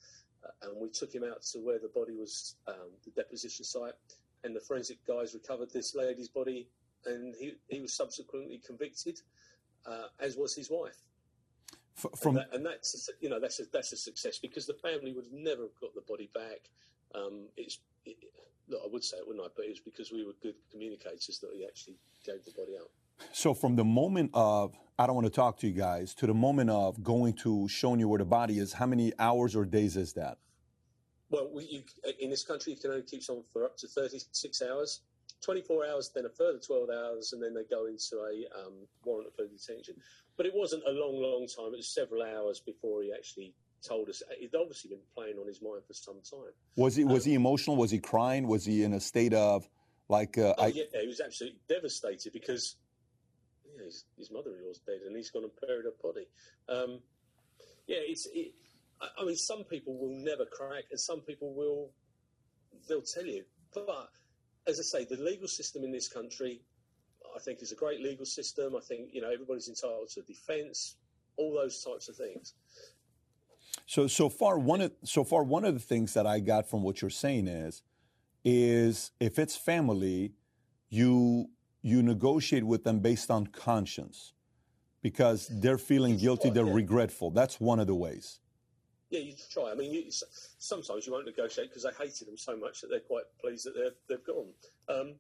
uh, 0.44 0.68
and 0.70 0.80
we 0.80 0.90
took 0.90 1.14
him 1.14 1.24
out 1.24 1.42
to 1.54 1.60
where 1.60 1.80
the 1.80 1.90
body 1.90 2.14
was, 2.14 2.56
um, 2.68 2.92
the 3.04 3.12
deposition 3.12 3.66
site. 3.66 3.94
And 4.44 4.56
the 4.56 4.60
forensic 4.60 5.00
guys 5.08 5.34
recovered 5.34 5.72
this 5.72 5.96
lady's 5.96 6.30
body, 6.30 6.68
and 7.06 7.36
he, 7.40 7.56
he 7.68 7.82
was 7.82 7.94
subsequently 7.94 8.62
convicted, 8.66 9.20
uh, 9.86 10.08
as 10.20 10.38
was 10.38 10.56
his 10.56 10.70
wife. 10.70 10.98
From 11.96 12.38
and, 12.38 12.38
that, 12.38 12.54
and, 12.54 12.66
that's 12.66 13.10
you 13.22 13.28
know 13.28 13.40
that's 13.40 13.60
a, 13.60 13.64
that's 13.74 13.92
a 13.92 13.98
success 13.98 14.38
because 14.38 14.68
the 14.68 14.76
family 14.76 15.14
would 15.14 15.26
have 15.26 15.34
never 15.34 15.64
got 15.82 15.96
the 15.96 16.02
body 16.08 16.30
back. 16.32 16.70
Um, 17.16 17.48
it's 17.58 17.80
it, 18.06 18.18
look, 18.70 18.82
I 18.86 18.88
would 18.92 19.04
say 19.04 19.18
it, 19.18 19.26
wouldn't 19.26 19.44
I? 19.44 19.50
But 19.56 19.66
it 19.66 19.70
was 19.70 19.80
because 19.80 20.12
we 20.12 20.24
were 20.24 20.34
good 20.44 20.54
communicators 20.70 21.40
that 21.42 21.50
he 21.56 21.66
actually 21.66 21.96
gave 22.24 22.46
the 22.46 22.52
body 22.52 22.78
out. 22.80 22.92
So 23.32 23.54
from 23.54 23.76
the 23.76 23.84
moment 23.84 24.32
of 24.34 24.76
I 25.00 25.06
don't 25.06 25.16
want 25.16 25.28
to 25.28 25.34
talk 25.34 25.60
to 25.60 25.68
you 25.68 25.74
guys 25.74 26.16
to 26.16 26.28
the 26.28 26.34
moment 26.34 26.72
of 26.72 27.04
going 27.04 27.34
to 27.44 27.68
showing 27.68 28.00
you 28.00 28.08
where 28.08 28.18
the 28.18 28.26
body 28.26 28.58
is, 28.58 28.74
how 28.74 28.88
many 28.88 29.14
hours 29.20 29.56
or 29.56 29.64
days 29.64 29.96
is 29.96 30.14
that? 30.14 30.40
Well, 31.30 31.52
we, 31.54 31.66
you, 31.66 31.84
in 32.20 32.32
this 32.32 32.44
country, 32.44 32.74
you 32.74 32.80
can 32.80 32.92
only 32.92 33.04
keep 33.04 33.22
someone 33.22 33.46
for 33.54 33.64
up 33.64 33.78
to 33.78 33.88
36 33.88 34.62
hours. 34.64 35.02
24 35.42 35.86
hours, 35.86 36.10
then 36.16 36.26
a 36.26 36.30
further 36.30 36.58
12 36.58 36.90
hours, 36.90 37.34
and 37.34 37.44
then 37.44 37.54
they 37.54 37.64
go 37.70 37.86
into 37.86 38.16
a 38.16 38.60
um, 38.60 38.74
warrant 39.06 39.32
for 39.36 39.46
detention. 39.46 39.94
But 40.36 40.48
it 40.48 40.54
wasn't 40.56 40.84
a 40.88 40.92
long, 40.92 41.22
long 41.22 41.48
time. 41.48 41.74
It 41.74 41.78
was 41.78 41.90
several 41.90 42.24
hours 42.24 42.60
before 42.60 43.04
he 43.04 43.14
actually 43.14 43.54
told 43.86 44.10
us. 44.10 44.24
He'd 44.40 44.56
obviously 44.56 44.90
been 44.90 45.00
playing 45.14 45.38
on 45.38 45.48
his 45.48 45.62
mind 45.62 45.84
for 45.86 45.94
some 45.94 46.22
time. 46.28 46.54
Was 46.76 46.96
he 46.96 47.04
was 47.04 47.26
um, 47.26 47.30
he 47.30 47.36
emotional? 47.36 47.76
Was 47.76 47.92
he 47.92 48.00
crying? 48.00 48.48
Was 48.48 48.66
he 48.66 48.84
in 48.84 48.94
a 48.94 49.00
state 49.00 49.34
of 49.34 49.70
like? 50.10 50.40
Uh, 50.40 50.56
oh, 50.58 50.64
I, 50.64 50.68
yeah, 50.68 50.84
he 51.00 51.08
was 51.08 51.22
absolutely 51.22 51.60
devastated 51.70 52.34
because 52.34 52.78
his, 53.80 54.06
his 54.18 54.32
mother-in-law's 54.32 54.80
dead 54.80 55.00
and 55.06 55.16
he's 55.16 55.30
gone 55.30 55.44
and 55.44 55.52
buried 55.62 55.86
her 55.86 55.92
body. 56.02 56.28
Um, 56.70 57.00
yeah, 57.88 57.98
it's. 58.02 58.28
It, 58.34 58.54
I 59.00 59.24
mean, 59.24 59.36
some 59.36 59.64
people 59.64 59.96
will 59.98 60.18
never 60.18 60.46
crack, 60.46 60.86
and 60.92 61.00
some 61.00 61.22
people 61.22 61.54
will. 61.54 61.92
They'll 62.88 63.02
tell 63.02 63.26
you, 63.26 63.44
but 63.74 64.10
as 64.68 64.80
I 64.80 64.84
say, 64.84 65.06
the 65.06 65.22
legal 65.22 65.48
system 65.48 65.84
in 65.84 65.92
this 65.92 66.08
country, 66.08 66.62
I 67.36 67.40
think, 67.40 67.62
is 67.62 67.72
a 67.72 67.76
great 67.76 68.02
legal 68.02 68.26
system. 68.26 68.76
I 68.76 68.82
think 68.82 69.10
you 69.14 69.22
know 69.22 69.32
everybody's 69.32 69.70
entitled 69.70 70.10
to 70.16 70.22
defence, 70.22 70.96
all 71.38 71.54
those 71.54 71.84
types 71.84 72.10
of 72.10 72.16
things. 72.16 72.54
So 73.86 74.08
so 74.08 74.30
far 74.30 74.60
one 74.60 74.82
of 74.82 74.92
so 75.04 75.24
far 75.24 75.44
one 75.44 75.64
of 75.64 75.74
the 75.74 75.80
things 75.80 76.14
that 76.14 76.28
I 76.28 76.40
got 76.40 76.70
from 76.70 76.84
what 76.84 77.02
you're 77.02 77.10
saying 77.10 77.48
is 77.48 77.84
is 78.44 79.12
if 79.20 79.40
it's 79.40 79.56
family, 79.56 80.34
you 80.90 81.50
you 81.88 82.04
negotiate 82.04 82.66
with 82.66 82.84
them 82.84 83.00
based 83.00 83.32
on 83.32 83.48
conscience 83.48 84.34
because 85.02 85.48
they're 85.62 85.78
feeling 85.78 86.18
guilty, 86.18 86.50
they're 86.50 86.66
regretful. 86.66 87.32
That's 87.32 87.62
one 87.62 87.80
of 87.80 87.88
the 87.88 87.96
ways. 87.96 88.40
Yeah, 89.10 89.22
you 89.22 89.36
try. 89.50 89.72
I 89.72 89.76
mean, 89.76 89.94
you, 89.94 90.04
sometimes 90.58 91.08
you 91.08 91.14
won't 91.14 91.26
negotiate 91.26 91.70
because 91.70 91.84
they 91.84 91.92
hated 91.98 92.28
them 92.28 92.38
so 92.38 92.58
much 92.58 92.82
that 92.82 92.90
they're 92.90 93.00
quite 93.00 93.24
pleased 93.40 93.66
that 93.66 93.74
they're, 93.74 93.94
they've 94.10 94.26
gone. 94.26 94.48
Um, 94.90 95.16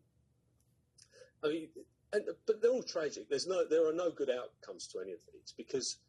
I 1.42 1.48
mean, 1.48 1.70
and, 2.12 2.24
but 2.46 2.62
they're 2.62 2.72
all 2.72 2.84
tragic. 2.84 3.30
There's 3.30 3.48
no, 3.48 3.66
there 3.66 3.88
are 3.88 3.94
no 3.94 4.12
good 4.12 4.30
outcomes 4.30 4.88
to 4.88 5.00
any 5.00 5.14
of 5.14 5.20
these 5.32 5.54
because 5.56 6.00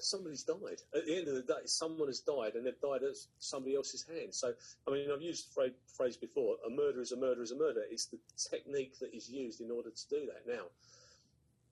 somebody's 0.00 0.42
died. 0.42 0.80
At 0.94 1.06
the 1.06 1.16
end 1.16 1.28
of 1.28 1.34
the 1.34 1.42
day, 1.42 1.60
someone 1.66 2.08
has 2.08 2.20
died, 2.20 2.54
and 2.54 2.66
they've 2.66 2.80
died 2.80 3.02
at 3.02 3.16
somebody 3.38 3.74
else's 3.76 4.04
hands. 4.04 4.36
So, 4.36 4.52
I 4.86 4.90
mean, 4.90 5.10
I've 5.12 5.22
used 5.22 5.54
the 5.54 5.72
phrase 5.96 6.16
before: 6.16 6.56
a 6.66 6.70
murder 6.70 7.00
is 7.00 7.12
a 7.12 7.16
murder 7.16 7.42
is 7.42 7.52
a 7.52 7.56
murder. 7.56 7.82
It's 7.90 8.06
the 8.06 8.18
technique 8.50 8.98
that 9.00 9.14
is 9.14 9.28
used 9.28 9.60
in 9.60 9.70
order 9.70 9.90
to 9.90 10.08
do 10.08 10.26
that. 10.26 10.52
Now, 10.52 10.64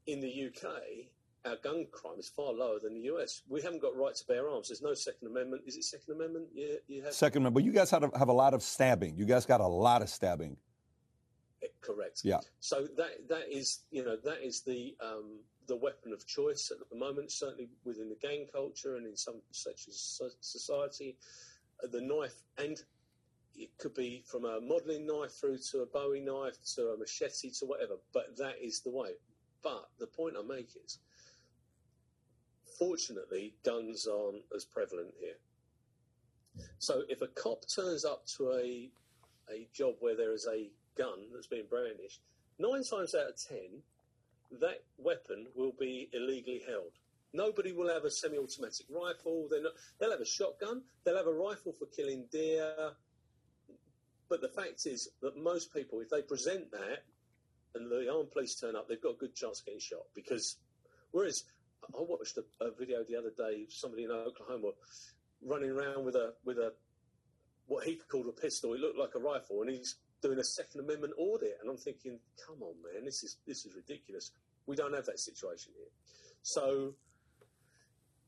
in 0.07 0.21
the 0.21 0.47
UK, 0.47 0.71
our 1.45 1.57
gun 1.57 1.87
crime 1.93 2.19
is 2.19 2.29
far 2.29 2.53
lower 2.53 2.79
than 2.81 2.95
the 2.95 3.03
US. 3.13 3.43
We 3.49 3.63
haven't 3.63 3.81
got 3.83 3.97
right 3.97 4.15
to 4.15 4.27
bear 4.27 4.49
arms. 4.49 4.69
There's 4.69 4.83
no 4.83 4.95
Second 4.95 5.29
Amendment. 5.29 5.63
Is 5.67 5.77
it 5.77 5.85
Second 5.85 6.15
Amendment? 6.15 6.49
Yeah, 6.55 6.75
you 6.87 7.03
have 7.03 7.13
Second 7.15 7.43
Amendment. 7.43 7.55
But 7.55 7.65
you 7.65 7.73
guys 7.73 7.91
have, 7.91 8.11
have 8.17 8.29
a 8.29 8.33
lot 8.33 8.55
of 8.55 8.63
stabbing. 8.63 9.17
You 9.17 9.25
guys 9.25 9.47
got 9.47 9.61
a 9.61 9.67
lot 9.67 10.03
of 10.03 10.09
stabbing. 10.09 10.57
Correct. 11.81 12.21
Yeah. 12.25 12.41
So 12.61 12.87
that 12.97 13.29
that 13.29 13.51
is 13.51 13.81
you 13.91 14.05
know 14.05 14.17
that 14.25 14.45
is 14.45 14.63
the 14.63 14.95
um, 15.01 15.41
the 15.69 15.77
weapon 15.77 16.13
of 16.13 16.27
choice 16.27 16.73
at 16.73 16.79
the 16.91 16.97
moment, 16.97 17.31
certainly 17.31 17.69
within 17.85 18.09
the 18.09 18.17
gang 18.17 18.47
culture 18.53 18.97
and 18.97 19.07
in 19.07 19.17
some 19.17 19.41
sections 19.53 20.21
of 20.23 20.33
society. 20.41 21.17
Uh, 21.85 21.87
the 21.93 22.01
knife, 22.01 22.43
and 22.57 22.83
it 23.55 23.71
could 23.79 23.95
be 23.95 24.25
from 24.27 24.45
a 24.45 24.61
modelling 24.61 25.07
knife 25.07 25.33
through 25.33 25.59
to 25.71 25.81
a 25.81 25.87
Bowie 25.87 26.21
knife 26.21 26.57
to 26.75 26.89
a 26.89 26.97
machete 26.97 27.51
to 27.51 27.67
whatever, 27.67 27.95
but 28.13 28.37
that 28.39 28.55
is 28.61 28.81
the 28.81 28.91
way. 28.91 29.11
But 29.63 29.89
the 29.99 30.07
point 30.07 30.37
I 30.39 30.43
make 30.43 30.71
is, 30.85 30.99
fortunately, 32.79 33.55
guns 33.65 34.07
aren't 34.07 34.45
as 34.55 34.65
prevalent 34.65 35.13
here. 35.21 35.39
So 36.79 37.03
if 37.09 37.23
a 37.23 37.29
cop 37.29 37.65
turns 37.69 38.05
up 38.05 38.27
to 38.37 38.53
a 38.53 38.91
a 39.51 39.67
job 39.73 39.95
where 40.01 40.15
there 40.15 40.35
is 40.35 40.47
a 40.47 40.71
gun 40.97 41.31
that's 41.33 41.47
being 41.47 41.65
brandished, 41.71 42.21
nine 42.59 42.85
times 42.85 43.15
out 43.15 43.31
of 43.31 43.37
ten, 43.43 43.83
that 44.61 44.85
weapon 44.97 45.47
will 45.55 45.73
be 45.79 46.09
illegally 46.13 46.63
held. 46.67 46.93
Nobody 47.33 47.73
will 47.73 47.93
have 47.93 48.05
a 48.05 48.11
semi-automatic 48.11 48.87
rifle. 48.89 49.49
Not, 49.51 49.73
they'll 49.99 50.11
have 50.11 50.21
a 50.21 50.27
shotgun. 50.27 50.83
They'll 51.05 51.17
have 51.17 51.27
a 51.27 51.33
rifle 51.33 51.73
for 51.73 51.87
killing 51.87 52.25
deer. 52.33 52.93
But 54.29 54.41
the 54.41 54.49
fact 54.49 54.87
is 54.87 55.11
that 55.21 55.37
most 55.37 55.73
people, 55.73 56.01
if 56.01 56.09
they 56.09 56.23
present 56.23 56.71
that 56.71 57.05
and 57.75 57.91
the 57.91 58.11
armed 58.11 58.31
police 58.31 58.55
turn 58.55 58.77
up, 58.77 58.89
they've 58.89 59.01
got 59.01 59.15
a 59.15 59.19
good 59.19 59.35
chance 59.35 59.61
of 59.61 59.67
getting 59.67 59.81
shot. 59.81 60.07
Because 60.15 60.57
whereas 61.11 61.45
I 61.95 62.01
watched 62.01 62.39
a, 62.39 62.65
a 62.65 62.71
video 62.71 63.05
the 63.05 63.17
other 63.17 63.33
day, 63.37 63.65
of 63.65 63.73
somebody 63.73 64.05
in 64.05 64.11
Oklahoma 64.11 64.73
running 65.43 65.71
around 65.71 66.05
with 66.05 66.15
a 66.17 66.35
with 66.45 66.59
a 66.59 66.73
what 67.67 67.85
he 67.85 68.01
called 68.11 68.27
a 68.27 68.41
pistol. 68.41 68.75
It 68.75 68.81
looked 68.81 68.99
like 68.99 69.15
a 69.15 69.19
rifle, 69.19 69.63
and 69.63 69.71
he's 69.71 69.97
doing 70.23 70.39
a 70.39 70.45
Second 70.45 70.81
Amendment 70.81 71.15
audit, 71.19 71.59
and 71.61 71.71
I'm 71.71 71.77
thinking, 71.77 72.19
come 72.47 72.63
on, 72.63 72.75
man, 72.83 73.05
this 73.05 73.23
is 73.23 73.37
this 73.47 73.65
is 73.65 73.75
ridiculous. 73.75 74.33
We 74.67 74.77
don't 74.77 74.95
have 74.95 75.07
that 75.07 75.19
situation 75.19 75.73
here. 75.77 75.89
So, 76.43 76.95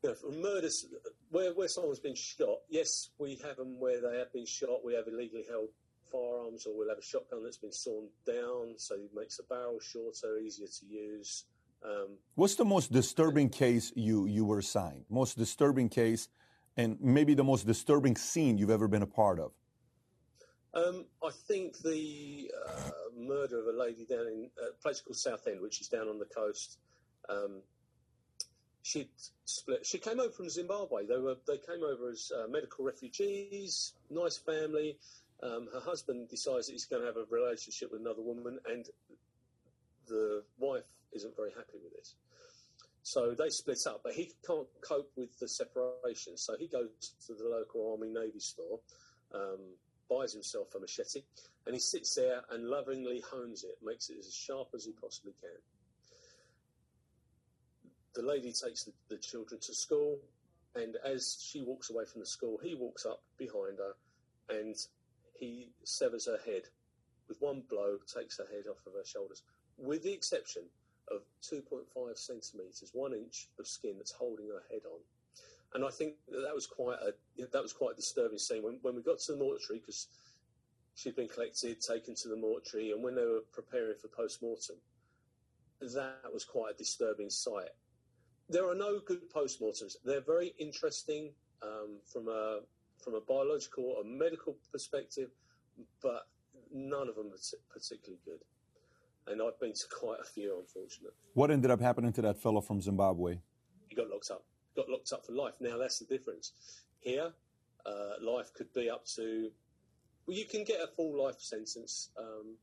you 0.03 0.09
know, 0.09 0.15
for 0.15 0.31
murders 0.31 0.87
where 1.31 1.53
where 1.55 1.69
someone's 1.69 2.01
been 2.01 2.15
shot, 2.15 2.59
yes, 2.69 3.11
we 3.19 3.39
have 3.45 3.57
them 3.57 3.79
where 3.79 4.01
they 4.01 4.19
have 4.19 4.33
been 4.33 4.47
shot. 4.47 4.85
We 4.85 4.95
have 4.95 5.07
illegally 5.09 5.45
held 5.49 5.69
firearms, 6.11 6.67
or 6.67 6.77
we'll 6.77 6.89
have 6.89 6.99
a 6.99 7.03
shotgun 7.03 7.43
that's 7.45 7.57
been 7.57 7.73
sawn 7.73 8.09
down, 8.27 8.75
so 8.77 8.97
it 8.97 9.11
makes 9.15 9.37
the 9.37 9.45
barrel 9.45 9.79
shorter, 9.81 10.39
easier 10.39 10.67
to 10.67 10.87
use. 10.87 11.45
Um, 11.85 12.19
What's 12.35 12.57
the 12.57 12.65
most 12.65 12.93
disturbing 12.93 13.49
case 13.49 13.93
you 13.95 14.27
you 14.27 14.45
were 14.45 14.59
assigned? 14.59 15.05
Most 15.09 15.39
disturbing 15.39 15.89
case, 15.89 16.29
and 16.77 17.01
maybe 17.01 17.35
the 17.35 17.45
most 17.45 17.67
disturbing 17.67 18.17
scene 18.17 18.59
you've 18.59 18.71
ever 18.71 18.89
been 18.89 19.03
a 19.03 19.07
part 19.07 19.39
of? 19.39 19.53
Um, 20.73 21.05
I 21.23 21.31
think 21.49 21.79
the 21.79 22.51
uh, 22.69 22.91
murder 23.19 23.59
of 23.59 23.75
a 23.75 23.79
lady 23.79 24.05
down 24.05 24.27
in 24.29 24.51
a 24.63 24.81
place 24.81 25.01
called 25.01 25.17
Southend, 25.17 25.61
which 25.61 25.81
is 25.81 25.89
down 25.89 26.09
on 26.09 26.19
the 26.19 26.27
coast. 26.27 26.79
Um, 27.29 27.63
she 28.83 29.11
split. 29.45 29.85
She 29.85 29.99
came 29.99 30.21
over 30.21 30.31
from 30.31 30.49
Zimbabwe. 30.49 31.07
They 31.07 31.19
were 31.19 31.37
they 31.47 31.59
came 31.59 31.83
over 31.85 32.11
as 32.11 32.31
uh, 32.35 32.49
medical 32.49 32.85
refugees. 32.85 33.95
Nice 34.11 34.39
family. 34.39 34.97
Um, 35.43 35.69
her 35.73 35.81
husband 35.81 36.29
decides 36.29 36.67
that 36.67 36.73
he's 36.73 36.87
going 36.87 37.03
to 37.03 37.07
have 37.07 37.17
a 37.17 37.25
relationship 37.31 37.91
with 37.93 38.01
another 38.01 38.23
woman, 38.23 38.59
and 38.71 38.87
the 40.07 40.45
wife 40.59 40.85
isn't 41.13 41.35
very 41.37 41.51
happy 41.51 41.79
with 41.83 41.93
this. 41.95 42.15
So 43.03 43.35
they 43.35 43.49
split 43.49 43.79
up, 43.87 44.03
but 44.05 44.13
he 44.13 44.33
can't 44.47 44.69
cope 44.83 45.11
with 45.17 45.39
the 45.39 45.49
separation. 45.49 46.37
So 46.37 46.57
he 46.59 46.69
goes 46.69 47.15
to 47.27 47.35
the 47.35 47.49
local 47.49 47.93
Army 47.93 48.13
Navy 48.13 48.39
store. 48.39 48.79
Um, 49.35 49.61
buys 50.11 50.33
himself 50.33 50.75
a 50.75 50.81
machete, 50.81 51.23
and 51.67 51.75
he 51.75 51.81
sits 51.81 52.15
there 52.15 52.43
and 52.51 52.69
lovingly 52.69 53.23
hones 53.31 53.65
it, 53.65 53.79
makes 53.83 54.11
it 54.11 54.19
as 54.19 54.35
sharp 54.35 54.69
as 54.75 54.85
he 54.85 54.93
possibly 54.93 55.33
can. 55.41 55.51
the 58.15 58.23
lady 58.23 58.53
takes 58.53 58.85
the, 58.85 58.93
the 59.09 59.17
children 59.17 59.61
to 59.61 59.73
school, 59.73 60.19
and 60.75 60.97
as 61.05 61.39
she 61.41 61.63
walks 61.63 61.91
away 61.91 62.05
from 62.05 62.21
the 62.21 62.27
school, 62.27 62.59
he 62.63 62.75
walks 62.75 63.07
up 63.07 63.23
behind 63.39 63.79
her, 63.79 63.95
and 64.59 64.75
he 65.39 65.69
severs 65.85 66.27
her 66.27 66.39
head 66.45 66.63
with 67.29 67.41
one 67.41 67.63
blow, 67.71 67.99
takes 68.13 68.39
her 68.39 68.47
head 68.53 68.65
off 68.69 68.85
of 68.87 68.93
her 68.95 69.05
shoulders, 69.05 69.43
with 69.79 70.03
the 70.03 70.13
exception 70.13 70.63
of 71.11 71.23
2.5 71.43 72.19
centimeters, 72.19 72.91
one 72.93 73.15
inch 73.15 73.49
of 73.59 73.67
skin 73.67 73.95
that's 73.97 74.13
holding 74.13 74.49
her 74.49 74.63
head 74.71 74.83
on. 74.93 75.01
And 75.75 75.85
I 75.85 75.91
think 75.91 76.15
that, 76.29 76.41
that 76.41 76.55
was 76.55 76.67
quite 76.67 76.99
a 76.99 77.13
that 77.53 77.63
was 77.63 77.73
quite 77.73 77.93
a 77.93 77.97
disturbing 77.97 78.39
scene 78.39 78.63
when, 78.63 78.79
when 78.83 78.97
we 78.97 79.03
got 79.03 79.21
to 79.21 79.33
the 79.33 79.39
mortuary 79.39 79.81
because 79.81 80.09
she'd 80.95 81.17
been 81.17 81.29
collected, 81.29 81.81
taken 81.81 82.15
to 82.17 82.29
the 82.29 82.37
mortuary, 82.37 82.91
and 82.91 83.03
when 83.03 83.15
they 83.15 83.25
were 83.25 83.43
preparing 83.53 83.95
for 84.01 84.09
post 84.09 84.43
mortem, 84.43 84.77
that 85.81 86.33
was 86.33 86.45
quite 86.45 86.75
a 86.75 86.77
disturbing 86.77 87.31
sight. 87.31 87.71
There 88.49 88.69
are 88.69 88.75
no 88.75 88.99
good 88.99 89.31
post 89.31 89.61
mortems. 89.61 89.97
They're 90.05 90.21
very 90.21 90.55
interesting 90.59 91.33
um, 91.63 91.99
from 92.13 92.29
a 92.29 92.61
from 93.03 93.15
a 93.15 93.21
biological 93.21 93.85
or 93.97 94.05
medical 94.05 94.57
perspective, 94.73 95.31
but 96.03 96.27
none 96.73 97.09
of 97.09 97.17
them 97.17 97.29
are 97.29 97.73
particularly 97.73 98.21
good. 98.25 98.41
And 99.27 99.41
I've 99.41 99.59
been 99.61 99.73
to 99.73 99.85
quite 99.89 100.19
a 100.21 100.25
few, 100.25 100.59
unfortunately. 100.59 101.17
What 101.35 101.51
ended 101.51 101.71
up 101.71 101.81
happening 101.81 102.13
to 102.15 102.23
that 102.23 102.43
fellow 102.43 102.61
from 102.61 102.81
Zimbabwe? 102.81 103.39
He 103.89 103.95
got 103.95 104.09
locked 104.11 104.31
up. 104.31 104.45
Got 104.77 104.89
locked 104.89 105.13
up 105.13 105.27
for 105.27 105.33
life. 105.33 105.55
Now 105.61 105.79
that's 105.79 105.99
the 105.99 106.07
difference. 106.07 106.53
Here, 107.01 107.33
uh, 107.87 108.13
life 108.21 108.53
could 108.55 108.73
be 108.73 108.91
up 108.91 109.07
to. 109.17 109.51
Well, 110.27 110.37
you 110.37 110.45
can 110.45 110.65
get 110.65 110.81
a 110.81 110.87
full 110.87 111.23
life 111.23 111.41
sentence. 111.41 112.11
Um, 112.19 112.57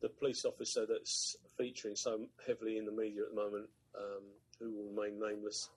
the 0.00 0.08
police 0.08 0.44
officer 0.44 0.86
that's 0.86 1.36
featuring 1.56 1.96
so 1.96 2.26
heavily 2.46 2.78
in 2.78 2.84
the 2.84 2.92
media 2.92 3.22
at 3.22 3.30
the 3.30 3.36
moment, 3.36 3.68
um, 3.96 4.22
who 4.58 4.72
will 4.72 4.92
remain 4.92 5.20
nameless, 5.20 5.70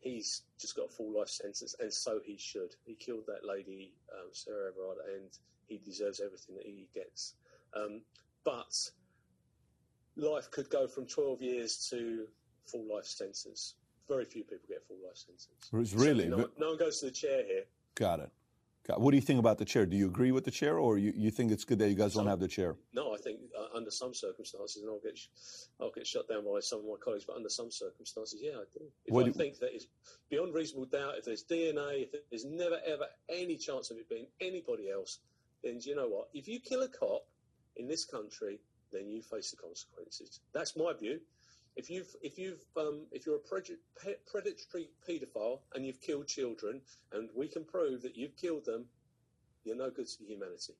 he's 0.00 0.42
just 0.58 0.76
got 0.76 0.86
a 0.86 0.88
full 0.88 1.18
life 1.18 1.28
sentence, 1.28 1.74
and 1.80 1.92
so 1.92 2.20
he 2.24 2.36
should. 2.38 2.74
He 2.84 2.94
killed 2.94 3.24
that 3.26 3.46
lady, 3.46 3.92
um, 4.12 4.28
Sarah 4.32 4.70
Everard, 4.70 4.98
and 5.14 5.30
he 5.66 5.78
deserves 5.78 6.20
everything 6.20 6.54
that 6.56 6.66
he 6.66 6.88
gets. 6.94 7.34
Um, 7.74 8.02
but 8.44 8.90
life 10.16 10.50
could 10.50 10.70
go 10.70 10.86
from 10.86 11.06
12 11.06 11.42
years 11.42 11.88
to 11.90 12.26
full 12.66 12.86
life 12.94 13.06
sentence. 13.06 13.74
Very 14.08 14.24
few 14.24 14.44
people 14.44 14.66
get 14.68 14.86
full 14.86 14.98
life 15.04 15.16
sentence. 15.16 15.94
Really? 15.94 16.28
No, 16.28 16.48
no, 16.58 16.68
one 16.68 16.78
goes 16.78 17.00
to 17.00 17.06
the 17.06 17.12
chair 17.12 17.44
here. 17.44 17.64
Got 17.94 18.20
it. 18.20 18.30
Got, 18.86 19.00
what 19.00 19.12
do 19.12 19.16
you 19.16 19.22
think 19.22 19.38
about 19.38 19.56
the 19.56 19.64
chair? 19.64 19.86
Do 19.86 19.96
you 19.96 20.06
agree 20.06 20.30
with 20.30 20.44
the 20.44 20.50
chair, 20.50 20.78
or 20.78 20.98
you, 20.98 21.14
you 21.16 21.30
think 21.30 21.50
it's 21.50 21.64
good 21.64 21.78
that 21.78 21.88
you 21.88 21.94
guys 21.94 22.12
some, 22.12 22.24
don't 22.24 22.30
have 22.30 22.40
the 22.40 22.48
chair? 22.48 22.76
No, 22.92 23.14
I 23.14 23.16
think 23.16 23.38
uh, 23.58 23.74
under 23.74 23.90
some 23.90 24.12
circumstances, 24.12 24.82
and 24.82 24.90
I'll 24.90 25.00
get 25.00 25.18
I'll 25.80 25.90
get 25.90 26.06
shut 26.06 26.28
down 26.28 26.44
by 26.44 26.60
some 26.60 26.80
of 26.80 26.84
my 26.84 26.96
colleagues, 27.02 27.24
but 27.24 27.36
under 27.36 27.48
some 27.48 27.70
circumstances, 27.70 28.40
yeah, 28.42 28.52
I 28.52 28.64
do. 28.78 28.84
If 29.06 29.14
what 29.14 29.22
I 29.22 29.28
do, 29.28 29.32
think 29.32 29.58
that 29.60 29.74
it's 29.74 29.86
beyond 30.28 30.54
reasonable 30.54 30.84
doubt, 30.86 31.14
if 31.16 31.24
there's 31.24 31.44
DNA, 31.44 32.08
if 32.12 32.28
there's 32.28 32.44
never 32.44 32.78
ever 32.86 33.06
any 33.30 33.56
chance 33.56 33.90
of 33.90 33.96
it 33.96 34.08
being 34.10 34.26
anybody 34.42 34.90
else, 34.90 35.20
then 35.62 35.78
you 35.80 35.96
know 35.96 36.08
what? 36.08 36.28
If 36.34 36.46
you 36.46 36.60
kill 36.60 36.82
a 36.82 36.88
cop 36.88 37.26
in 37.76 37.88
this 37.88 38.04
country, 38.04 38.60
then 38.92 39.08
you 39.08 39.22
face 39.22 39.50
the 39.50 39.56
consequences. 39.56 40.40
That's 40.52 40.76
my 40.76 40.92
view. 40.92 41.20
If 41.76 41.90
you've 41.90 42.14
if 42.22 42.38
you've 42.38 42.64
um, 42.76 43.06
if 43.10 43.26
you're 43.26 43.36
a 43.36 44.18
predatory 44.30 44.90
paedophile 45.08 45.60
and 45.74 45.84
you've 45.84 46.00
killed 46.00 46.28
children, 46.28 46.80
and 47.12 47.28
we 47.36 47.48
can 47.48 47.64
prove 47.64 48.02
that 48.02 48.16
you've 48.16 48.36
killed 48.36 48.64
them, 48.64 48.86
you're 49.64 49.76
no 49.76 49.90
good 49.90 50.06
to 50.06 50.24
humanity. 50.24 50.74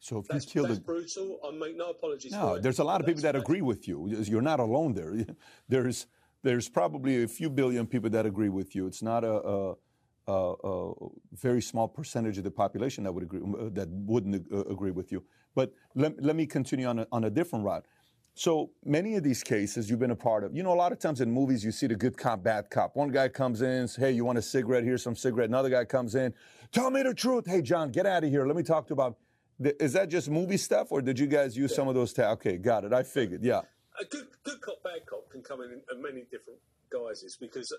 So 0.00 0.18
if 0.18 0.28
that's, 0.28 0.46
you 0.46 0.52
kill 0.52 0.62
that's 0.64 0.78
the 0.78 0.84
brutal, 0.84 1.38
I 1.46 1.50
make 1.50 1.76
no 1.76 1.90
apologies. 1.90 2.32
No, 2.32 2.58
there's 2.58 2.78
a 2.78 2.84
lot 2.84 3.00
of 3.00 3.06
people 3.06 3.22
that 3.22 3.36
agree 3.36 3.62
with 3.62 3.88
you. 3.88 4.06
You're 4.24 4.42
not 4.42 4.60
alone 4.60 4.94
there. 4.94 5.14
There's 5.68 6.06
there's 6.42 6.68
probably 6.68 7.22
a 7.22 7.28
few 7.28 7.48
billion 7.48 7.86
people 7.86 8.10
that 8.10 8.26
agree 8.26 8.50
with 8.50 8.74
you. 8.74 8.86
It's 8.86 9.02
not 9.02 9.24
a, 9.24 9.32
a 9.32 9.74
a, 10.26 10.54
a, 10.64 10.92
very 11.32 11.60
small 11.60 11.88
percentage 11.88 12.38
of 12.38 12.44
the 12.44 12.50
population 12.50 13.04
that 13.04 13.12
would 13.12 13.24
agree 13.24 13.40
that 13.72 13.88
wouldn't 13.90 14.46
uh, 14.52 14.64
agree 14.64 14.90
with 14.90 15.12
you. 15.12 15.22
But 15.54 15.72
let, 15.94 16.22
let 16.22 16.34
me 16.36 16.46
continue 16.46 16.86
on 16.86 17.00
a, 17.00 17.06
on 17.12 17.24
a 17.24 17.30
different 17.30 17.64
route. 17.64 17.86
So 18.36 18.70
many 18.84 19.14
of 19.14 19.22
these 19.22 19.44
cases 19.44 19.88
you've 19.88 20.00
been 20.00 20.10
a 20.10 20.16
part 20.16 20.42
of. 20.42 20.56
You 20.56 20.64
know, 20.64 20.72
a 20.72 20.74
lot 20.74 20.90
of 20.90 20.98
times 20.98 21.20
in 21.20 21.30
movies 21.30 21.64
you 21.64 21.70
see 21.70 21.86
the 21.86 21.94
good 21.94 22.16
cop, 22.16 22.42
bad 22.42 22.68
cop. 22.68 22.96
One 22.96 23.10
guy 23.10 23.28
comes 23.28 23.62
in, 23.62 23.86
says, 23.86 23.96
"Hey, 23.96 24.10
you 24.10 24.24
want 24.24 24.38
a 24.38 24.42
cigarette? 24.42 24.82
Here's 24.82 25.04
some 25.04 25.14
cigarette." 25.14 25.48
Another 25.48 25.70
guy 25.70 25.84
comes 25.84 26.16
in, 26.16 26.34
"Tell 26.72 26.90
me 26.90 27.04
the 27.04 27.14
truth." 27.14 27.46
Hey, 27.46 27.62
John, 27.62 27.92
get 27.92 28.06
out 28.06 28.24
of 28.24 28.30
here. 28.30 28.44
Let 28.44 28.56
me 28.56 28.64
talk 28.64 28.88
to 28.88 28.90
you 28.90 28.94
about. 28.94 29.18
Is 29.60 29.92
that 29.92 30.08
just 30.08 30.28
movie 30.28 30.56
stuff, 30.56 30.90
or 30.90 31.00
did 31.00 31.16
you 31.16 31.28
guys 31.28 31.56
use 31.56 31.70
yeah. 31.70 31.76
some 31.76 31.86
of 31.86 31.94
those? 31.94 32.12
Ta- 32.12 32.32
okay, 32.32 32.56
got 32.56 32.84
it. 32.84 32.92
I 32.92 33.04
figured. 33.04 33.44
Yeah. 33.44 33.62
A 34.00 34.04
good 34.04 34.26
good 34.42 34.60
cop, 34.60 34.82
bad 34.82 35.06
cop 35.06 35.30
can 35.30 35.42
come 35.42 35.60
in 35.62 35.80
in 35.92 36.02
many 36.02 36.22
different 36.28 36.58
guises 36.90 37.36
because 37.40 37.72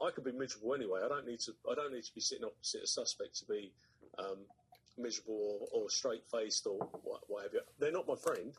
I 0.00 0.10
could 0.12 0.22
be 0.22 0.30
miserable 0.30 0.76
anyway. 0.76 1.00
I 1.04 1.08
don't 1.08 1.26
need 1.26 1.40
to. 1.40 1.52
I 1.68 1.74
don't 1.74 1.92
need 1.92 2.04
to 2.04 2.14
be 2.14 2.20
sitting 2.20 2.44
opposite 2.44 2.84
a 2.84 2.86
suspect 2.86 3.34
to 3.40 3.46
be 3.46 3.72
um, 4.16 4.38
miserable 4.96 5.68
or, 5.72 5.82
or 5.82 5.90
straight 5.90 6.22
faced 6.30 6.68
or 6.68 6.78
whatever. 7.26 7.64
They're 7.80 7.90
not 7.90 8.06
my 8.06 8.14
friend, 8.14 8.52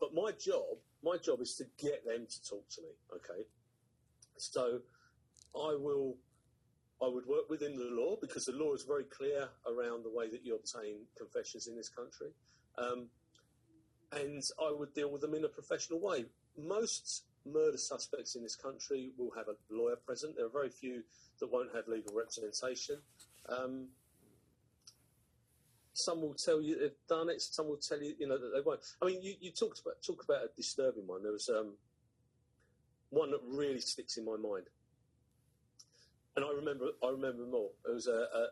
but 0.00 0.14
my 0.14 0.32
job, 0.32 0.78
my 1.02 1.16
job 1.16 1.40
is 1.40 1.54
to 1.56 1.64
get 1.78 2.04
them 2.04 2.26
to 2.28 2.48
talk 2.48 2.68
to 2.70 2.82
me. 2.82 2.88
Okay, 3.14 3.46
so 4.36 4.80
I 5.54 5.76
will. 5.78 6.16
I 7.02 7.08
would 7.08 7.26
work 7.26 7.50
within 7.50 7.76
the 7.76 7.90
law 7.90 8.16
because 8.18 8.46
the 8.46 8.52
law 8.52 8.72
is 8.72 8.82
very 8.82 9.04
clear 9.04 9.50
around 9.66 10.02
the 10.02 10.10
way 10.10 10.30
that 10.30 10.46
you 10.46 10.54
obtain 10.54 11.00
confessions 11.18 11.66
in 11.66 11.76
this 11.76 11.90
country, 11.90 12.28
um, 12.78 13.08
and 14.12 14.42
I 14.58 14.72
would 14.72 14.94
deal 14.94 15.10
with 15.10 15.20
them 15.20 15.34
in 15.34 15.44
a 15.44 15.48
professional 15.48 16.00
way. 16.00 16.24
Most 16.56 17.24
murder 17.44 17.76
suspects 17.76 18.34
in 18.34 18.42
this 18.42 18.56
country 18.56 19.10
will 19.18 19.30
have 19.36 19.46
a 19.48 19.56
lawyer 19.70 19.96
present. 19.96 20.36
There 20.36 20.46
are 20.46 20.50
very 20.50 20.70
few 20.70 21.02
that 21.40 21.52
won't 21.52 21.74
have 21.74 21.86
legal 21.86 22.14
representation. 22.14 22.96
Um, 23.48 23.88
some 25.96 26.20
will 26.20 26.34
tell 26.34 26.60
you 26.60 26.78
they've 26.78 26.90
done 27.08 27.30
it. 27.30 27.40
Some 27.40 27.68
will 27.68 27.78
tell 27.78 28.02
you, 28.02 28.14
you 28.18 28.28
know, 28.28 28.36
that 28.36 28.52
they 28.54 28.60
won't. 28.60 28.80
I 29.00 29.06
mean, 29.06 29.22
you, 29.22 29.34
you 29.40 29.50
talked 29.50 29.80
about 29.80 29.94
talk 30.06 30.22
about 30.22 30.44
a 30.44 30.48
disturbing 30.54 31.06
one. 31.06 31.22
There 31.22 31.32
was 31.32 31.48
um, 31.48 31.72
one 33.08 33.30
that 33.30 33.40
really 33.48 33.80
sticks 33.80 34.18
in 34.18 34.26
my 34.26 34.36
mind, 34.36 34.66
and 36.36 36.44
I 36.44 36.50
remember 36.50 36.88
I 37.02 37.08
remember 37.08 37.46
more. 37.46 37.70
It 37.88 37.94
was 37.94 38.08
a, 38.08 38.12
a 38.12 38.46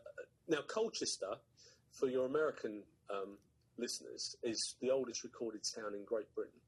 now 0.48 0.62
Colchester, 0.66 1.35
for 1.92 2.09
your 2.09 2.24
American 2.24 2.83
um, 3.11 3.37
listeners, 3.76 4.37
is 4.42 4.76
the 4.80 4.90
oldest 4.90 5.22
recorded 5.22 5.61
town 5.76 5.94
in 5.94 6.02
Great 6.07 6.35
Britain. 6.35 6.61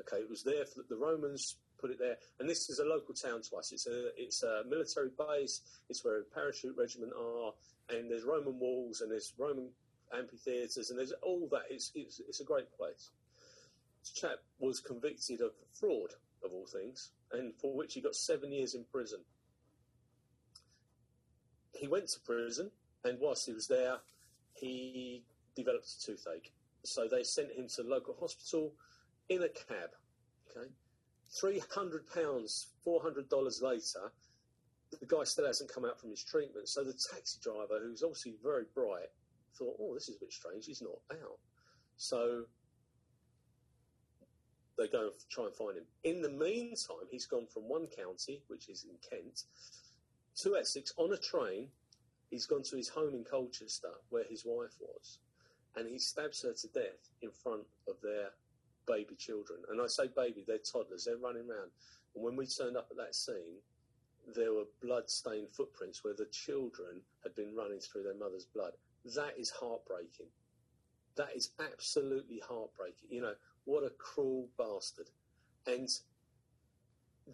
Okay, 0.00 0.22
it 0.22 0.30
was 0.30 0.42
there 0.42 0.64
for 0.64 0.84
the 0.88 0.96
Romans 0.96 1.56
put 1.78 1.90
it 1.90 1.98
there. 1.98 2.16
And 2.40 2.48
this 2.48 2.70
is 2.70 2.78
a 2.78 2.84
local 2.84 3.14
town 3.14 3.42
to 3.42 3.56
us. 3.56 3.72
It's 3.72 3.86
a 3.86 4.08
it's 4.16 4.42
a 4.42 4.62
military 4.66 5.10
base. 5.18 5.60
It's 5.90 6.02
where 6.02 6.20
a 6.20 6.24
parachute 6.24 6.76
regiment 6.78 7.12
are, 7.12 7.52
and 7.90 8.10
there's 8.10 8.24
Roman 8.24 8.58
walls 8.58 9.02
and 9.02 9.10
there's 9.10 9.34
Roman 9.38 9.68
amphitheatres 10.16 10.90
and 10.90 10.98
there's 10.98 11.12
all 11.22 11.48
that. 11.50 11.62
It's 11.70 11.90
it's, 11.94 12.20
it's 12.28 12.40
a 12.40 12.44
great 12.44 12.70
place. 12.76 13.10
This 14.00 14.12
chap 14.12 14.38
was 14.58 14.80
convicted 14.80 15.40
of 15.40 15.52
fraud 15.72 16.10
of 16.44 16.52
all 16.52 16.66
things, 16.66 17.10
and 17.32 17.54
for 17.60 17.74
which 17.74 17.94
he 17.94 18.00
got 18.00 18.14
seven 18.14 18.52
years 18.52 18.74
in 18.74 18.84
prison. 18.92 19.20
He 21.72 21.88
went 21.88 22.08
to 22.08 22.20
prison, 22.20 22.70
and 23.04 23.18
whilst 23.18 23.46
he 23.46 23.52
was 23.52 23.66
there, 23.66 23.96
he 24.52 25.24
developed 25.56 25.88
a 25.88 26.06
toothache. 26.06 26.52
So 26.84 27.08
they 27.08 27.22
sent 27.22 27.52
him 27.52 27.66
to 27.76 27.82
local 27.82 28.14
hospital 28.20 28.74
in 29.28 29.42
a 29.42 29.48
cab. 29.48 29.90
Okay, 30.50 30.68
three 31.40 31.62
hundred 31.74 32.04
pounds, 32.12 32.68
four 32.84 33.02
hundred 33.02 33.28
dollars 33.30 33.62
later, 33.62 34.12
the 35.00 35.06
guy 35.06 35.24
still 35.24 35.46
hasn't 35.46 35.72
come 35.72 35.84
out 35.84 35.98
from 35.98 36.10
his 36.10 36.22
treatment. 36.22 36.68
So 36.68 36.84
the 36.84 36.92
taxi 36.92 37.38
driver, 37.42 37.80
who's 37.82 38.02
obviously 38.02 38.34
very 38.42 38.64
bright, 38.74 39.08
thought, 39.56 39.76
"Oh, 39.80 39.94
this 39.94 40.08
is 40.08 40.16
a 40.16 40.20
bit 40.20 40.32
strange. 40.32 40.66
He's 40.66 40.82
not 40.82 41.00
out." 41.12 41.38
So 41.96 42.48
they 44.76 44.88
go 44.88 45.02
and 45.02 45.12
try 45.30 45.44
and 45.44 45.54
find 45.54 45.76
him. 45.78 45.86
In 46.02 46.20
the 46.22 46.30
meantime, 46.30 47.06
he's 47.10 47.26
gone 47.26 47.46
from 47.46 47.68
one 47.68 47.86
county, 47.86 48.42
which 48.48 48.68
is 48.68 48.84
in 48.84 48.96
Kent, 49.08 49.44
to 50.42 50.56
Essex 50.56 50.92
on 50.96 51.12
a 51.12 51.16
train. 51.16 51.70
He's 52.30 52.46
gone 52.46 52.64
to 52.64 52.76
his 52.76 52.88
home 52.88 53.14
in 53.14 53.24
Colchester, 53.24 53.92
where 54.08 54.24
his 54.24 54.44
wife 54.44 54.74
was, 54.80 55.18
and 55.76 55.88
he 55.88 55.98
stabs 55.98 56.42
her 56.42 56.52
to 56.52 56.68
death 56.68 57.10
in 57.22 57.30
front 57.30 57.66
of 57.86 58.00
their 58.02 58.30
baby 58.86 59.14
children. 59.14 59.62
And 59.68 59.80
I 59.80 59.86
say 59.86 60.08
baby, 60.08 60.42
they're 60.46 60.58
toddlers, 60.58 61.04
they're 61.04 61.16
running 61.16 61.48
around. 61.48 61.70
And 62.14 62.24
when 62.24 62.36
we 62.36 62.46
turned 62.46 62.76
up 62.76 62.88
at 62.90 62.96
that 62.96 63.14
scene, 63.14 63.62
there 64.34 64.52
were 64.52 64.64
blood-stained 64.82 65.50
footprints 65.50 66.02
where 66.02 66.14
the 66.14 66.26
children 66.26 67.02
had 67.22 67.34
been 67.34 67.54
running 67.54 67.78
through 67.78 68.02
their 68.02 68.14
mother's 68.14 68.46
blood. 68.46 68.72
That 69.04 69.34
is 69.38 69.50
heartbreaking. 69.50 70.26
That 71.16 71.30
is 71.36 71.50
absolutely 71.60 72.40
heartbreaking. 72.46 73.08
You 73.10 73.22
know, 73.22 73.34
what 73.64 73.84
a 73.84 73.90
cruel 73.90 74.48
bastard. 74.58 75.10
And 75.66 75.88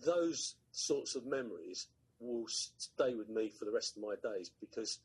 those 0.05 0.57
sorts 0.73 1.15
of 1.15 1.27
memories 1.27 1.89
will 2.21 2.45
stay 2.49 3.15
with 3.15 3.29
me 3.29 3.51
for 3.51 3.65
the 3.65 3.73
rest 3.73 3.97
of 3.97 4.03
my 4.03 4.15
days 4.23 4.51
because 4.61 5.01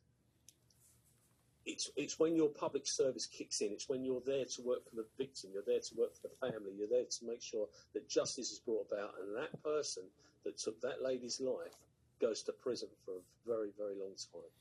it's 1.66 1.90
it's 1.96 2.20
when 2.20 2.36
your 2.36 2.50
public 2.50 2.86
service 2.86 3.26
kicks 3.26 3.62
in. 3.62 3.72
It's 3.72 3.90
when 3.90 4.04
you're 4.04 4.22
there 4.26 4.46
to 4.46 4.62
work 4.62 4.88
for 4.88 4.96
the 4.96 5.08
victim. 5.18 5.50
You're 5.54 5.64
there 5.66 5.80
to 5.80 5.96
work 5.98 6.14
for 6.16 6.28
the 6.28 6.52
family. 6.52 6.74
You're 6.78 6.90
there 6.90 7.06
to 7.10 7.26
make 7.26 7.42
sure 7.42 7.68
that 7.94 8.08
justice 8.08 8.52
is 8.52 8.60
brought 8.60 8.88
about, 8.92 9.14
and 9.20 9.36
that 9.36 9.64
person 9.64 10.04
that 10.44 10.60
took 10.60 10.80
that 10.82 11.02
lady's 11.02 11.42
life 11.42 11.74
goes 12.22 12.44
to 12.44 12.52
prison 12.52 12.90
for 13.04 13.16
a 13.16 13.48
very, 13.48 13.72
very 13.78 13.96
long 13.96 14.14
time. 14.32 14.52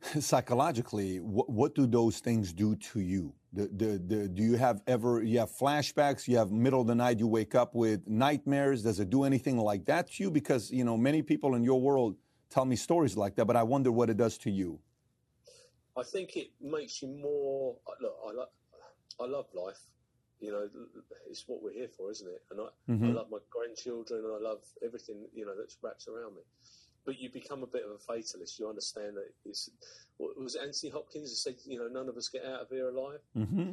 Psychologically, 0.20 1.20
what, 1.20 1.48
what 1.50 1.74
do 1.74 1.86
those 1.86 2.20
things 2.20 2.52
do 2.52 2.76
to 2.76 3.00
you? 3.00 3.32
The, 3.52 3.68
the, 3.68 4.02
the, 4.06 4.28
do 4.28 4.42
you 4.42 4.56
have 4.56 4.82
ever, 4.86 5.22
you 5.22 5.38
have 5.38 5.50
flashbacks, 5.50 6.28
you 6.28 6.36
have 6.36 6.50
middle 6.50 6.80
of 6.80 6.86
the 6.86 6.94
night, 6.94 7.18
you 7.18 7.26
wake 7.26 7.54
up 7.54 7.74
with 7.74 8.06
nightmares? 8.06 8.82
Does 8.82 9.00
it 9.00 9.10
do 9.10 9.24
anything 9.24 9.56
like 9.56 9.86
that 9.86 10.10
to 10.12 10.22
you? 10.22 10.30
Because, 10.30 10.70
you 10.70 10.84
know, 10.84 10.96
many 10.96 11.22
people 11.22 11.54
in 11.54 11.64
your 11.64 11.80
world 11.80 12.16
tell 12.50 12.64
me 12.64 12.76
stories 12.76 13.16
like 13.16 13.34
that, 13.36 13.46
but 13.46 13.56
I 13.56 13.62
wonder 13.62 13.90
what 13.90 14.10
it 14.10 14.16
does 14.16 14.38
to 14.38 14.50
you. 14.50 14.78
I 15.96 16.02
think 16.04 16.36
it 16.36 16.50
makes 16.60 17.02
you 17.02 17.08
more, 17.08 17.76
look, 18.00 18.16
I, 18.26 18.32
lo- 18.32 18.46
I 19.20 19.26
love 19.26 19.46
life 19.54 19.80
you 20.40 20.52
know, 20.52 20.68
it's 21.28 21.44
what 21.46 21.62
we're 21.62 21.72
here 21.72 21.88
for, 21.88 22.10
isn't 22.10 22.28
it? 22.28 22.42
And 22.50 22.60
I, 22.60 22.92
mm-hmm. 22.92 23.06
I 23.06 23.08
love 23.08 23.26
my 23.30 23.38
grandchildren 23.50 24.24
and 24.24 24.34
I 24.34 24.48
love 24.48 24.62
everything, 24.84 25.26
you 25.34 25.44
know, 25.44 25.52
that's 25.58 25.76
wrapped 25.82 26.06
around 26.06 26.36
me. 26.36 26.42
But 27.04 27.18
you 27.18 27.30
become 27.30 27.62
a 27.62 27.66
bit 27.66 27.84
of 27.84 27.92
a 27.92 27.98
fatalist. 27.98 28.58
You 28.58 28.68
understand 28.68 29.16
that 29.16 29.32
it's, 29.44 29.70
what 30.18 30.38
was 30.38 30.56
Anthony 30.56 30.90
Hopkins 30.90 31.30
who 31.30 31.36
said, 31.36 31.54
you 31.64 31.78
know, 31.78 31.88
none 31.88 32.08
of 32.08 32.16
us 32.16 32.28
get 32.28 32.44
out 32.44 32.62
of 32.62 32.68
here 32.68 32.88
alive. 32.88 33.20
Mm-hmm. 33.36 33.72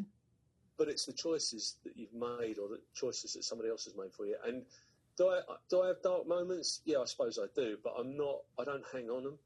But 0.77 0.89
it's 0.89 1.05
the 1.05 1.13
choices 1.13 1.75
that 1.83 1.97
you've 1.97 2.13
made 2.13 2.57
or 2.59 2.69
the 2.69 2.79
choices 2.93 3.33
that 3.33 3.43
somebody 3.43 3.69
else 3.69 3.85
has 3.85 3.95
made 3.97 4.13
for 4.13 4.25
you. 4.25 4.35
And 4.45 4.63
do 5.17 5.29
I, 5.29 5.41
do 5.69 5.81
I 5.81 5.87
have 5.87 6.01
dark 6.01 6.27
moments? 6.27 6.81
Yeah, 6.85 6.99
I 6.99 7.05
suppose 7.05 7.39
I 7.41 7.47
do, 7.55 7.77
but 7.83 7.93
I'm 7.97 8.17
not, 8.17 8.41
I 8.59 8.63
don't 8.63 8.83
hang 8.91 9.09
on 9.09 9.23
them. 9.23 9.37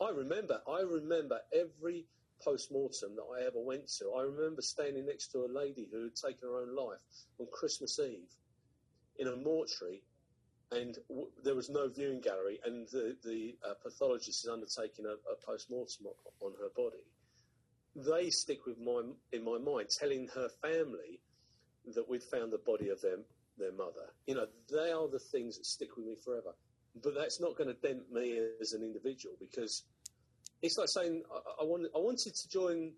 I 0.00 0.10
remember, 0.10 0.60
I 0.68 0.80
remember 0.80 1.40
every 1.52 2.06
post 2.42 2.72
mortem 2.72 3.16
that 3.16 3.24
I 3.36 3.46
ever 3.46 3.60
went 3.60 3.88
to. 3.98 4.12
I 4.16 4.22
remember 4.22 4.62
standing 4.62 5.06
next 5.06 5.28
to 5.32 5.44
a 5.44 5.50
lady 5.52 5.88
who 5.92 6.04
had 6.04 6.16
taken 6.16 6.48
her 6.48 6.60
own 6.60 6.74
life 6.74 6.98
on 7.38 7.46
Christmas 7.52 7.98
Eve 7.98 8.30
in 9.18 9.28
a 9.28 9.36
mortuary, 9.36 10.02
and 10.72 10.96
w- 11.08 11.30
there 11.42 11.54
was 11.54 11.68
no 11.68 11.88
viewing 11.88 12.20
gallery, 12.20 12.60
and 12.64 12.86
the, 12.88 13.16
the 13.24 13.56
uh, 13.68 13.74
pathologist 13.82 14.44
is 14.44 14.50
undertaking 14.50 15.06
a, 15.06 15.14
a 15.30 15.36
post 15.44 15.70
mortem 15.70 16.06
on 16.40 16.52
her 16.60 16.68
body. 16.76 17.02
They 17.96 18.30
stick 18.30 18.66
with 18.66 18.78
my 18.78 19.02
in 19.32 19.44
my 19.44 19.58
mind, 19.58 19.88
telling 19.90 20.28
her 20.34 20.48
family 20.62 21.20
that 21.94 22.08
we'd 22.08 22.22
found 22.22 22.52
the 22.52 22.58
body 22.58 22.90
of 22.90 23.00
their 23.00 23.18
their 23.58 23.72
mother. 23.72 24.12
You 24.26 24.34
know, 24.36 24.46
they 24.70 24.92
are 24.92 25.08
the 25.08 25.18
things 25.18 25.58
that 25.58 25.66
stick 25.66 25.96
with 25.96 26.06
me 26.06 26.14
forever. 26.14 26.54
But 27.02 27.14
that's 27.14 27.40
not 27.40 27.56
going 27.56 27.68
to 27.68 27.74
dent 27.74 28.10
me 28.12 28.40
as 28.60 28.72
an 28.72 28.82
individual 28.82 29.36
because 29.38 29.84
it's 30.62 30.76
like 30.76 30.88
saying 30.88 31.22
I, 31.32 31.62
I, 31.62 31.64
wanted, 31.64 31.90
I 31.94 31.98
wanted 31.98 32.34
to 32.34 32.48
join. 32.48 32.92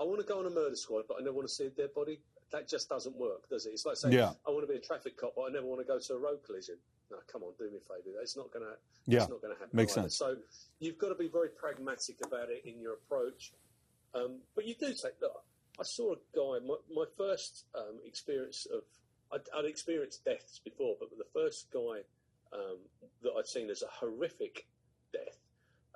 I 0.00 0.04
want 0.04 0.20
to 0.20 0.26
go 0.26 0.38
on 0.38 0.46
a 0.46 0.50
murder 0.50 0.76
squad, 0.76 1.04
but 1.08 1.16
I 1.18 1.20
never 1.20 1.32
want 1.32 1.48
to 1.48 1.54
see 1.54 1.66
a 1.66 1.70
dead 1.70 1.94
body. 1.94 2.20
That 2.52 2.68
just 2.68 2.88
doesn't 2.88 3.16
work, 3.16 3.48
does 3.48 3.66
it? 3.66 3.70
It's 3.70 3.84
like 3.84 3.96
saying 3.96 4.14
yeah. 4.14 4.32
I 4.46 4.50
want 4.50 4.66
to 4.66 4.72
be 4.72 4.78
a 4.78 4.80
traffic 4.80 5.16
cop, 5.18 5.34
but 5.36 5.42
I 5.42 5.48
never 5.50 5.66
want 5.66 5.80
to 5.80 5.86
go 5.86 5.98
to 5.98 6.14
a 6.14 6.18
road 6.18 6.38
collision. 6.46 6.76
No, 7.10 7.18
come 7.30 7.42
on, 7.42 7.52
do 7.58 7.70
me 7.70 7.78
a 7.78 7.80
favour. 7.80 8.20
It's 8.20 8.36
not 8.36 8.52
going 8.52 8.64
to. 8.64 8.74
Yeah, 9.06 9.22
it's 9.22 9.30
not 9.30 9.40
going 9.40 9.54
to 9.54 9.58
happen. 9.58 9.76
Makes 9.76 9.96
either. 9.96 10.08
sense. 10.08 10.18
So 10.18 10.36
you've 10.78 10.98
got 10.98 11.08
to 11.08 11.14
be 11.14 11.28
very 11.28 11.48
pragmatic 11.48 12.16
about 12.24 12.50
it 12.50 12.62
in 12.64 12.80
your 12.80 12.94
approach. 12.94 13.52
Um, 14.14 14.40
but 14.54 14.66
you 14.66 14.74
do 14.74 14.88
take. 14.88 15.20
Look, 15.20 15.32
I 15.78 15.84
saw 15.84 16.12
a 16.12 16.16
guy. 16.34 16.64
My, 16.66 16.76
my 16.92 17.04
first 17.16 17.64
um, 17.74 18.00
experience 18.04 18.66
of 18.72 18.82
I'd, 19.32 19.46
I'd, 19.56 19.64
experienced 19.64 20.24
deaths 20.24 20.60
before, 20.64 20.96
but 20.98 21.10
the 21.10 21.28
first 21.32 21.68
guy 21.72 22.00
um, 22.52 22.78
that 23.22 23.32
I'd 23.38 23.46
seen 23.46 23.70
as 23.70 23.82
a 23.82 23.88
horrific 23.88 24.66
death 25.12 25.38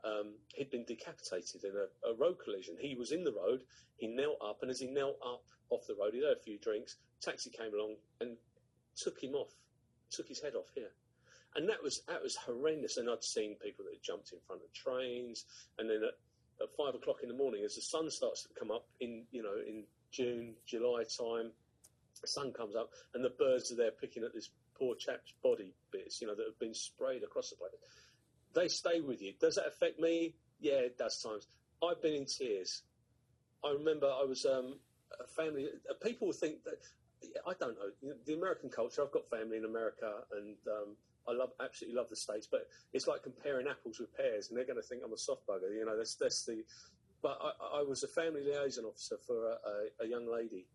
um, 0.04 0.34
he'd 0.54 0.70
been 0.70 0.84
decapitated 0.84 1.64
in 1.64 1.72
a, 1.76 2.10
a, 2.10 2.14
road 2.14 2.36
collision. 2.42 2.76
He 2.80 2.96
was 2.96 3.12
in 3.12 3.22
the 3.22 3.32
road, 3.32 3.62
he 3.96 4.08
knelt 4.08 4.38
up, 4.44 4.58
and 4.62 4.70
as 4.70 4.80
he 4.80 4.86
knelt 4.86 5.16
up 5.24 5.44
off 5.70 5.86
the 5.86 5.94
road, 5.94 6.12
he 6.12 6.22
had 6.24 6.36
a 6.36 6.40
few 6.40 6.58
drinks. 6.58 6.96
Taxi 7.20 7.50
came 7.50 7.72
along 7.72 7.96
and 8.20 8.36
took 8.96 9.22
him 9.22 9.34
off, 9.34 9.52
took 10.10 10.28
his 10.28 10.42
head 10.42 10.54
off 10.54 10.66
here. 10.74 10.90
And 11.54 11.68
that 11.68 11.82
was 11.82 12.02
that 12.08 12.22
was 12.22 12.36
horrendous. 12.36 12.96
And 12.96 13.10
I'd 13.10 13.24
seen 13.24 13.56
people 13.62 13.84
that 13.84 14.02
jumped 14.02 14.32
in 14.32 14.38
front 14.46 14.62
of 14.62 14.72
trains, 14.72 15.44
and 15.78 15.88
then 15.88 16.02
at, 16.02 16.16
at 16.62 16.68
five 16.76 16.94
o'clock 16.94 17.18
in 17.22 17.28
the 17.28 17.36
morning, 17.36 17.62
as 17.64 17.74
the 17.74 17.82
sun 17.82 18.10
starts 18.10 18.42
to 18.44 18.48
come 18.58 18.70
up 18.70 18.86
in 19.00 19.24
you 19.32 19.42
know 19.42 19.56
in 19.66 19.84
June, 20.10 20.54
July 20.66 21.04
time, 21.04 21.50
the 22.20 22.26
sun 22.26 22.52
comes 22.52 22.74
up, 22.74 22.90
and 23.14 23.24
the 23.24 23.30
birds 23.30 23.70
are 23.72 23.76
there 23.76 23.90
picking 23.90 24.24
at 24.24 24.34
this 24.34 24.50
poor 24.78 24.94
chap's 24.94 25.32
body 25.42 25.72
bits, 25.90 26.20
you 26.20 26.26
know, 26.26 26.34
that 26.34 26.46
have 26.46 26.58
been 26.58 26.74
sprayed 26.74 27.22
across 27.22 27.50
the 27.50 27.56
place 27.56 27.72
they 28.54 28.68
stay 28.68 29.00
with 29.00 29.22
you. 29.22 29.32
Does 29.40 29.56
that 29.56 29.66
affect 29.66 29.98
me? 29.98 30.34
Yeah, 30.60 30.74
it 30.74 30.98
does 30.98 31.20
times. 31.22 31.46
I've 31.82 32.00
been 32.02 32.14
in 32.14 32.26
tears. 32.26 32.82
I 33.64 33.70
remember 33.70 34.06
I 34.06 34.24
was 34.24 34.44
um, 34.44 34.76
a 35.20 35.26
family. 35.26 35.68
Uh, 35.88 35.94
people 36.02 36.32
think 36.32 36.64
that 36.64 36.78
I 37.46 37.52
don't 37.58 37.76
know 37.76 38.14
the 38.26 38.34
American 38.34 38.70
culture. 38.70 39.02
I've 39.02 39.12
got 39.12 39.28
family 39.30 39.56
in 39.56 39.64
America, 39.64 40.12
and 40.32 40.56
um, 40.68 40.96
I 41.28 41.32
love 41.32 41.50
absolutely 41.62 41.96
love 41.96 42.08
the 42.08 42.16
states. 42.16 42.48
But 42.50 42.66
it's 42.92 43.06
like 43.06 43.22
comparing 43.22 43.66
apples 43.68 43.98
with 44.00 44.14
pears, 44.16 44.48
and 44.48 44.56
they're 44.56 44.66
going 44.66 44.80
to 44.80 44.86
think 44.86 45.02
I'm 45.04 45.12
a 45.12 45.18
soft 45.18 45.46
bugger. 45.46 45.72
You 45.74 45.84
know, 45.84 45.96
that's 45.96 46.14
that's 46.16 46.44
the. 46.44 46.62
But 47.22 47.38
I, 47.40 47.78
I 47.78 47.82
was 47.82 48.02
a 48.02 48.08
family 48.08 48.42
liaison 48.42 48.84
officer 48.84 49.16
for 49.26 49.46
a, 49.46 49.52
a, 49.52 50.04
a 50.04 50.08
young 50.08 50.26
lady, 50.26 50.66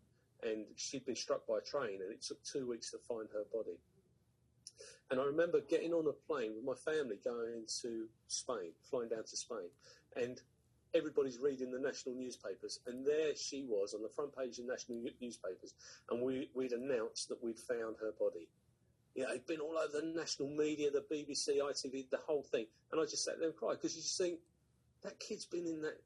and 0.42 0.64
she'd 0.76 1.04
been 1.04 1.16
struck 1.16 1.46
by 1.46 1.58
a 1.58 1.60
train, 1.60 2.00
and 2.00 2.10
it 2.10 2.22
took 2.22 2.42
two 2.42 2.66
weeks 2.68 2.90
to 2.92 2.98
find 3.06 3.28
her 3.32 3.44
body. 3.52 3.76
And 5.10 5.20
I 5.20 5.24
remember 5.24 5.60
getting 5.68 5.92
on 5.92 6.06
a 6.06 6.12
plane 6.12 6.52
with 6.54 6.64
my 6.64 6.74
family 6.92 7.18
going 7.24 7.64
to 7.82 8.06
Spain, 8.28 8.72
flying 8.90 9.08
down 9.08 9.24
to 9.24 9.36
Spain, 9.36 9.68
and 10.16 10.40
everybody's 10.94 11.38
reading 11.38 11.70
the 11.70 11.78
national 11.78 12.14
newspapers, 12.14 12.80
and 12.86 13.06
there 13.06 13.34
she 13.36 13.64
was 13.68 13.94
on 13.94 14.02
the 14.02 14.08
front 14.08 14.36
page 14.36 14.58
of 14.58 14.66
national 14.66 15.02
newspapers, 15.20 15.74
and 16.10 16.22
we, 16.22 16.50
would 16.54 16.72
announced 16.72 17.28
that 17.28 17.42
we'd 17.42 17.58
found 17.58 17.96
her 18.00 18.12
body. 18.18 18.48
You 19.18 19.24
know, 19.24 19.30
it'd 19.30 19.48
been 19.48 19.58
all 19.58 19.76
over 19.76 20.00
the 20.00 20.12
national 20.14 20.48
media, 20.50 20.92
the 20.92 21.02
BBC, 21.12 21.58
ITV, 21.58 22.08
the 22.08 22.20
whole 22.24 22.44
thing, 22.44 22.66
and 22.92 23.00
I 23.00 23.04
just 23.04 23.24
sat 23.24 23.40
there 23.40 23.48
and 23.48 23.56
cried 23.56 23.72
because 23.72 23.96
you 23.96 24.02
just 24.02 24.16
think 24.16 24.38
that 25.02 25.18
kid's 25.18 25.44
been 25.44 25.66
in 25.66 25.82
that. 25.82 25.98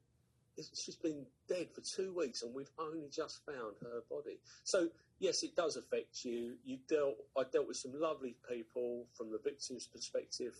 She's 0.57 0.95
been 0.95 1.27
dead 1.47 1.67
for 1.75 1.81
two 1.81 2.11
weeks, 2.17 2.41
and 2.41 2.55
we've 2.55 2.71
only 2.79 3.09
just 3.15 3.45
found 3.45 3.75
her 3.83 4.01
body. 4.09 4.39
So 4.63 4.87
yes, 5.19 5.43
it 5.43 5.55
does 5.55 5.77
affect 5.77 6.25
you. 6.25 6.55
You 6.65 6.79
dealt. 6.89 7.17
I 7.37 7.43
dealt 7.51 7.67
with 7.67 7.77
some 7.77 7.91
lovely 7.93 8.35
people 8.49 9.05
from 9.15 9.31
the 9.31 9.37
victim's 9.43 9.85
perspective. 9.85 10.55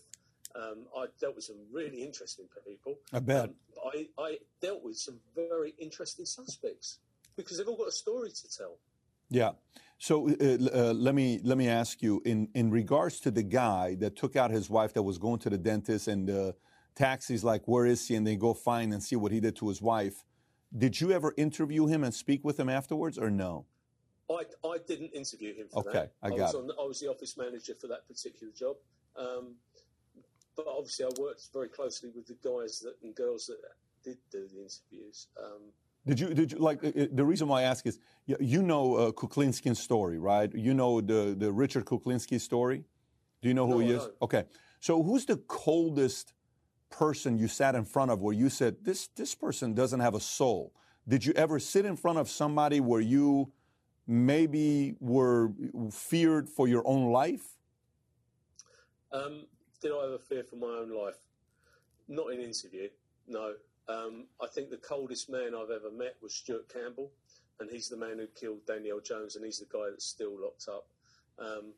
Um, 0.54 0.86
I 0.96 1.06
dealt 1.20 1.34
with 1.34 1.46
some 1.46 1.58
really 1.72 2.04
interesting 2.04 2.46
people. 2.64 3.00
I 3.12 3.18
bet. 3.18 3.46
Um, 3.46 3.54
I, 3.84 4.06
I 4.16 4.38
dealt 4.62 4.84
with 4.84 4.96
some 4.96 5.18
very 5.34 5.74
interesting 5.80 6.24
suspects 6.24 7.00
because 7.36 7.58
they've 7.58 7.66
all 7.66 7.76
got 7.76 7.88
a 7.88 7.92
story 7.92 8.30
to 8.30 8.56
tell. 8.56 8.78
Yeah. 9.28 9.52
So 10.04 10.28
uh, 10.28 10.32
uh, 10.34 10.92
let 10.92 11.14
me 11.14 11.40
let 11.42 11.56
me 11.56 11.66
ask 11.66 12.02
you 12.02 12.20
in 12.26 12.48
in 12.54 12.70
regards 12.70 13.20
to 13.20 13.30
the 13.30 13.42
guy 13.42 13.94
that 14.00 14.16
took 14.16 14.36
out 14.36 14.50
his 14.50 14.68
wife 14.68 14.92
that 14.92 15.02
was 15.02 15.16
going 15.16 15.38
to 15.38 15.48
the 15.48 15.56
dentist 15.56 16.08
and 16.08 16.28
the 16.28 16.54
taxi's 16.94 17.42
like 17.42 17.62
where 17.64 17.86
is 17.86 18.06
he 18.06 18.14
and 18.14 18.26
they 18.26 18.36
go 18.36 18.52
find 18.52 18.92
and 18.92 19.02
see 19.02 19.16
what 19.16 19.32
he 19.32 19.40
did 19.40 19.56
to 19.56 19.66
his 19.66 19.80
wife. 19.80 20.22
Did 20.76 21.00
you 21.00 21.10
ever 21.10 21.32
interview 21.38 21.86
him 21.86 22.04
and 22.04 22.12
speak 22.12 22.44
with 22.44 22.60
him 22.60 22.68
afterwards 22.68 23.16
or 23.16 23.30
no? 23.30 23.64
I, 24.30 24.42
I 24.68 24.76
didn't 24.86 25.12
interview 25.14 25.54
him 25.54 25.68
for 25.72 25.88
okay, 25.88 25.92
that. 25.92 26.12
I 26.22 26.28
got 26.28 26.38
I 26.38 26.42
was, 26.42 26.54
on, 26.54 26.70
I 26.78 26.84
was 26.84 27.00
the 27.00 27.08
office 27.08 27.38
manager 27.38 27.74
for 27.80 27.86
that 27.86 28.06
particular 28.06 28.52
job. 28.52 28.76
Um, 29.16 29.54
but 30.54 30.66
obviously, 30.68 31.06
I 31.06 31.12
worked 31.18 31.48
very 31.50 31.70
closely 31.70 32.10
with 32.14 32.26
the 32.26 32.36
guys 32.44 32.78
that, 32.80 32.96
and 33.02 33.14
girls 33.14 33.46
that 33.46 33.56
did 34.04 34.18
do 34.30 34.46
the 34.52 34.60
interviews. 34.60 35.28
Um, 35.42 35.72
did 36.06 36.20
you 36.20 36.34
did 36.34 36.52
you 36.52 36.58
like 36.58 36.80
the 36.80 37.24
reason 37.24 37.48
why 37.48 37.60
I 37.60 37.62
ask 37.64 37.86
is 37.86 37.98
you 38.26 38.62
know 38.62 38.94
uh, 38.94 39.12
Kuklinski's 39.12 39.78
story, 39.78 40.18
right? 40.18 40.52
You 40.54 40.74
know 40.74 41.00
the 41.00 41.34
the 41.36 41.50
Richard 41.50 41.86
Kuklinski 41.86 42.40
story. 42.40 42.84
Do 43.40 43.48
you 43.48 43.54
know 43.54 43.66
who 43.66 43.80
no, 43.80 43.86
he 43.86 43.92
is? 43.92 44.08
Okay, 44.20 44.44
so 44.80 45.02
who's 45.02 45.24
the 45.24 45.36
coldest 45.36 46.34
person 46.90 47.38
you 47.38 47.48
sat 47.48 47.74
in 47.74 47.84
front 47.84 48.10
of 48.10 48.20
where 48.20 48.34
you 48.34 48.48
said 48.50 48.76
this 48.82 49.08
this 49.08 49.34
person 49.34 49.74
doesn't 49.74 50.00
have 50.00 50.14
a 50.14 50.20
soul? 50.20 50.72
Did 51.08 51.24
you 51.24 51.32
ever 51.34 51.58
sit 51.58 51.84
in 51.84 51.96
front 51.96 52.18
of 52.18 52.28
somebody 52.30 52.80
where 52.80 53.00
you 53.00 53.52
maybe 54.06 54.94
were 55.00 55.52
feared 55.90 56.48
for 56.48 56.68
your 56.68 56.86
own 56.86 57.12
life? 57.12 57.56
Um, 59.12 59.46
did 59.80 59.92
I 59.92 60.04
ever 60.06 60.18
fear 60.18 60.44
for 60.44 60.56
my 60.56 60.66
own 60.66 60.90
life? 60.90 61.16
Not 62.08 62.32
in 62.32 62.40
interview, 62.40 62.88
no. 63.26 63.54
Um, 63.88 64.26
I 64.40 64.46
think 64.46 64.70
the 64.70 64.78
coldest 64.78 65.30
man 65.30 65.54
I've 65.54 65.70
ever 65.70 65.90
met 65.90 66.16
was 66.22 66.34
Stuart 66.34 66.72
Campbell, 66.72 67.10
and 67.60 67.70
he's 67.70 67.88
the 67.88 67.96
man 67.96 68.18
who 68.18 68.26
killed 68.28 68.66
Danielle 68.66 69.00
Jones, 69.00 69.36
and 69.36 69.44
he's 69.44 69.58
the 69.58 69.66
guy 69.66 69.90
that's 69.90 70.06
still 70.06 70.40
locked 70.40 70.68
up. 70.68 70.86
Um, 71.38 71.72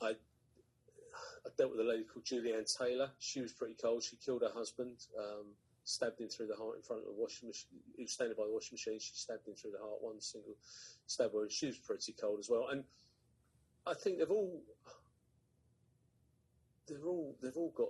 I, 0.00 0.10
I, 0.10 1.50
dealt 1.56 1.70
with 1.70 1.80
a 1.80 1.88
lady 1.88 2.04
called 2.04 2.24
Julianne 2.24 2.66
Taylor. 2.76 3.10
She 3.18 3.40
was 3.40 3.52
pretty 3.52 3.74
cold. 3.74 4.02
She 4.02 4.16
killed 4.16 4.42
her 4.42 4.52
husband. 4.52 4.96
Um, 5.18 5.54
stabbed 5.88 6.20
him 6.20 6.28
through 6.28 6.46
the 6.46 6.56
heart 6.56 6.76
in 6.76 6.82
front 6.82 7.02
of 7.02 7.08
the 7.08 7.14
washing 7.20 7.48
machine. 7.48 7.80
He 7.96 8.02
was 8.02 8.12
standing 8.12 8.36
by 8.36 8.44
the 8.44 8.52
washing 8.52 8.74
machine. 8.74 9.00
She 9.00 9.12
stabbed 9.14 9.48
him 9.48 9.54
through 9.54 9.72
the 9.72 9.78
heart, 9.78 10.02
one 10.02 10.20
single 10.20 10.54
stab 11.06 11.32
wound. 11.32 11.50
She 11.50 11.66
was 11.66 11.78
pretty 11.78 12.12
cold 12.12 12.38
as 12.40 12.50
well. 12.50 12.68
And 12.70 12.84
I 13.86 13.94
think 13.94 14.18
they've 14.18 14.30
all, 14.30 14.60
they've 16.86 17.04
all, 17.04 17.36
they've 17.42 17.56
all 17.56 17.72
got 17.74 17.88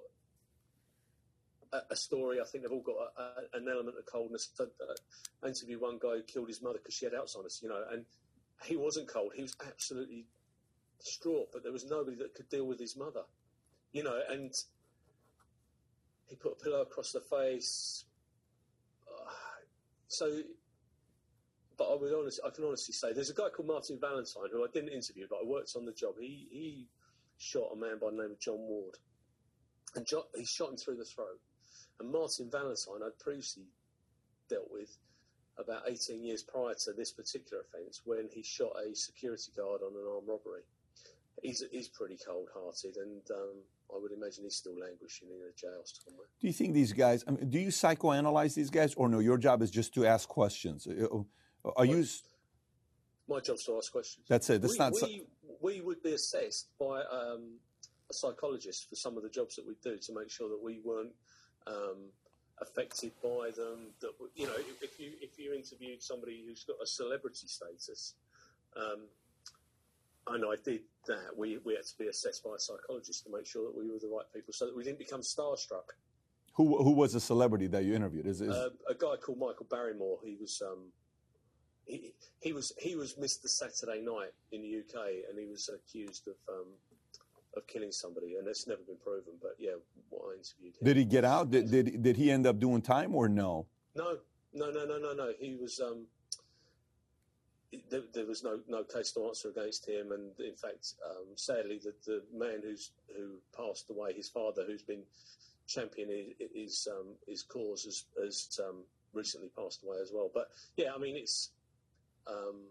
a, 1.73 1.97
story. 1.97 2.41
I 2.41 2.45
think 2.45 2.65
they've 2.65 2.73
all 2.73 2.83
got 2.83 2.97
a, 3.17 3.57
an 3.57 3.67
element 3.69 3.97
of 3.99 4.07
coldness. 4.07 4.51
I, 4.61 4.65
I 5.43 5.49
interviewed 5.49 5.81
one 5.81 5.99
guy 6.01 6.17
who 6.17 6.23
killed 6.23 6.49
his 6.49 6.63
mother 6.63 6.79
because 6.79 6.95
she 6.95 7.05
had 7.05 7.15
Alzheimer's, 7.15 7.61
you 7.63 7.69
know, 7.69 7.83
and 7.93 8.05
he 8.65 8.77
wasn't 8.77 9.09
cold. 9.09 9.33
He 9.35 9.43
was 9.43 9.57
absolutely 9.67 10.27
distraught, 10.99 11.49
but 11.53 11.63
there 11.63 11.73
was 11.73 11.85
nobody 11.85 12.17
that 12.17 12.35
could 12.35 12.49
deal 12.49 12.67
with 12.67 12.81
his 12.81 12.97
mother. 12.97 13.23
you 13.93 14.03
know, 14.03 14.19
and 14.31 14.53
he 16.27 16.37
put 16.37 16.53
a 16.53 16.65
pillow 16.65 16.83
across 16.83 17.13
the 17.13 17.21
face. 17.21 18.05
Uh, 19.07 19.31
so, 20.09 20.41
but 21.77 21.85
I 21.85 21.97
would 21.97 22.13
honestly, 22.13 22.43
I 22.47 22.51
can 22.51 22.65
honestly 22.65 22.93
say, 22.93 23.13
there's 23.13 23.31
a 23.31 23.35
guy 23.35 23.49
called 23.55 23.69
Martin 23.69 23.99
Valentine 24.01 24.51
who 24.53 24.65
I 24.65 24.69
didn't 24.73 24.91
interview, 24.91 25.27
but 25.29 25.41
I 25.43 25.47
worked 25.47 25.73
on 25.77 25.85
the 25.85 25.93
job. 25.93 26.15
He 26.21 26.49
he 26.51 26.87
shot 27.39 27.71
a 27.73 27.77
man 27.77 27.99
by 28.01 28.11
the 28.11 28.17
name 28.17 28.33
of 28.33 28.41
John 28.41 28.59
Ward, 28.59 28.97
and 29.95 30.07
he 30.37 30.45
shot 30.45 30.71
him 30.71 30.77
through 30.77 30.97
the 30.97 31.05
throat. 31.05 31.41
And 32.01 32.13
Martin 32.13 32.49
Valentine, 32.51 33.03
I'd 33.05 33.19
previously 33.19 33.65
dealt 34.49 34.71
with 34.71 34.97
about 35.59 35.83
18 35.89 36.25
years 36.25 36.43
prior 36.43 36.75
to 36.85 36.93
this 36.93 37.13
particular 37.13 37.63
offence 37.63 38.03
when 38.05 38.29
he 38.33 38.43
shot 38.43 38.73
a 38.79 38.95
security 38.95 39.51
guard 39.57 39.81
on 39.83 39.93
an 39.95 40.07
armed 40.15 40.29
robbery. 40.29 40.63
He's, 41.43 41.63
he's 41.71 41.89
pretty 41.89 42.17
cold 42.25 42.49
hearted, 42.55 42.97
and 42.97 43.23
um, 43.31 43.63
I 43.95 43.99
would 44.01 44.13
imagine 44.13 44.45
he's 44.45 44.57
still 44.57 44.79
languishing 44.79 45.29
in 45.29 45.37
a 45.37 45.53
jail 45.57 45.83
somewhere. 45.85 46.27
Do 46.41 46.47
you 46.47 46.53
think 46.53 46.75
these 46.75 46.93
guys, 46.93 47.25
I 47.27 47.33
mean, 47.33 47.51
do 47.51 47.59
you 47.59 47.69
psychoanalyze 47.69 48.55
these 48.55 48.71
guys, 48.71 48.95
or 48.95 49.09
no, 49.09 49.19
your 49.21 49.39
job 49.39 49.63
is 49.63 49.71
just 49.71 49.95
to 49.95 50.07
ask 50.07 50.29
questions? 50.29 50.87
Uh, 50.87 51.07
uh, 51.65 51.71
are 51.77 51.85
you. 51.85 52.05
My 53.29 53.41
job's 53.41 53.65
to 53.67 53.77
ask 53.77 53.93
questions. 53.93 54.27
That's 54.29 54.49
it. 54.51 54.63
That's 54.63 54.73
we, 54.73 54.79
not. 54.79 54.93
We, 55.03 55.27
we 55.61 55.81
would 55.81 56.03
be 56.03 56.15
assessed 56.15 56.69
by 56.79 57.03
um, 57.03 57.59
a 58.11 58.15
psychologist 58.15 58.89
for 58.89 58.97
some 58.97 59.17
of 59.17 59.23
the 59.23 59.29
jobs 59.29 59.57
that 59.57 59.67
we 59.67 59.75
do 59.83 59.97
to 59.97 60.15
make 60.15 60.31
sure 60.31 60.49
that 60.49 60.61
we 60.63 60.81
weren't 60.85 61.13
um, 61.67 62.11
affected 62.61 63.13
by 63.23 63.51
them. 63.57 63.93
That 64.01 64.11
you 64.35 64.47
know, 64.47 64.57
if 64.83 64.99
you 65.01 65.13
if 65.21 65.39
you 65.39 65.55
interviewed 65.55 66.03
somebody 66.03 66.45
who's 66.47 66.65
got 66.65 66.77
a 66.83 66.87
celebrity 66.87 67.47
status, 67.47 68.15
um, 68.77 69.07
and 70.29 70.45
I 70.45 70.57
did 70.65 70.83
that, 71.07 71.37
we 71.37 71.59
we 71.65 71.75
had 71.75 71.85
to 71.85 71.99
be 71.99 72.09
assessed 72.09 72.45
by 72.45 72.57
a 72.57 72.59
psychologist 72.59 73.25
to 73.25 73.33
make 73.33 73.47
sure 73.47 73.65
that 73.65 73.77
we 73.77 73.91
were 73.91 73.99
the 73.99 74.09
right 74.09 74.27
people, 74.35 74.53
so 74.53 74.67
that 74.67 74.77
we 74.77 74.85
didn't 74.85 74.99
become 74.99 75.21
starstruck. 75.21 75.95
Who 76.55 76.83
who 76.83 76.93
was 76.93 77.13
the 77.13 77.21
celebrity 77.21 77.69
that 77.69 77.85
you 77.85 77.95
interviewed? 77.95 78.27
Is, 78.27 78.41
is... 78.41 78.51
Uh, 78.51 78.71
a 78.89 78.95
guy 78.95 79.15
called 79.17 79.39
Michael 79.39 79.67
Barrymore. 79.71 80.19
He 80.25 80.37
was. 80.41 80.63
Um, 80.65 80.93
he, 81.87 82.13
he 82.41 82.53
was 82.53 82.73
he 82.79 82.97
was 82.97 83.15
Mr. 83.15 83.49
Saturday 83.49 84.03
Night 84.03 84.33
in 84.53 84.63
the 84.63 84.79
UK, 84.81 85.07
and 85.31 85.39
he 85.39 85.47
was 85.47 85.71
accused 85.73 86.29
of 86.29 86.35
um, 86.49 86.67
of 87.57 87.67
killing 87.67 87.93
somebody, 87.93 88.37
and 88.37 88.47
it's 88.47 88.67
never 88.67 88.83
been 88.83 88.97
proven. 88.97 89.35
But 89.41 89.57
yeah, 89.59 89.73
what 90.11 90.31
I 90.31 90.39
interviewed 90.39 90.77
him. 90.77 90.85
Did 90.85 90.97
he 90.97 91.05
get 91.05 91.25
out? 91.25 91.51
Did, 91.51 91.71
did 91.71 92.03
did 92.03 92.17
he 92.17 92.31
end 92.31 92.47
up 92.47 92.59
doing 92.59 92.83
time 92.83 93.15
or 93.15 93.29
no? 93.29 93.67
No, 93.95 94.19
no, 94.53 94.71
no, 94.71 94.85
no, 94.85 94.99
no, 94.99 95.13
no. 95.13 95.33
He 95.39 95.57
was. 95.61 95.81
Um, 95.81 96.07
there, 97.91 98.03
there, 98.15 98.25
was 98.25 98.43
no 98.43 98.61
no 98.67 98.83
case 98.83 99.13
to 99.13 99.27
answer 99.27 99.51
against 99.51 99.87
him, 99.87 100.13
and 100.13 100.31
in 100.41 100.55
fact, 100.55 100.95
um, 101.09 101.27
sadly, 101.35 101.79
the, 101.83 101.93
the 102.07 102.23
man 102.35 102.61
who's 102.63 102.93
who 103.15 103.37
passed 103.57 103.91
away, 103.91 104.15
his 104.15 104.29
father, 104.29 104.65
who's 104.67 104.83
been 104.83 105.03
championing 105.67 106.33
his 106.39 106.49
his, 106.55 106.89
um, 106.91 107.09
his 107.27 107.43
cause, 107.43 107.85
has, 107.85 108.05
has 108.23 108.61
um, 108.67 108.85
recently 109.13 109.51
passed 109.57 109.83
away 109.83 109.99
as 110.01 110.11
well. 110.15 110.31
But 110.33 110.49
yeah, 110.77 110.93
I 110.95 110.99
mean, 110.99 111.17
it's 111.17 111.51
um, 112.27 112.63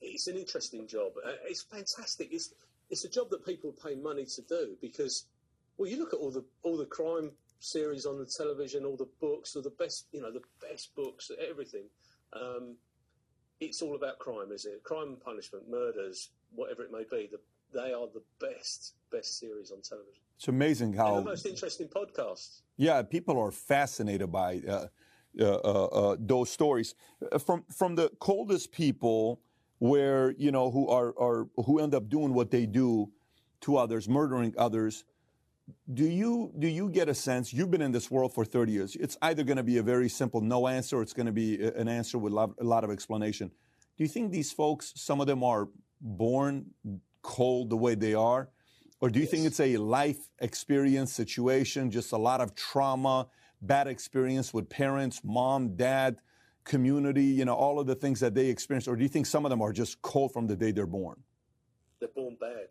it's 0.00 0.26
an 0.26 0.36
interesting 0.36 0.86
job. 0.86 1.12
Uh, 1.24 1.32
it's 1.44 1.62
fantastic. 1.62 2.28
It's 2.32 2.54
it's 2.90 3.04
a 3.04 3.08
job 3.08 3.30
that 3.30 3.44
people 3.44 3.72
pay 3.72 3.94
money 3.94 4.24
to 4.24 4.42
do 4.42 4.76
because, 4.80 5.26
well, 5.76 5.88
you 5.88 5.98
look 5.98 6.12
at 6.12 6.18
all 6.18 6.30
the 6.30 6.44
all 6.62 6.76
the 6.76 6.86
crime 6.86 7.30
series 7.60 8.06
on 8.06 8.18
the 8.18 8.26
television, 8.26 8.84
all 8.84 8.96
the 8.96 9.08
books, 9.20 9.56
all 9.56 9.62
the 9.62 9.70
best, 9.70 10.06
you 10.12 10.22
know, 10.22 10.32
the 10.32 10.42
best 10.60 10.94
books, 10.94 11.30
everything. 11.48 11.84
Um, 12.32 12.76
it's 13.60 13.82
all 13.82 13.96
about 13.96 14.18
crime, 14.18 14.52
is 14.52 14.64
it? 14.64 14.82
Crime 14.84 15.08
and 15.08 15.20
punishment, 15.20 15.68
murders, 15.68 16.30
whatever 16.54 16.82
it 16.84 16.92
may 16.92 17.04
be. 17.10 17.28
The, 17.30 17.40
they 17.72 17.92
are 17.92 18.06
the 18.06 18.22
best, 18.40 18.94
best 19.10 19.38
series 19.38 19.70
on 19.70 19.82
television. 19.82 20.22
It's 20.36 20.48
amazing 20.48 20.92
how 20.92 21.16
and 21.16 21.26
the 21.26 21.30
most 21.30 21.46
interesting 21.46 21.88
podcasts. 21.88 22.62
Yeah, 22.76 23.02
people 23.02 23.38
are 23.38 23.50
fascinated 23.50 24.30
by 24.30 24.62
uh, 24.68 24.86
uh, 25.40 25.44
uh, 25.44 25.84
uh 25.84 26.16
those 26.18 26.50
stories 26.50 26.94
from 27.44 27.64
from 27.70 27.96
the 27.96 28.10
coldest 28.20 28.72
people 28.72 29.40
where 29.78 30.34
you 30.38 30.50
know 30.50 30.70
who 30.70 30.88
are, 30.88 31.14
are 31.18 31.48
who 31.64 31.78
end 31.78 31.94
up 31.94 32.08
doing 32.08 32.34
what 32.34 32.50
they 32.50 32.66
do 32.66 33.10
to 33.62 33.76
others, 33.76 34.08
murdering 34.08 34.54
others. 34.58 35.04
Do 35.92 36.04
you 36.04 36.52
do 36.58 36.66
you 36.66 36.88
get 36.88 37.08
a 37.08 37.14
sense? 37.14 37.52
You've 37.52 37.70
been 37.70 37.82
in 37.82 37.92
this 37.92 38.10
world 38.10 38.34
for 38.34 38.44
30 38.44 38.72
years. 38.72 38.96
It's 38.96 39.16
either 39.20 39.44
going 39.44 39.58
to 39.58 39.62
be 39.62 39.78
a 39.78 39.82
very 39.82 40.08
simple 40.08 40.40
no 40.40 40.66
answer, 40.66 40.98
or 40.98 41.02
it's 41.02 41.12
going 41.12 41.26
to 41.26 41.32
be 41.32 41.62
an 41.62 41.88
answer 41.88 42.18
with 42.18 42.32
a 42.32 42.64
lot 42.64 42.84
of 42.84 42.90
explanation. 42.90 43.48
Do 43.48 44.04
you 44.04 44.08
think 44.08 44.30
these 44.30 44.52
folks, 44.52 44.92
some 44.96 45.20
of 45.20 45.26
them 45.26 45.44
are 45.44 45.68
born 46.00 46.66
cold 47.20 47.68
the 47.68 47.76
way 47.76 47.94
they 47.94 48.14
are, 48.14 48.48
or 49.00 49.10
do 49.10 49.18
you 49.18 49.24
yes. 49.24 49.30
think 49.30 49.46
it's 49.46 49.60
a 49.60 49.76
life 49.76 50.30
experience 50.38 51.12
situation, 51.12 51.90
just 51.90 52.12
a 52.12 52.16
lot 52.16 52.40
of 52.40 52.54
trauma, 52.54 53.28
bad 53.60 53.88
experience 53.88 54.54
with 54.54 54.68
parents, 54.68 55.20
mom, 55.22 55.76
dad? 55.76 56.16
Community, 56.68 57.24
you 57.24 57.44
know, 57.44 57.54
all 57.54 57.80
of 57.80 57.86
the 57.86 57.94
things 57.96 58.20
that 58.20 58.34
they 58.34 58.46
experience? 58.46 58.86
Or 58.86 58.94
do 58.94 59.02
you 59.02 59.08
think 59.08 59.26
some 59.26 59.44
of 59.44 59.50
them 59.50 59.60
are 59.60 59.72
just 59.72 60.00
cold 60.02 60.32
from 60.32 60.46
the 60.46 60.54
day 60.54 60.70
they're 60.70 60.86
born? 60.86 61.16
They're 61.98 62.08
born 62.14 62.36
bad. 62.40 62.68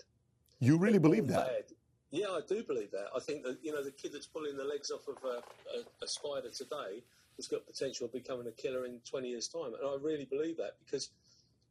You 0.59 0.77
really 0.77 0.93
they're 0.93 1.01
believe 1.01 1.27
that? 1.27 1.47
Bad. 1.47 1.63
Yeah, 2.11 2.27
I 2.27 2.39
do 2.47 2.63
believe 2.63 2.91
that. 2.91 3.07
I 3.13 3.19
think 3.19 3.43
that, 3.43 3.57
you 3.61 3.73
know, 3.73 3.83
the 3.83 3.91
kid 3.91 4.13
that's 4.13 4.27
pulling 4.27 4.55
the 4.55 4.63
legs 4.63 4.91
off 4.91 5.07
of 5.09 5.17
a, 5.23 5.37
a, 5.77 5.81
a 6.01 6.07
spider 6.07 6.49
today 6.55 7.03
has 7.35 7.47
got 7.47 7.65
potential 7.67 8.05
of 8.05 8.13
becoming 8.13 8.47
a 8.47 8.51
killer 8.51 8.85
in 8.85 9.01
20 9.09 9.27
years' 9.27 9.49
time. 9.49 9.73
And 9.73 9.83
I 9.83 9.97
really 10.01 10.25
believe 10.25 10.57
that 10.57 10.77
because 10.85 11.09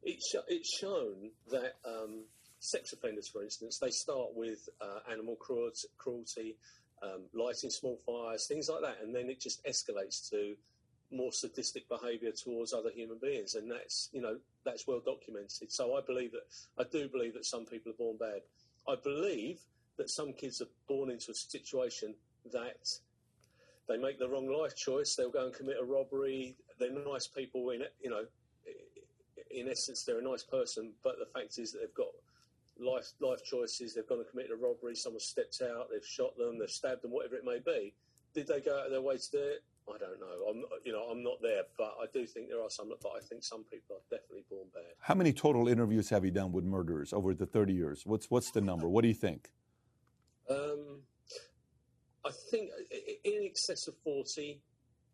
it's, 0.03 0.35
it's 0.47 0.77
shown 0.79 1.31
that 1.49 1.73
um, 1.85 2.25
sex 2.59 2.93
offenders, 2.93 3.27
for 3.27 3.41
instance, 3.41 3.79
they 3.81 3.89
start 3.89 4.29
with 4.35 4.69
uh, 4.79 5.11
animal 5.11 5.35
cruelty, 5.35 5.87
cruelty 5.97 6.55
um, 7.01 7.23
lighting 7.33 7.69
small 7.69 7.99
fires, 8.05 8.45
things 8.47 8.69
like 8.69 8.81
that. 8.81 9.03
And 9.03 9.13
then 9.13 9.29
it 9.29 9.41
just 9.41 9.65
escalates 9.65 10.29
to 10.29 10.55
more 11.11 11.31
sadistic 11.31 11.87
behaviour 11.87 12.31
towards 12.31 12.73
other 12.73 12.89
human 12.93 13.17
beings, 13.17 13.55
and 13.55 13.71
that's 13.71 14.09
you 14.11 14.21
know 14.21 14.37
that's 14.65 14.87
well 14.87 15.01
documented. 15.05 15.71
So 15.71 15.95
I 15.95 16.01
believe 16.01 16.31
that 16.31 16.43
I 16.77 16.83
do 16.89 17.07
believe 17.07 17.33
that 17.33 17.45
some 17.45 17.65
people 17.65 17.91
are 17.91 17.95
born 17.95 18.17
bad. 18.17 18.41
I 18.87 18.95
believe 19.01 19.59
that 19.97 20.09
some 20.09 20.33
kids 20.33 20.61
are 20.61 20.69
born 20.87 21.09
into 21.09 21.31
a 21.31 21.35
situation 21.35 22.13
that 22.51 22.87
they 23.87 23.97
make 23.97 24.19
the 24.19 24.29
wrong 24.29 24.47
life 24.47 24.75
choice. 24.75 25.15
They'll 25.15 25.31
go 25.31 25.45
and 25.45 25.53
commit 25.53 25.77
a 25.81 25.85
robbery. 25.85 26.55
They're 26.79 26.91
nice 26.91 27.27
people 27.27 27.69
in 27.71 27.83
you 28.01 28.09
know 28.09 28.25
in 29.51 29.69
essence 29.69 30.03
they're 30.03 30.19
a 30.19 30.23
nice 30.23 30.43
person, 30.43 30.93
but 31.03 31.15
the 31.19 31.25
fact 31.25 31.57
is 31.57 31.71
that 31.71 31.79
they've 31.79 31.93
got 31.93 32.11
life 32.79 33.11
life 33.19 33.43
choices. 33.43 33.93
They've 33.93 34.07
gone 34.07 34.19
and 34.19 34.29
committed 34.29 34.51
a 34.51 34.55
robbery. 34.55 34.95
Someone 34.95 35.19
stepped 35.19 35.61
out. 35.61 35.87
They've 35.91 36.05
shot 36.05 36.37
them. 36.37 36.59
They've 36.59 36.69
stabbed 36.69 37.03
them. 37.03 37.11
Whatever 37.11 37.35
it 37.35 37.45
may 37.45 37.59
be. 37.59 37.93
Did 38.33 38.47
they 38.47 38.61
go 38.61 38.77
out 38.77 38.85
of 38.85 38.91
their 38.91 39.01
way 39.01 39.17
to 39.17 39.31
do 39.31 39.39
it? 39.39 39.63
I 39.89 39.97
don't 39.97 40.19
know. 40.19 40.45
I'm 40.49 40.63
you 40.83 40.91
know 40.91 41.03
I'm 41.03 41.23
not 41.23 41.41
there, 41.41 41.63
but 41.77 41.95
I 42.01 42.05
do 42.13 42.25
think 42.25 42.49
there 42.49 42.61
are 42.61 42.69
some. 42.69 42.89
But 43.01 43.11
I 43.17 43.21
think 43.21 43.43
some 43.43 43.63
people 43.63 43.95
are 43.95 44.17
definitely 44.17 44.43
born 44.49 44.67
bad. 44.73 44.83
How 44.99 45.15
many 45.15 45.31
total 45.31 45.67
interviews 45.67 46.09
have 46.09 46.25
you 46.25 46.31
done 46.31 46.51
with 46.51 46.65
murderers 46.65 47.13
over 47.13 47.33
the 47.33 47.45
30 47.45 47.73
years? 47.73 48.05
What's 48.05 48.29
what's 48.29 48.51
the 48.51 48.61
number? 48.61 48.89
What 48.89 49.03
do 49.03 49.07
you 49.07 49.13
think? 49.13 49.49
Um, 50.49 51.01
I 52.25 52.31
think 52.51 52.69
in 53.23 53.43
excess 53.43 53.87
of 53.87 53.95
40, 54.03 54.61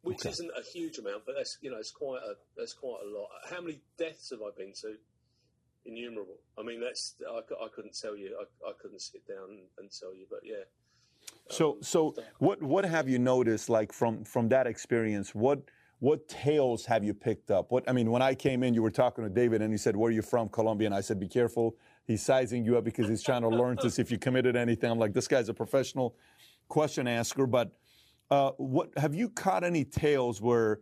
which 0.02 0.22
okay. 0.22 0.30
isn't 0.30 0.52
a 0.58 0.64
huge 0.64 0.98
amount, 0.98 1.24
but 1.26 1.36
that's 1.38 1.58
you 1.62 1.70
know 1.70 1.78
it's 1.78 1.92
quite 1.92 2.22
a 2.22 2.36
that's 2.58 2.74
quite 2.74 3.00
a 3.06 3.10
lot. 3.10 3.30
How 3.50 3.62
many 3.62 3.80
deaths 3.98 4.32
have 4.32 4.42
I 4.42 4.50
been 4.56 4.74
to? 4.82 4.96
Innumerable. 5.86 6.40
I 6.58 6.64
mean, 6.64 6.80
that's 6.80 7.16
I, 7.30 7.40
I 7.40 7.68
couldn't 7.76 7.96
tell 8.00 8.16
you. 8.16 8.38
I, 8.40 8.70
I 8.70 8.72
couldn't 8.82 9.02
sit 9.02 9.28
down 9.28 9.50
and, 9.50 9.60
and 9.78 9.92
tell 9.92 10.16
you, 10.16 10.26
but 10.30 10.40
yeah. 10.44 10.64
So, 11.50 11.78
so 11.82 12.16
what 12.40 12.62
what 12.64 12.86
have 12.86 13.10
you 13.10 13.20
noticed, 13.20 13.70
like 13.70 13.92
from 13.92 14.24
from 14.24 14.50
that 14.50 14.68
experience? 14.68 15.36
What 15.36 15.64
what 16.00 16.28
tales 16.28 16.86
have 16.86 17.04
you 17.04 17.14
picked 17.14 17.52
up? 17.52 17.72
What 17.72 17.88
I 17.90 17.94
mean, 17.94 18.12
when 18.12 18.22
I 18.22 18.36
came 18.36 18.64
in, 18.64 18.74
you 18.74 18.82
were 18.82 18.92
talking 18.92 19.24
to 19.24 19.30
David, 19.30 19.62
and 19.62 19.72
he 19.72 19.78
said, 19.78 19.96
"Where 19.96 20.10
are 20.10 20.12
you 20.12 20.22
from, 20.22 20.50
Colombia?" 20.50 20.88
And 20.88 20.96
I 20.96 21.02
said, 21.02 21.20
"Be 21.20 21.28
careful. 21.28 21.76
He's 22.06 22.22
sizing 22.22 22.66
you 22.66 22.78
up 22.78 22.84
because 22.84 23.08
he's 23.08 23.24
trying 23.24 23.42
to 23.44 23.50
learn 23.50 23.78
to 23.78 23.90
see 23.92 24.02
if 24.02 24.12
you 24.12 24.18
committed 24.18 24.56
anything." 24.56 24.90
I'm 24.90 25.00
like, 25.00 25.14
"This 25.14 25.28
guy's 25.28 25.50
a 25.50 25.54
professional 25.54 26.16
question 26.68 27.08
asker." 27.08 27.46
But 27.46 27.72
uh, 28.32 28.52
what 28.58 28.90
have 28.98 29.14
you 29.14 29.30
caught 29.30 29.64
any 29.64 29.86
tales 29.86 30.42
where? 30.42 30.80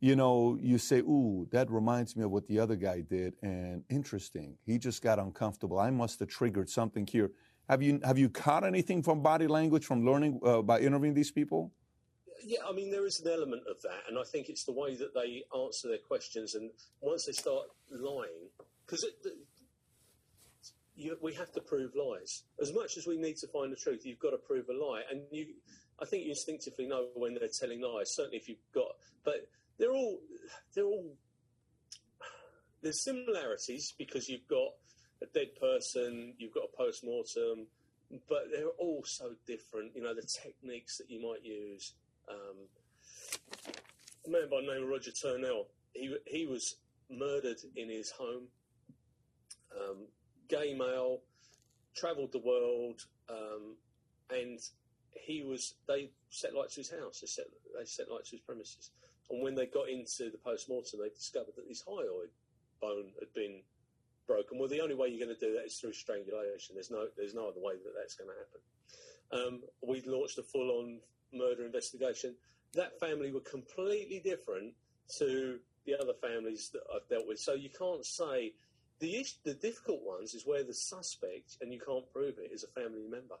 You 0.00 0.16
know, 0.16 0.58
you 0.60 0.76
say, 0.78 0.98
"Ooh, 0.98 1.48
that 1.50 1.70
reminds 1.70 2.14
me 2.16 2.24
of 2.24 2.30
what 2.30 2.46
the 2.46 2.58
other 2.58 2.76
guy 2.76 3.00
did," 3.00 3.34
and 3.42 3.84
interesting. 3.88 4.56
He 4.66 4.76
just 4.76 5.02
got 5.02 5.18
uncomfortable. 5.18 5.78
I 5.78 5.90
must 5.90 6.18
have 6.18 6.28
triggered 6.28 6.68
something 6.68 7.06
here. 7.06 7.30
Have 7.68 7.82
you 7.82 8.00
have 8.04 8.18
you 8.18 8.28
caught 8.28 8.64
anything 8.64 9.02
from 9.02 9.22
body 9.22 9.46
language 9.46 9.86
from 9.86 10.04
learning 10.04 10.40
uh, 10.44 10.60
by 10.62 10.80
interviewing 10.80 11.14
these 11.14 11.30
people? 11.30 11.72
Yeah, 12.44 12.58
I 12.68 12.72
mean 12.72 12.90
there 12.90 13.06
is 13.06 13.20
an 13.20 13.32
element 13.32 13.62
of 13.70 13.80
that, 13.82 14.02
and 14.08 14.18
I 14.18 14.22
think 14.24 14.50
it's 14.50 14.64
the 14.64 14.72
way 14.72 14.96
that 14.96 15.14
they 15.14 15.44
answer 15.58 15.88
their 15.88 15.98
questions, 15.98 16.54
and 16.54 16.70
once 17.00 17.24
they 17.24 17.32
start 17.32 17.68
lying, 17.90 18.50
because 18.84 19.06
we 21.22 21.32
have 21.34 21.52
to 21.52 21.60
prove 21.60 21.92
lies. 21.94 22.42
As 22.60 22.72
much 22.72 22.96
as 22.98 23.06
we 23.06 23.16
need 23.16 23.36
to 23.38 23.48
find 23.48 23.72
the 23.72 23.76
truth, 23.76 24.04
you've 24.04 24.18
got 24.18 24.30
to 24.30 24.36
prove 24.36 24.68
a 24.68 24.74
lie, 24.74 25.02
and 25.10 25.22
you, 25.30 25.46
I 26.00 26.04
think 26.04 26.24
you 26.24 26.30
instinctively 26.30 26.86
know 26.86 27.06
when 27.14 27.34
they're 27.34 27.48
telling 27.48 27.80
lies. 27.80 28.14
Certainly, 28.14 28.36
if 28.36 28.48
you've 28.48 28.58
got, 28.74 28.92
but 29.24 29.48
they're 29.78 29.92
all, 29.92 30.20
they're 30.74 30.84
all. 30.84 31.16
There's 32.82 33.02
similarities 33.02 33.94
because 33.96 34.28
you've 34.28 34.46
got 34.46 34.72
a 35.24 35.38
dead 35.38 35.56
person, 35.60 36.34
you've 36.38 36.54
got 36.54 36.64
a 36.72 36.76
post 36.76 37.04
mortem, 37.04 37.66
but 38.28 38.44
they're 38.50 38.68
all 38.78 39.02
so 39.04 39.32
different. 39.46 39.92
You 39.94 40.02
know, 40.02 40.14
the 40.14 40.22
techniques 40.22 40.98
that 40.98 41.10
you 41.10 41.20
might 41.22 41.44
use. 41.44 41.94
Um, 42.28 42.56
a 44.26 44.30
man 44.30 44.48
by 44.50 44.60
the 44.60 44.72
name 44.72 44.84
of 44.84 44.88
Roger 44.88 45.10
Turnell, 45.10 45.66
he, 45.92 46.16
he 46.26 46.46
was 46.46 46.76
murdered 47.10 47.58
in 47.76 47.88
his 47.88 48.10
home. 48.10 48.44
Um, 49.78 50.06
gay 50.48 50.74
male, 50.74 51.20
travelled 51.94 52.32
the 52.32 52.38
world, 52.38 53.02
um, 53.28 53.76
and 54.30 54.58
he 55.12 55.42
was. 55.42 55.74
They 55.88 56.10
set 56.30 56.54
light 56.54 56.70
to 56.70 56.80
his 56.80 56.90
house. 56.90 57.20
They 57.20 57.26
set 57.26 57.46
they 57.76 57.84
set 57.84 58.10
light 58.10 58.24
to 58.26 58.30
his 58.32 58.40
premises. 58.40 58.90
And 59.30 59.42
when 59.42 59.54
they 59.54 59.66
got 59.66 59.88
into 59.88 60.30
the 60.30 60.38
post 60.38 60.68
mortem, 60.68 61.00
they 61.00 61.08
discovered 61.08 61.54
that 61.56 61.66
his 61.66 61.82
hyoid 61.82 62.30
bone 62.80 63.10
had 63.18 63.32
been 63.34 63.62
broken. 64.26 64.58
Well, 64.58 64.68
the 64.68 64.80
only 64.80 64.94
way 64.94 65.08
you're 65.08 65.24
going 65.24 65.36
to 65.36 65.46
do 65.46 65.54
that 65.54 65.66
is 65.66 65.76
through 65.76 65.92
strangulation. 65.92 66.74
There's 66.74 66.90
no 66.90 67.06
there's 67.16 67.34
no 67.34 67.48
other 67.48 67.60
way 67.60 67.74
that 67.74 67.92
that's 67.96 68.14
going 68.14 68.30
to 68.30 68.36
happen. 68.36 68.60
Um, 69.32 69.62
we 69.86 70.02
launched 70.06 70.38
a 70.38 70.42
full 70.42 70.70
on 70.80 71.00
murder 71.32 71.64
investigation. 71.64 72.34
That 72.74 72.98
family 72.98 73.32
were 73.32 73.40
completely 73.40 74.20
different 74.20 74.74
to 75.18 75.58
the 75.86 75.94
other 76.00 76.14
families 76.20 76.70
that 76.72 76.82
I've 76.94 77.08
dealt 77.08 77.26
with. 77.28 77.38
So 77.38 77.54
you 77.54 77.70
can't 77.70 78.04
say 78.04 78.52
the 79.00 79.20
issue, 79.20 79.36
the 79.44 79.54
difficult 79.54 80.00
ones 80.02 80.34
is 80.34 80.46
where 80.46 80.64
the 80.64 80.74
suspect 80.74 81.56
and 81.60 81.72
you 81.72 81.80
can't 81.80 82.10
prove 82.12 82.38
it 82.38 82.50
is 82.52 82.64
a 82.64 82.80
family 82.80 83.06
member, 83.08 83.36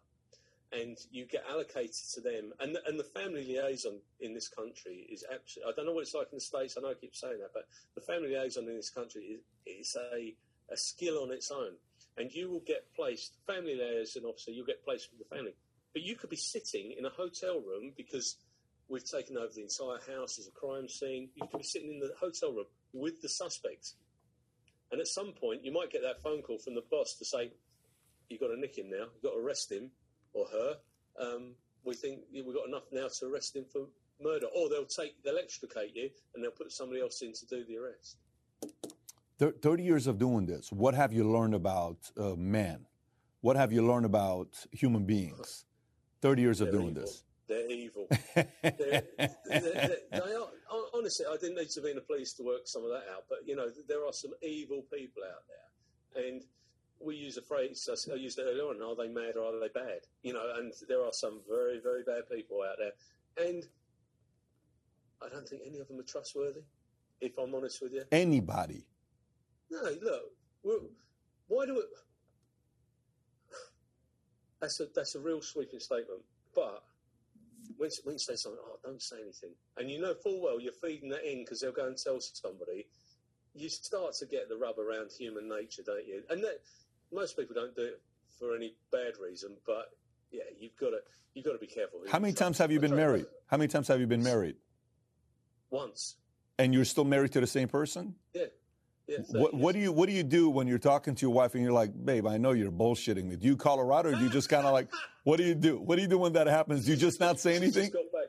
and 0.72 0.96
you 1.10 1.26
get 1.26 1.44
allocated 1.48 1.94
to 2.14 2.20
them. 2.20 2.52
And 2.60 2.76
and 2.86 2.98
the 2.98 3.04
family 3.04 3.44
liaison 3.44 4.00
in 4.20 4.34
this 4.34 4.48
country 4.48 5.06
is 5.10 5.24
absolutely. 5.32 5.72
I 5.72 5.76
don't 5.76 5.86
know 5.86 5.92
what 5.92 6.02
it's 6.02 6.14
like 6.14 6.28
in 6.32 6.36
the 6.36 6.40
states. 6.40 6.76
I 6.76 6.82
know 6.82 6.90
I 6.90 6.94
keep 6.94 7.14
saying 7.14 7.38
that, 7.40 7.52
but 7.54 7.66
the 7.94 8.00
family 8.00 8.30
liaison 8.30 8.68
in 8.68 8.76
this 8.76 8.90
country 8.90 9.22
is, 9.22 9.40
is 9.66 9.96
a 10.12 10.34
a 10.70 10.76
skill 10.76 11.22
on 11.22 11.30
its 11.30 11.50
own. 11.50 11.72
And 12.16 12.32
you 12.32 12.48
will 12.48 12.62
get 12.66 12.92
placed, 12.94 13.34
family 13.46 13.74
liaison 13.74 14.24
officer, 14.24 14.50
you'll 14.50 14.66
get 14.66 14.84
placed 14.84 15.08
with 15.10 15.28
the 15.28 15.34
family. 15.34 15.54
But 15.92 16.02
you 16.02 16.16
could 16.16 16.30
be 16.30 16.36
sitting 16.36 16.94
in 16.96 17.04
a 17.06 17.10
hotel 17.10 17.60
room 17.60 17.92
because 17.96 18.36
we've 18.88 19.04
taken 19.04 19.36
over 19.36 19.52
the 19.54 19.62
entire 19.62 20.00
house 20.14 20.38
as 20.38 20.46
a 20.46 20.50
crime 20.50 20.88
scene. 20.88 21.30
You 21.34 21.46
could 21.50 21.58
be 21.58 21.64
sitting 21.64 21.92
in 21.94 22.00
the 22.00 22.12
hotel 22.18 22.52
room 22.52 22.66
with 22.92 23.20
the 23.22 23.28
suspect. 23.28 23.92
And 24.92 25.00
at 25.00 25.08
some 25.08 25.32
point, 25.32 25.64
you 25.64 25.72
might 25.72 25.90
get 25.90 26.02
that 26.02 26.22
phone 26.22 26.42
call 26.42 26.58
from 26.58 26.74
the 26.74 26.84
boss 26.90 27.14
to 27.18 27.24
say, 27.24 27.52
You've 28.28 28.40
got 28.40 28.48
to 28.48 28.58
nick 28.58 28.78
him 28.78 28.88
now, 28.88 29.06
you've 29.12 29.22
got 29.22 29.32
to 29.32 29.38
arrest 29.38 29.70
him 29.70 29.90
or 30.32 30.46
her. 30.46 30.76
Um, 31.20 31.54
we 31.84 31.94
think 31.94 32.20
we've 32.32 32.44
got 32.54 32.66
enough 32.66 32.84
now 32.90 33.08
to 33.08 33.26
arrest 33.26 33.54
him 33.54 33.64
for 33.70 33.86
murder. 34.20 34.46
Or 34.46 34.68
they'll 34.68 34.86
take, 34.86 35.22
they'll 35.22 35.38
extricate 35.38 35.94
you 35.94 36.10
and 36.34 36.42
they'll 36.42 36.50
put 36.50 36.72
somebody 36.72 37.00
else 37.00 37.22
in 37.22 37.32
to 37.32 37.46
do 37.46 37.64
the 37.64 37.76
arrest. 37.76 38.16
30 39.38 39.82
years 39.82 40.06
of 40.06 40.18
doing 40.18 40.46
this, 40.46 40.70
what 40.70 40.94
have 40.94 41.12
you 41.12 41.28
learned 41.30 41.54
about 41.54 41.96
uh, 42.16 42.34
men? 42.36 42.86
What 43.40 43.56
have 43.56 43.72
you 43.72 43.86
learned 43.86 44.06
about 44.06 44.48
human 44.72 45.04
beings? 45.04 45.64
30 46.22 46.42
years 46.42 46.60
of 46.60 46.68
They're 46.70 46.80
doing 46.80 46.90
evil. 46.90 47.02
this. 47.02 47.22
They're 47.46 47.70
evil. 47.70 48.06
they're, 48.34 48.46
they're, 48.62 49.02
they're, 49.46 49.96
they 50.10 50.18
are, 50.18 50.48
honestly, 50.94 51.26
I 51.30 51.36
didn't 51.36 51.56
need 51.56 51.68
to 51.70 51.82
be 51.82 51.90
in 51.90 51.96
the 51.96 52.02
police 52.02 52.32
to 52.34 52.42
work 52.42 52.62
some 52.64 52.84
of 52.84 52.90
that 52.90 53.04
out, 53.12 53.24
but 53.28 53.38
you 53.44 53.54
know, 53.54 53.66
there 53.86 54.06
are 54.06 54.12
some 54.12 54.32
evil 54.42 54.82
people 54.92 55.22
out 55.24 55.42
there. 55.48 56.24
And 56.26 56.42
we 57.00 57.16
use 57.16 57.36
a 57.36 57.42
phrase, 57.42 57.86
I 58.10 58.14
used 58.14 58.38
it 58.38 58.46
earlier 58.48 58.62
on, 58.64 58.80
are 58.80 58.96
they 58.96 59.12
mad 59.12 59.36
or 59.36 59.54
are 59.54 59.60
they 59.60 59.68
bad? 59.74 60.00
You 60.22 60.32
know, 60.32 60.44
and 60.56 60.72
there 60.88 61.02
are 61.04 61.12
some 61.12 61.40
very, 61.48 61.80
very 61.82 62.02
bad 62.04 62.22
people 62.34 62.62
out 62.62 62.76
there. 62.78 63.46
And 63.46 63.64
I 65.22 65.28
don't 65.28 65.46
think 65.46 65.62
any 65.66 65.80
of 65.80 65.88
them 65.88 65.98
are 65.98 66.04
trustworthy, 66.04 66.62
if 67.20 67.36
I'm 67.36 67.54
honest 67.54 67.82
with 67.82 67.92
you. 67.92 68.04
Anybody. 68.10 68.86
No, 69.70 69.82
look, 70.62 70.90
why 71.48 71.66
do 71.66 71.78
it? 71.78 71.86
That's 74.60 74.80
a 74.80 74.86
that's 74.94 75.14
a 75.14 75.20
real 75.20 75.42
sweeping 75.42 75.80
statement. 75.80 76.22
But 76.54 76.82
when, 77.76 77.90
when 78.04 78.14
you 78.14 78.18
say 78.18 78.36
something, 78.36 78.60
oh, 78.64 78.78
don't 78.82 79.02
say 79.02 79.16
anything, 79.22 79.50
and 79.76 79.90
you 79.90 80.00
know 80.00 80.14
full 80.14 80.40
well 80.42 80.60
you're 80.60 80.72
feeding 80.72 81.08
that 81.10 81.30
in 81.30 81.44
because 81.44 81.60
they'll 81.60 81.72
go 81.72 81.86
and 81.86 81.96
tell 81.96 82.20
somebody. 82.20 82.86
You 83.56 83.68
start 83.68 84.14
to 84.14 84.26
get 84.26 84.48
the 84.48 84.56
rub 84.56 84.78
around 84.78 85.10
human 85.16 85.48
nature, 85.48 85.82
don't 85.86 86.06
you? 86.06 86.22
And 86.28 86.42
that, 86.42 86.58
most 87.12 87.36
people 87.36 87.54
don't 87.54 87.74
do 87.76 87.82
it 87.82 88.02
for 88.38 88.56
any 88.56 88.74
bad 88.90 89.12
reason, 89.22 89.56
but 89.64 89.90
yeah, 90.32 90.42
you've 90.58 90.76
got 90.76 90.90
to 90.90 90.98
you've 91.34 91.44
got 91.44 91.52
to 91.52 91.58
be 91.58 91.66
careful. 91.66 92.00
How 92.10 92.18
many 92.18 92.32
times 92.32 92.58
have 92.58 92.72
you 92.72 92.80
been 92.80 92.96
married? 92.96 93.26
How 93.46 93.56
many 93.56 93.68
times 93.68 93.88
have 93.88 94.00
you 94.00 94.06
been 94.06 94.22
married? 94.22 94.56
Once. 95.70 96.16
And 96.58 96.72
you're 96.72 96.84
still 96.84 97.04
married 97.04 97.32
to 97.32 97.40
the 97.40 97.46
same 97.46 97.68
person? 97.68 98.14
Yeah. 98.32 98.46
Yeah. 99.18 99.24
30 99.26 99.38
What, 99.40 99.54
what 99.54 99.72
do 99.74 99.78
you 99.80 99.92
what 99.92 100.08
do 100.08 100.12
you 100.14 100.22
do 100.22 100.48
when 100.50 100.66
you're 100.66 100.78
talking 100.78 101.14
to 101.14 101.26
your 101.26 101.34
wife 101.34 101.54
and 101.54 101.62
you're 101.62 101.72
like, 101.72 101.90
babe, 102.04 102.26
I 102.26 102.36
know 102.38 102.52
you're 102.52 102.70
bullshitting 102.72 103.24
me. 103.24 103.36
Do 103.36 103.46
you 103.46 103.56
call 103.56 103.78
her 103.78 103.92
out 103.92 104.06
or 104.06 104.12
do 104.12 104.22
you 104.22 104.30
just 104.30 104.48
kind 104.48 104.66
of 104.66 104.72
like, 104.72 104.88
what 105.24 105.36
do 105.38 105.44
you 105.44 105.54
do? 105.54 105.78
What 105.78 105.96
do 105.96 106.02
you 106.02 106.08
do 106.08 106.18
when 106.18 106.32
that 106.34 106.46
happens? 106.46 106.84
Do 106.84 106.90
you 106.92 106.96
just 106.96 107.20
not 107.20 107.38
say 107.40 107.54
anything? 107.60 107.90
just 107.90 107.92
got 107.92 108.12
back. 108.12 108.28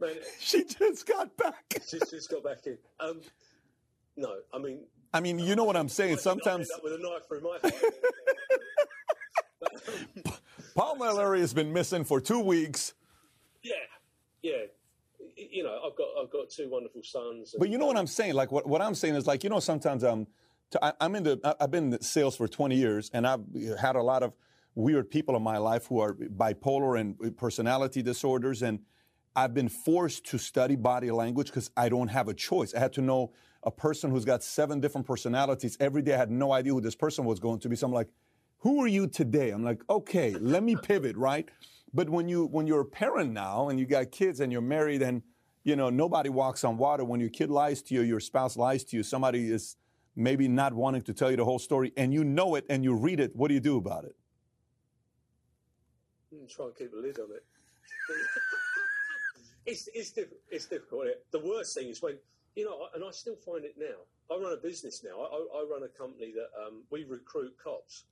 Man, 0.00 0.14
She 0.40 0.64
just 0.64 1.06
got 1.06 1.36
back. 1.36 1.80
she 1.88 1.98
just 2.10 2.30
got 2.30 2.42
back 2.44 2.66
in. 2.66 2.78
Um, 3.00 3.20
no, 4.16 4.34
I 4.52 4.58
mean, 4.58 4.80
I 5.14 5.20
mean, 5.20 5.38
you 5.38 5.54
know 5.56 5.64
what 5.64 5.76
I'm 5.76 5.88
saying. 5.88 6.18
Sometimes 6.18 6.70
with 6.82 6.92
a 6.94 6.98
knife 6.98 7.26
through 7.28 7.40
my 7.42 7.58
heart. 7.62 7.74
Paul 10.74 10.96
Mallory 10.96 11.40
has 11.40 11.52
been 11.52 11.72
missing 11.72 12.04
for 12.04 12.20
two 12.20 12.40
weeks. 12.40 12.94
yeah, 13.62 13.74
yeah. 14.42 14.52
You 15.52 15.64
know, 15.64 15.78
I've 15.84 15.96
got 15.96 16.08
I've 16.20 16.30
got 16.30 16.48
two 16.50 16.68
wonderful 16.70 17.02
sons. 17.02 17.52
and- 17.52 17.60
But 17.60 17.68
you 17.68 17.78
know 17.78 17.86
what 17.86 17.96
I'm 17.96 18.02
um, 18.02 18.06
saying? 18.06 18.34
Like 18.34 18.50
what, 18.50 18.66
what 18.66 18.80
I'm 18.80 18.94
saying 18.94 19.14
is 19.14 19.26
like, 19.26 19.44
you 19.44 19.50
know, 19.50 19.60
sometimes 19.60 20.02
um, 20.02 20.26
I'm, 20.72 20.78
I, 20.82 20.92
I'm 21.04 21.14
in 21.14 21.22
the, 21.24 21.56
I've 21.60 21.70
been 21.70 21.92
in 21.92 22.00
sales 22.00 22.36
for 22.36 22.48
20 22.48 22.74
years 22.74 23.10
and 23.12 23.26
I've 23.26 23.42
had 23.78 23.96
a 23.96 24.02
lot 24.02 24.22
of 24.22 24.32
weird 24.74 25.10
people 25.10 25.36
in 25.36 25.42
my 25.42 25.58
life 25.58 25.86
who 25.86 26.00
are 26.00 26.14
bipolar 26.14 26.98
and 26.98 27.36
personality 27.36 28.02
disorders. 28.02 28.62
And 28.62 28.80
I've 29.36 29.52
been 29.52 29.68
forced 29.68 30.24
to 30.26 30.38
study 30.38 30.76
body 30.76 31.10
language 31.10 31.48
because 31.48 31.70
I 31.76 31.88
don't 31.90 32.08
have 32.08 32.28
a 32.28 32.34
choice. 32.34 32.74
I 32.74 32.78
had 32.78 32.92
to 32.94 33.02
know 33.02 33.32
a 33.62 33.70
person 33.70 34.10
who's 34.10 34.24
got 34.24 34.42
seven 34.42 34.80
different 34.80 35.06
personalities. 35.06 35.76
Every 35.78 36.02
day 36.02 36.14
I 36.14 36.18
had 36.18 36.30
no 36.30 36.52
idea 36.52 36.72
who 36.72 36.80
this 36.80 36.96
person 36.96 37.24
was 37.24 37.38
going 37.38 37.60
to 37.60 37.68
be. 37.68 37.76
So 37.76 37.86
I'm 37.86 37.92
like, 37.92 38.08
who 38.58 38.82
are 38.82 38.88
you 38.88 39.06
today? 39.06 39.50
I'm 39.50 39.64
like, 39.64 39.82
okay, 39.90 40.30
let 40.32 40.62
me 40.62 40.76
pivot, 40.76 41.16
right? 41.16 41.48
But 41.92 42.08
when 42.08 42.28
you 42.28 42.46
when 42.46 42.66
you're 42.66 42.80
a 42.80 42.86
parent 42.86 43.32
now 43.32 43.68
and 43.68 43.78
you 43.78 43.86
got 43.86 44.10
kids 44.10 44.40
and 44.40 44.50
you're 44.50 44.62
married 44.62 45.02
and 45.02 45.22
you 45.64 45.76
know 45.76 45.90
nobody 45.90 46.28
walks 46.28 46.64
on 46.64 46.76
water. 46.76 47.04
When 47.04 47.20
your 47.20 47.30
kid 47.30 47.50
lies 47.50 47.82
to 47.82 47.94
you, 47.94 48.02
your 48.02 48.20
spouse 48.20 48.56
lies 48.56 48.84
to 48.84 48.96
you, 48.96 49.02
somebody 49.02 49.50
is 49.50 49.76
maybe 50.16 50.48
not 50.48 50.74
wanting 50.74 51.02
to 51.02 51.14
tell 51.14 51.30
you 51.30 51.36
the 51.36 51.44
whole 51.44 51.58
story, 51.58 51.92
and 51.96 52.12
you 52.12 52.24
know 52.24 52.54
it 52.54 52.64
and 52.68 52.84
you 52.84 52.94
read 52.94 53.20
it. 53.20 53.34
What 53.34 53.48
do 53.48 53.54
you 53.54 53.60
do 53.60 53.76
about 53.76 54.04
it? 54.04 54.16
Mm, 56.34 56.54
try 56.54 56.66
and 56.66 56.76
keep 56.76 56.92
a 56.92 56.96
lid 56.96 57.18
on 57.18 57.28
it. 57.30 57.44
it's 59.66 59.88
it's, 59.94 60.10
diff- 60.10 60.34
it's 60.50 60.66
difficult. 60.66 61.06
The 61.30 61.38
worst 61.40 61.74
thing 61.74 61.88
is 61.88 62.02
when 62.02 62.18
you 62.56 62.64
know, 62.64 62.88
and 62.94 63.04
I 63.04 63.10
still 63.12 63.36
find 63.36 63.64
it 63.64 63.74
now. 63.78 64.04
I 64.30 64.40
run 64.40 64.52
a 64.52 64.56
business 64.56 65.04
now. 65.04 65.20
I, 65.20 65.26
I 65.26 65.60
I 65.60 65.66
run 65.70 65.82
a 65.82 65.98
company 65.98 66.32
that 66.32 66.48
um, 66.66 66.82
we 66.90 67.04
recruit 67.04 67.54
cops. 67.62 68.04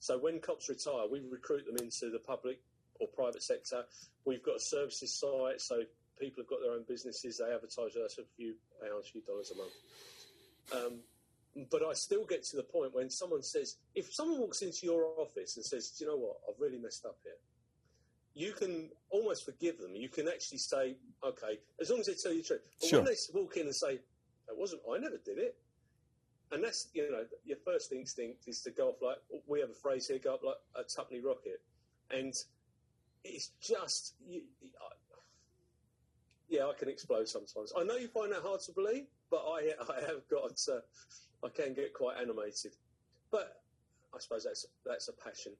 So 0.00 0.18
when 0.18 0.40
cops 0.40 0.68
retire, 0.68 1.06
we 1.10 1.20
recruit 1.28 1.66
them 1.66 1.76
into 1.76 2.10
the 2.10 2.20
public 2.20 2.60
or 3.00 3.08
private 3.08 3.42
sector. 3.42 3.84
We've 4.24 4.42
got 4.42 4.56
a 4.56 4.60
services 4.60 5.12
site, 5.12 5.60
so 5.60 5.82
people 6.18 6.42
have 6.42 6.48
got 6.48 6.60
their 6.62 6.72
own 6.72 6.84
businesses. 6.86 7.38
They 7.38 7.52
advertise 7.52 7.96
us 7.96 8.18
a 8.18 8.24
few 8.36 8.54
pounds, 8.80 9.08
a 9.08 9.12
few 9.12 9.22
dollars 9.22 9.50
a 9.50 9.56
month. 9.56 9.72
Um, 10.72 11.00
but 11.70 11.82
I 11.82 11.92
still 11.94 12.24
get 12.24 12.44
to 12.44 12.56
the 12.56 12.62
point 12.62 12.94
when 12.94 13.10
someone 13.10 13.42
says, 13.42 13.76
if 13.94 14.12
someone 14.12 14.40
walks 14.40 14.62
into 14.62 14.86
your 14.86 15.04
office 15.18 15.56
and 15.56 15.64
says, 15.64 15.90
"Do 15.90 16.04
you 16.04 16.10
know 16.10 16.16
what? 16.16 16.36
I've 16.48 16.60
really 16.60 16.78
messed 16.78 17.04
up 17.04 17.18
here," 17.24 17.38
you 18.34 18.52
can 18.52 18.90
almost 19.10 19.44
forgive 19.44 19.78
them. 19.78 19.96
You 19.96 20.08
can 20.08 20.28
actually 20.28 20.58
say, 20.58 20.96
"Okay," 21.24 21.58
as 21.80 21.90
long 21.90 22.00
as 22.00 22.06
they 22.06 22.14
tell 22.14 22.32
you 22.32 22.42
the 22.42 22.48
truth. 22.48 22.60
But 22.80 22.88
Sure. 22.88 22.98
when 23.00 23.06
they 23.06 23.16
walk 23.32 23.56
in 23.56 23.66
and 23.66 23.74
say, 23.74 24.00
"That 24.46 24.56
wasn't. 24.56 24.82
I 24.88 24.98
never 24.98 25.18
did 25.18 25.38
it," 25.38 25.56
and 26.52 26.62
that's 26.62 26.88
you 26.92 27.10
know 27.10 27.26
your 27.44 27.58
first 27.64 27.92
instinct 27.92 28.46
is 28.46 28.60
to 28.62 28.70
go 28.70 28.90
off 28.90 29.02
like 29.02 29.18
we 29.46 29.60
have 29.60 29.70
a 29.70 29.74
phrase 29.74 30.06
here, 30.06 30.18
go 30.18 30.34
up 30.34 30.42
like 30.44 30.60
a 30.76 30.84
tuppenny 30.84 31.20
rocket, 31.20 31.62
and 32.10 32.34
it's 33.24 33.48
just. 33.60 34.14
You, 34.20 34.42
I, 34.80 34.94
yeah, 36.48 36.64
I 36.66 36.72
can 36.78 36.88
explode 36.88 37.28
sometimes. 37.28 37.72
I 37.78 37.84
know 37.84 37.96
you 37.96 38.08
find 38.08 38.32
that 38.32 38.42
hard 38.42 38.60
to 38.60 38.72
believe, 38.72 39.04
but 39.30 39.44
I, 39.46 39.72
I 39.88 40.00
have 40.00 40.26
got, 40.30 40.58
uh, 40.68 40.80
I 41.46 41.48
can 41.50 41.74
get 41.74 41.92
quite 41.94 42.16
animated. 42.20 42.72
But 43.30 43.60
I 44.14 44.18
suppose 44.18 44.44
that's 44.44 44.66
that's 44.86 45.08
a 45.08 45.12
passion. 45.12 45.52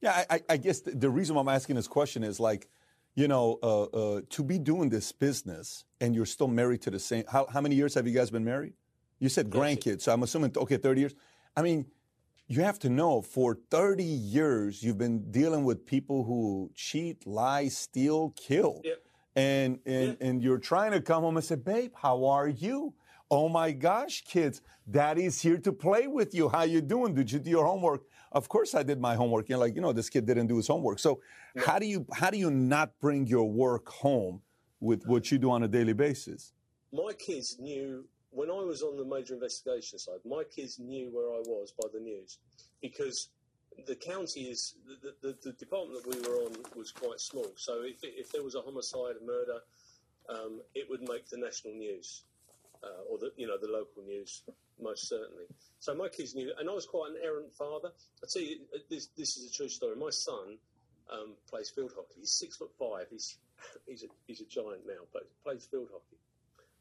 Yeah, 0.00 0.24
I, 0.30 0.40
I- 0.48 0.56
guess 0.56 0.80
the, 0.80 0.92
the 0.92 1.10
reason 1.10 1.34
why 1.34 1.42
I'm 1.42 1.48
asking 1.48 1.76
this 1.76 1.88
question 1.88 2.22
is 2.22 2.40
like, 2.40 2.68
you 3.16 3.28
know, 3.28 3.58
uh, 3.62 3.82
uh, 3.82 4.20
to 4.30 4.42
be 4.44 4.58
doing 4.58 4.88
this 4.88 5.12
business 5.12 5.84
and 6.00 6.14
you're 6.14 6.24
still 6.26 6.48
married 6.48 6.80
to 6.82 6.90
the 6.90 6.98
same. 6.98 7.24
How, 7.28 7.46
how 7.52 7.60
many 7.60 7.74
years 7.74 7.94
have 7.94 8.06
you 8.06 8.14
guys 8.14 8.30
been 8.30 8.44
married? 8.44 8.72
You 9.18 9.28
said 9.28 9.50
grandkids, 9.50 10.02
so 10.02 10.12
I'm 10.12 10.22
assuming 10.22 10.52
okay, 10.56 10.76
30 10.78 11.00
years. 11.00 11.14
I 11.56 11.62
mean, 11.62 11.84
you 12.46 12.62
have 12.62 12.78
to 12.80 12.88
know 12.88 13.20
for 13.20 13.58
30 13.70 14.02
years 14.02 14.82
you've 14.82 14.96
been 14.96 15.30
dealing 15.30 15.64
with 15.64 15.84
people 15.84 16.24
who 16.24 16.70
cheat, 16.74 17.26
lie, 17.26 17.68
steal, 17.68 18.30
kill. 18.36 18.80
Yep. 18.84 18.98
And 19.40 19.78
and, 19.86 20.16
and 20.20 20.42
you're 20.42 20.58
trying 20.58 20.92
to 20.92 21.00
come 21.00 21.22
home 21.22 21.36
and 21.36 21.44
say, 21.44 21.56
babe, 21.56 21.92
how 21.94 22.24
are 22.26 22.48
you? 22.48 22.94
oh 23.32 23.48
my 23.48 23.70
gosh, 23.70 24.24
kids, 24.24 24.60
daddy's 24.90 25.40
here 25.40 25.56
to 25.56 25.72
play 25.72 26.08
with 26.08 26.34
you. 26.34 26.48
How 26.48 26.64
you 26.64 26.80
doing? 26.80 27.14
Did 27.14 27.30
you 27.30 27.38
do 27.38 27.48
your 27.48 27.64
homework? 27.64 28.02
Of 28.32 28.48
course 28.48 28.74
I 28.74 28.82
did 28.82 29.00
my 29.00 29.14
homework. 29.14 29.48
You're 29.48 29.62
like, 29.66 29.76
you 29.76 29.80
know, 29.80 29.92
this 29.92 30.10
kid 30.10 30.26
didn't 30.26 30.48
do 30.48 30.56
his 30.56 30.66
homework. 30.66 30.98
So 30.98 31.20
Yeah. 31.54 31.62
how 31.66 31.78
do 31.78 31.86
you 31.86 32.06
how 32.12 32.30
do 32.30 32.38
you 32.38 32.50
not 32.50 32.88
bring 33.00 33.28
your 33.28 33.48
work 33.48 33.86
home 33.88 34.42
with 34.80 35.06
what 35.06 35.30
you 35.30 35.38
do 35.38 35.48
on 35.56 35.62
a 35.62 35.68
daily 35.68 35.92
basis? 35.92 36.52
my 36.92 37.12
kids 37.12 37.48
knew 37.60 38.04
when 38.30 38.50
I 38.50 38.62
was 38.72 38.82
on 38.82 38.96
the 38.96 39.04
major 39.04 39.34
investigation 39.34 39.96
side. 40.04 40.20
My 40.24 40.42
kids 40.56 40.80
knew 40.80 41.06
where 41.14 41.28
I 41.38 41.40
was 41.54 41.72
by 41.80 41.88
the 41.94 42.00
news 42.00 42.38
because 42.82 43.28
the 43.86 43.96
county 43.96 44.42
is 44.42 44.74
the, 45.02 45.14
the, 45.22 45.36
the 45.42 45.52
department 45.52 46.02
that 46.02 46.08
we 46.08 46.20
were 46.28 46.36
on 46.44 46.56
was 46.76 46.92
quite 46.92 47.20
small. 47.20 47.50
So 47.56 47.82
if, 47.82 47.98
if 48.02 48.32
there 48.32 48.42
was 48.42 48.54
a 48.54 48.62
homicide, 48.62 49.16
a 49.20 49.24
murder, 49.24 49.60
um, 50.28 50.60
it 50.74 50.88
would 50.88 51.02
make 51.02 51.28
the 51.28 51.36
national 51.36 51.74
news 51.74 52.22
uh, 52.82 53.10
or 53.10 53.18
the 53.18 53.32
you 53.36 53.46
know 53.46 53.58
the 53.60 53.68
local 53.68 54.02
news 54.02 54.42
most 54.80 55.08
certainly. 55.08 55.44
So 55.78 55.94
my 55.94 56.08
kids 56.08 56.34
knew, 56.34 56.52
and 56.58 56.68
I 56.68 56.72
was 56.72 56.86
quite 56.86 57.10
an 57.10 57.16
errant 57.22 57.52
father. 57.52 57.90
I 58.22 58.26
tell 58.32 58.42
you, 58.42 58.60
uh, 58.74 58.78
this 58.88 59.08
this 59.16 59.36
is 59.36 59.50
a 59.50 59.52
true 59.52 59.68
story. 59.68 59.96
My 59.96 60.10
son 60.10 60.56
um, 61.12 61.34
plays 61.48 61.70
field 61.70 61.92
hockey. 61.94 62.20
He's 62.20 62.32
six 62.32 62.56
foot 62.56 62.70
five. 62.78 63.06
He's 63.10 63.38
he's 63.86 64.02
a 64.04 64.08
he's 64.26 64.40
a 64.40 64.46
giant 64.46 64.86
now, 64.86 65.04
but 65.12 65.28
plays 65.44 65.66
field 65.70 65.88
hockey. 65.92 66.16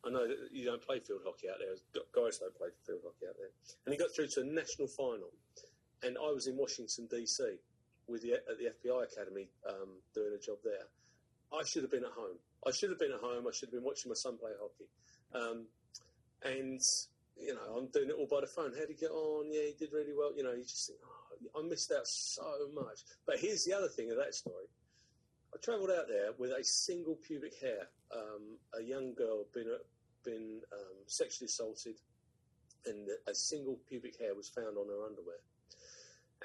I 0.05 0.09
know 0.09 0.27
that 0.27 0.37
you 0.53 0.63
don't 0.63 0.81
play 0.81 0.99
field 0.99 1.21
hockey 1.25 1.49
out 1.49 1.59
there. 1.59 1.75
Guys 2.15 2.39
don't 2.39 2.55
play 2.55 2.69
field 2.87 3.01
hockey 3.03 3.27
out 3.27 3.35
there. 3.35 3.51
And 3.85 3.91
he 3.91 3.99
got 3.99 4.15
through 4.15 4.27
to 4.27 4.41
a 4.41 4.45
national 4.45 4.87
final. 4.87 5.27
And 6.03 6.17
I 6.17 6.31
was 6.31 6.47
in 6.47 6.55
Washington 6.57 7.07
D.C. 7.09 7.43
with 8.07 8.21
the 8.21 8.33
at 8.33 8.57
the 8.57 8.71
FBI 8.71 9.03
Academy 9.03 9.49
um, 9.67 9.99
doing 10.13 10.31
a 10.35 10.39
job 10.39 10.57
there. 10.63 10.87
I 11.51 11.63
should 11.65 11.81
have 11.83 11.91
been 11.91 12.05
at 12.05 12.11
home. 12.11 12.37
I 12.65 12.71
should 12.71 12.89
have 12.89 12.99
been 12.99 13.11
at 13.11 13.19
home. 13.19 13.45
I 13.47 13.51
should 13.51 13.69
have 13.69 13.73
been 13.73 13.83
watching 13.83 14.09
my 14.09 14.15
son 14.15 14.37
play 14.37 14.51
hockey. 14.59 14.87
Um, 15.33 15.65
and 16.43 16.79
you 17.39 17.55
know, 17.55 17.77
I'm 17.77 17.87
doing 17.87 18.09
it 18.09 18.15
all 18.17 18.27
by 18.27 18.41
the 18.41 18.47
phone. 18.47 18.71
How 18.73 18.81
would 18.81 18.89
he 18.89 18.95
get 18.95 19.11
on? 19.11 19.51
Yeah, 19.51 19.71
he 19.71 19.75
did 19.77 19.93
really 19.93 20.13
well. 20.15 20.31
You 20.35 20.43
know, 20.43 20.51
you 20.51 20.63
just 20.63 20.87
think, 20.87 20.99
oh, 21.03 21.59
I 21.59 21.67
missed 21.67 21.91
out 21.91 22.05
so 22.05 22.67
much. 22.73 22.99
But 23.25 23.39
here's 23.39 23.63
the 23.63 23.73
other 23.73 23.87
thing 23.87 24.11
of 24.11 24.17
that 24.17 24.35
story. 24.35 24.67
I 25.53 25.57
travelled 25.63 25.89
out 25.89 26.07
there 26.07 26.31
with 26.37 26.51
a 26.51 26.63
single 26.63 27.15
pubic 27.15 27.53
hair. 27.59 27.89
Um, 28.13 28.57
a 28.77 28.83
young 28.83 29.13
girl 29.13 29.45
been 29.53 29.71
been 30.23 30.61
um, 30.73 30.97
sexually 31.07 31.47
assaulted, 31.47 31.95
and 32.85 33.07
a 33.27 33.33
single 33.33 33.79
pubic 33.87 34.19
hair 34.19 34.35
was 34.35 34.49
found 34.49 34.77
on 34.77 34.87
her 34.87 35.05
underwear. 35.05 35.39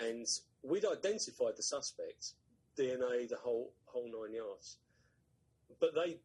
And 0.00 0.26
we'd 0.62 0.84
identified 0.84 1.56
the 1.56 1.62
suspect, 1.62 2.32
DNA, 2.78 3.28
the 3.28 3.38
whole 3.42 3.72
whole 3.86 4.10
nine 4.10 4.34
yards. 4.34 4.78
But 5.80 5.94
they 5.94 6.18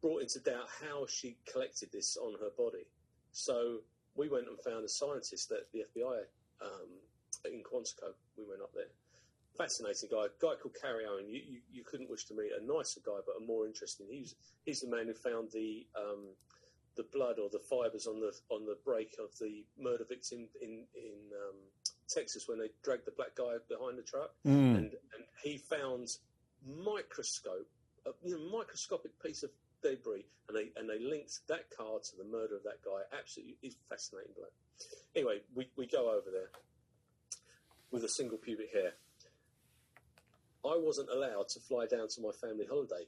brought 0.00 0.22
into 0.22 0.40
doubt 0.40 0.68
how 0.82 1.06
she 1.06 1.36
collected 1.50 1.90
this 1.92 2.16
on 2.16 2.34
her 2.40 2.50
body. 2.56 2.86
So 3.32 3.78
we 4.14 4.28
went 4.28 4.46
and 4.46 4.58
found 4.60 4.84
a 4.84 4.88
scientist 4.88 5.50
at 5.52 5.70
the 5.72 5.80
FBI 5.80 6.20
um, 6.62 6.88
in 7.44 7.62
Quantico. 7.62 8.14
We 8.36 8.44
went 8.48 8.62
up 8.62 8.72
there 8.74 8.92
fascinating 9.56 10.08
guy, 10.12 10.26
a 10.26 10.36
guy 10.40 10.54
called 10.60 10.76
Carrie 10.80 11.08
Owen. 11.08 11.28
You, 11.28 11.40
you, 11.40 11.60
you, 11.72 11.84
couldn't 11.84 12.10
wish 12.10 12.24
to 12.26 12.34
meet 12.34 12.52
a 12.52 12.64
nicer 12.64 13.00
guy, 13.04 13.18
but 13.24 13.42
a 13.42 13.44
more 13.44 13.66
interesting. 13.66 14.06
He's 14.10 14.34
he's 14.64 14.80
the 14.80 14.90
man 14.90 15.06
who 15.06 15.14
found 15.14 15.50
the 15.52 15.86
um, 15.96 16.36
the 16.96 17.04
blood 17.12 17.38
or 17.38 17.48
the 17.50 17.58
fibres 17.58 18.06
on 18.06 18.20
the 18.20 18.32
on 18.50 18.66
the 18.66 18.76
break 18.84 19.16
of 19.18 19.36
the 19.40 19.64
murder 19.80 20.04
victim 20.08 20.48
in 20.60 20.84
in 20.94 21.18
um, 21.32 21.58
Texas 22.08 22.48
when 22.48 22.58
they 22.58 22.70
dragged 22.82 23.06
the 23.06 23.10
black 23.12 23.34
guy 23.34 23.56
behind 23.68 23.98
the 23.98 24.02
truck, 24.02 24.34
Mm. 24.44 24.76
and 24.76 24.94
and 25.14 25.24
he 25.42 25.58
found 25.58 26.08
microscope, 26.64 27.68
a 28.06 28.10
you 28.24 28.36
know, 28.38 28.58
microscopic 28.58 29.20
piece 29.22 29.42
of 29.42 29.50
debris, 29.82 30.26
and 30.48 30.56
they 30.56 30.72
and 30.76 30.88
they 30.88 30.98
linked 30.98 31.40
that 31.48 31.70
car 31.76 31.98
to 32.00 32.16
the 32.16 32.24
murder 32.24 32.56
of 32.56 32.62
that 32.64 32.82
guy. 32.84 33.02
Absolutely, 33.18 33.56
he's 33.60 33.76
fascinating 33.88 34.32
bloke. 34.36 34.52
Anyway, 35.14 35.40
we, 35.54 35.68
we 35.76 35.86
go 35.86 36.10
over 36.10 36.30
there 36.30 36.50
with 37.90 38.04
a 38.04 38.08
single 38.08 38.36
pubic 38.38 38.72
hair. 38.72 38.92
I 40.64 40.76
wasn't 40.76 41.08
allowed 41.10 41.48
to 41.50 41.60
fly 41.60 41.86
down 41.86 42.08
to 42.08 42.20
my 42.20 42.32
family 42.32 42.66
holiday 42.68 43.06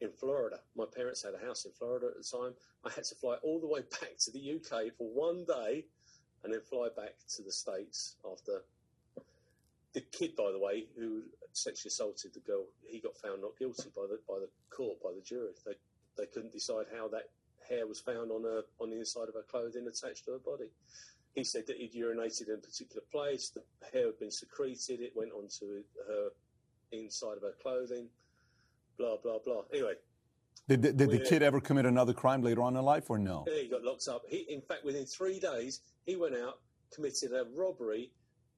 in 0.00 0.10
Florida. 0.12 0.60
My 0.76 0.84
parents 0.86 1.22
had 1.22 1.34
a 1.34 1.44
house 1.44 1.64
in 1.64 1.72
Florida 1.72 2.06
at 2.08 2.16
the 2.16 2.38
time. 2.38 2.54
I 2.84 2.90
had 2.90 3.04
to 3.04 3.14
fly 3.16 3.36
all 3.42 3.60
the 3.60 3.66
way 3.66 3.80
back 4.00 4.16
to 4.20 4.30
the 4.30 4.54
UK 4.56 4.92
for 4.96 5.08
one 5.08 5.44
day 5.44 5.86
and 6.46 6.54
then 6.54 6.60
fly 6.60 6.86
back 6.96 7.14
to 7.34 7.42
the 7.42 7.50
States 7.50 8.14
after. 8.30 8.62
The 9.94 10.00
kid, 10.00 10.36
by 10.36 10.52
the 10.52 10.58
way, 10.58 10.84
who 10.96 11.22
sexually 11.52 11.88
assaulted 11.88 12.34
the 12.34 12.40
girl, 12.40 12.66
he 12.86 13.00
got 13.00 13.16
found 13.16 13.42
not 13.42 13.58
guilty 13.58 13.88
by 13.96 14.02
the 14.08 14.20
by 14.28 14.38
the 14.38 14.48
court, 14.70 15.02
by 15.02 15.10
the 15.12 15.22
jury. 15.22 15.50
They 15.64 15.72
they 16.16 16.26
couldn't 16.26 16.52
decide 16.52 16.86
how 16.96 17.08
that 17.08 17.30
hair 17.68 17.86
was 17.86 17.98
found 17.98 18.30
on 18.30 18.44
her 18.44 18.62
on 18.78 18.90
the 18.90 18.98
inside 18.98 19.28
of 19.28 19.34
her 19.34 19.42
clothing 19.50 19.88
attached 19.88 20.26
to 20.26 20.32
her 20.32 20.38
body. 20.38 20.68
He 21.34 21.44
said 21.44 21.66
that 21.66 21.78
he'd 21.78 21.94
urinated 21.94 22.48
in 22.48 22.54
a 22.54 22.58
particular 22.58 23.02
place, 23.10 23.50
the 23.50 23.62
hair 23.92 24.06
had 24.06 24.18
been 24.20 24.30
secreted, 24.30 25.00
it 25.00 25.12
went 25.16 25.32
onto 25.32 25.82
her 26.06 26.28
inside 26.92 27.36
of 27.38 27.42
her 27.42 27.54
clothing, 27.60 28.06
blah 28.98 29.16
blah 29.16 29.38
blah. 29.44 29.62
Anyway, 29.72 29.94
Did, 30.68 30.82
did, 30.82 30.96
did 30.96 31.10
the 31.10 31.20
kid 31.20 31.42
ever 31.42 31.60
commit 31.60 31.86
another 31.86 32.12
crime 32.12 32.42
later 32.42 32.62
on 32.62 32.76
in 32.76 32.84
life 32.84 33.08
or 33.10 33.18
no? 33.18 33.44
he 33.48 33.66
got 33.68 33.82
locked 33.82 34.08
up. 34.08 34.22
He, 34.28 34.46
in 34.48 34.60
fact, 34.60 34.84
within 34.84 35.06
three 35.06 35.40
days, 35.40 35.80
he 36.06 36.16
went 36.16 36.36
out, 36.36 36.60
committed 36.94 37.32
a 37.32 37.44
robbery, 37.56 38.10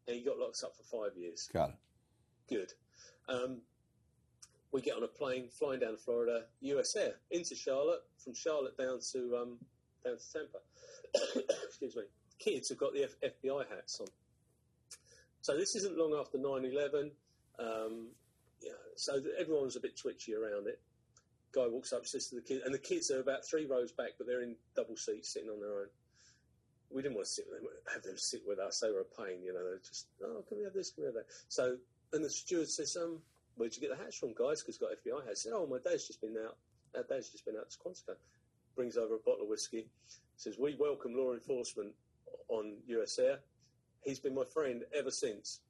and 0.07 0.17
he 0.17 0.23
got 0.23 0.39
locked 0.39 0.63
up 0.65 0.73
for 0.77 1.05
five 1.05 1.17
years. 1.17 1.49
Got 1.53 1.71
it. 1.71 1.77
Good. 2.49 2.73
Um, 3.29 3.63
we 4.73 4.83
get 4.83 4.97
on 4.97 5.03
a 5.03 5.09
plane 5.09 5.49
flying 5.59 5.81
down 5.81 5.93
to 5.93 5.97
Florida, 5.97 6.45
US 6.61 6.95
Air, 6.95 7.15
into 7.31 7.55
Charlotte, 7.55 8.03
from 8.23 8.35
Charlotte 8.35 8.77
down 8.77 9.01
to 9.13 9.37
um, 9.37 9.59
down 10.05 10.17
to 10.17 10.33
Tampa. 10.33 11.49
Excuse 11.67 11.97
me. 11.97 12.03
Kids 12.39 12.69
have 12.69 12.79
got 12.79 12.93
the 12.93 13.05
F- 13.05 13.33
FBI 13.43 13.69
hats 13.69 14.01
on. 14.01 14.07
So 15.41 15.57
this 15.57 15.75
isn't 15.77 15.97
long 15.97 16.15
after 16.19 16.39
9/11. 16.39 17.11
Um, 17.59 18.09
yeah, 18.61 18.73
so 18.97 19.21
everyone's 19.41 19.77
a 19.77 19.81
bit 19.81 19.97
twitchy 19.97 20.35
around 20.35 20.69
it. 20.69 20.81
Guy 21.55 21.67
walks 21.67 21.93
up, 21.93 22.07
says 22.07 22.29
to 22.29 22.37
the 22.37 22.43
kids, 22.43 22.63
and 22.65 22.75
the 22.75 22.79
kids 22.79 23.11
are 23.11 23.21
about 23.21 23.41
three 23.49 23.67
rows 23.67 23.93
back, 23.93 24.11
but 24.19 24.27
they're 24.27 24.43
in 24.43 24.55
double 24.77 24.97
seats, 24.97 25.33
sitting 25.33 25.49
on 25.49 25.61
their 25.61 25.81
own. 25.81 25.87
We 26.91 27.03
didn't 27.03 27.17
want 27.17 27.27
to 27.27 27.33
sit 27.33 27.45
with 27.51 27.61
them, 27.61 27.69
have 27.93 28.03
them 28.03 28.17
sit 28.17 28.43
with 28.47 28.59
us. 28.59 28.81
They 28.81 28.91
were 28.91 29.05
a 29.05 29.23
pain, 29.23 29.43
you 29.45 29.53
know. 29.53 29.63
They're 29.63 29.79
just, 29.79 30.07
oh, 30.25 30.43
can 30.49 30.59
we 30.59 30.65
have 30.65 30.73
this? 30.73 30.91
Can 30.91 31.03
we 31.03 31.07
have 31.07 31.15
that? 31.15 31.27
So, 31.49 31.77
and 32.13 32.25
the 32.25 32.31
steward 32.31 32.69
says, 32.69 32.97
um, 32.97 33.19
where'd 33.57 33.75
you 33.75 33.81
get 33.83 33.91
the 33.91 34.03
hats 34.03 34.17
from, 34.17 34.33
guys? 34.35 34.63
Because 34.63 34.79
got 34.79 34.91
FBI 35.05 35.27
hats. 35.27 35.47
I 35.47 35.51
said, 35.51 35.53
oh, 35.55 35.67
my 35.67 35.79
dad's 35.79 36.07
just 36.07 36.21
been 36.21 36.37
out. 36.43 36.57
Our 36.97 37.03
dad's 37.03 37.29
just 37.29 37.45
been 37.45 37.57
out 37.57 37.71
to 37.71 37.79
Quantico. 37.79 38.17
Brings 38.75 38.97
over 38.97 39.17
a 39.17 39.19
bottle 39.19 39.43
of 39.43 39.49
whiskey. 39.49 39.87
Says, 40.37 40.57
we 40.59 40.77
welcome 40.79 41.15
law 41.15 41.35
enforcement 41.35 41.93
on 42.49 42.77
US 42.87 43.19
Air. 43.19 43.41
He's 44.05 44.21
been 44.21 44.35
my 44.35 44.45
friend 44.45 44.85
ever 44.97 45.11
since. 45.11 45.61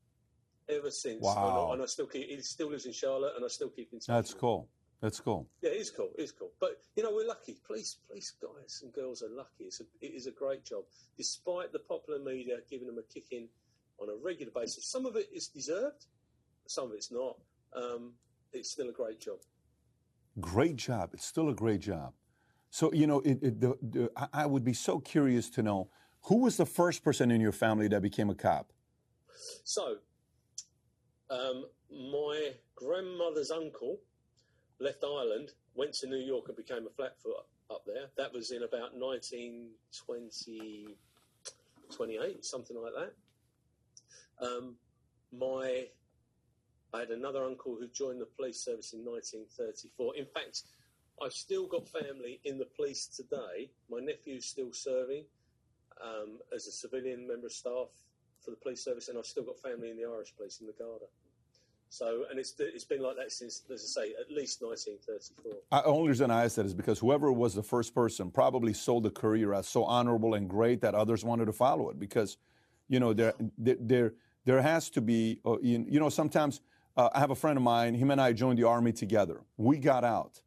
Ever 0.69 0.91
since. 0.91 1.23
Wow. 1.23 1.33
And 1.33 1.71
I, 1.71 1.73
and 1.75 1.83
I 1.83 1.87
still 1.87 2.07
keep, 2.07 2.29
he 2.29 2.41
still 2.43 2.71
lives 2.71 2.87
in 2.87 2.93
Charlotte, 2.93 3.33
and 3.35 3.45
I 3.45 3.49
still 3.49 3.71
keep 3.71 3.93
in 3.93 3.99
touch. 3.99 4.07
That's 4.07 4.35
cool. 4.35 4.69
That's 5.01 5.21
cool. 5.21 5.49
Yeah, 5.63 5.71
it 5.71 5.77
is 5.77 5.91
cool. 5.91 6.11
It 6.19 6.23
is 6.23 6.33
cool. 6.33 6.51
But 6.61 6.81
you 6.97 7.03
know, 7.03 7.13
we're 7.15 7.27
lucky. 7.27 7.57
Police, 7.67 7.99
police 8.09 8.33
guys 8.43 8.81
and 8.83 8.93
girls 8.93 9.23
are 9.23 9.31
lucky. 9.31 9.65
It's 9.65 9.81
a, 9.81 9.85
it 10.01 10.09
is 10.09 10.27
a 10.27 10.33
great 10.33 10.65
job, 10.65 10.85
despite 11.17 11.73
the 11.73 11.79
popular 11.79 12.19
media 12.19 12.57
giving 12.69 12.87
them 12.87 12.99
a 12.99 13.13
kick 13.13 13.27
in 13.31 13.49
on 14.01 14.09
a 14.09 14.25
regular 14.25 14.53
basis. 14.55 14.87
Some 14.91 15.07
of 15.07 15.17
it 15.17 15.29
is 15.33 15.49
deserved, 15.49 16.07
some 16.67 16.87
of 16.87 16.93
it's 16.93 17.13
not. 17.13 17.37
Um, 17.75 18.15
it's 18.53 18.71
still 18.71 18.89
a 18.89 18.93
great 18.93 19.21
job. 19.21 19.39
Great 20.41 20.77
job. 20.77 21.11
It's 21.13 21.27
still 21.27 21.49
a 21.49 21.55
great 21.55 21.81
job. 21.81 22.13
So, 22.71 22.93
you 22.93 23.07
know, 23.07 23.21
it, 23.21 23.39
it, 23.43 23.61
the, 23.61 23.75
the, 23.83 24.11
I- 24.17 24.43
I 24.43 24.47
would 24.47 24.65
be 24.65 24.73
so 24.73 24.99
curious 24.99 25.49
to 25.51 25.63
know 25.63 25.91
who 26.25 26.39
was 26.43 26.57
the 26.57 26.67
first 26.67 27.05
person 27.05 27.31
in 27.31 27.41
your 27.41 27.53
family 27.53 27.89
that 27.89 28.03
became 28.03 28.31
a 28.31 28.35
cop? 28.35 28.73
So, 29.65 29.97
um, 31.31 31.67
my 31.91 32.53
grandmother's 32.75 33.51
uncle 33.51 34.01
left 34.81 35.05
Ireland, 35.05 35.51
went 35.75 35.95
to 35.95 36.07
New 36.07 36.17
York, 36.19 36.49
and 36.49 36.57
became 36.57 36.87
a 36.87 36.91
flatfoot 36.91 37.47
up 37.71 37.83
there. 37.87 38.07
That 38.17 38.33
was 38.33 38.51
in 38.51 38.63
about 38.63 38.95
1920, 38.95 40.89
28, 41.95 42.45
something 42.45 42.77
like 42.81 42.93
that. 42.95 43.15
Um, 44.47 44.77
my, 45.37 45.87
I 46.95 47.01
had 47.01 47.11
another 47.11 47.45
uncle 47.45 47.77
who 47.79 47.89
joined 47.89 48.21
the 48.21 48.27
police 48.27 48.65
service 48.65 48.93
in 48.93 49.05
1934. 49.05 50.17
In 50.17 50.27
fact, 50.27 50.63
I've 51.23 51.33
still 51.33 51.67
got 51.67 51.89
family 51.89 52.41
in 52.45 52.59
the 52.59 52.69
police 52.77 53.07
today. 53.07 53.71
My 53.91 53.99
nephew's 54.01 54.47
still 54.47 54.73
serving 54.73 55.25
um, 56.03 56.39
as 56.55 56.67
a 56.67 56.73
civilian 56.73 57.27
member 57.27 57.47
of 57.47 57.53
staff 57.53 57.89
for 58.41 58.51
the 58.51 58.57
police 58.57 58.85
service, 58.85 59.09
and 59.09 59.19
I've 59.19 59.27
still 59.27 59.43
got 59.43 59.59
family 59.59 59.91
in 59.91 59.97
the 59.97 60.05
Irish 60.05 60.35
police 60.37 60.61
in 60.61 60.67
the 60.67 60.73
Garda. 60.79 61.07
So, 61.91 62.25
and 62.31 62.39
it's 62.39 62.55
it's 62.59 62.85
been 62.85 63.03
like 63.03 63.17
that 63.17 63.33
since, 63.33 63.63
as 63.73 63.97
I 63.97 64.03
say, 64.03 64.13
at 64.21 64.31
least 64.31 64.63
1934. 64.63 65.53
I, 65.73 65.83
only 65.85 66.09
reason 66.09 66.31
I 66.31 66.45
asked 66.45 66.57
that 66.57 66.67
is 66.67 66.75
because 66.75 66.99
whoever 66.99 67.33
was 67.33 67.55
the 67.55 67.63
first 67.63 67.95
person 67.95 68.31
probably 68.31 68.75
sold 68.75 69.05
the 69.05 69.11
career 69.11 69.55
as 69.55 69.67
so 69.67 69.85
honorable 69.85 70.35
and 70.35 70.49
great 70.49 70.81
that 70.83 70.95
others 70.95 71.25
wanted 71.25 71.47
to 71.47 71.53
follow 71.53 71.89
it. 71.91 71.99
Because, 71.99 72.37
you 72.89 73.01
know, 73.01 73.13
there 73.13 73.35
there 73.57 73.77
there, 73.81 74.15
there 74.45 74.63
has 74.63 74.91
to 74.91 75.01
be, 75.01 75.41
uh, 75.47 75.59
you, 75.61 75.85
you 75.89 75.99
know, 75.99 76.11
sometimes 76.11 76.61
uh, 76.97 77.09
I 77.15 77.21
have 77.21 77.31
a 77.31 77.37
friend 77.37 77.57
of 77.57 77.63
mine. 77.63 77.95
Him 77.95 78.11
and 78.11 78.21
I 78.21 78.33
joined 78.33 78.59
the 78.59 78.65
army 78.65 78.93
together. 78.93 79.41
We 79.57 79.79
got 79.79 80.05
out. 80.05 80.41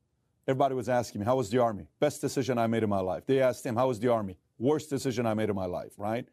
Everybody 0.47 0.75
was 0.75 0.89
asking 0.89 1.21
me, 1.21 1.25
how 1.25 1.37
was 1.37 1.49
the 1.49 1.59
Army? 1.59 1.87
Best 1.99 2.19
decision 2.19 2.57
I 2.57 2.67
made 2.67 2.83
in 2.83 2.89
my 2.89 2.99
life. 2.99 3.25
They 3.25 3.41
asked 3.41 3.65
him, 3.65 3.75
how 3.75 3.87
was 3.87 3.99
the 3.99 4.11
Army? 4.11 4.37
Worst 4.57 4.89
decision 4.89 5.25
I 5.25 5.33
made 5.33 5.49
in 5.49 5.55
my 5.55 5.65
life, 5.65 5.93
right? 5.97 6.27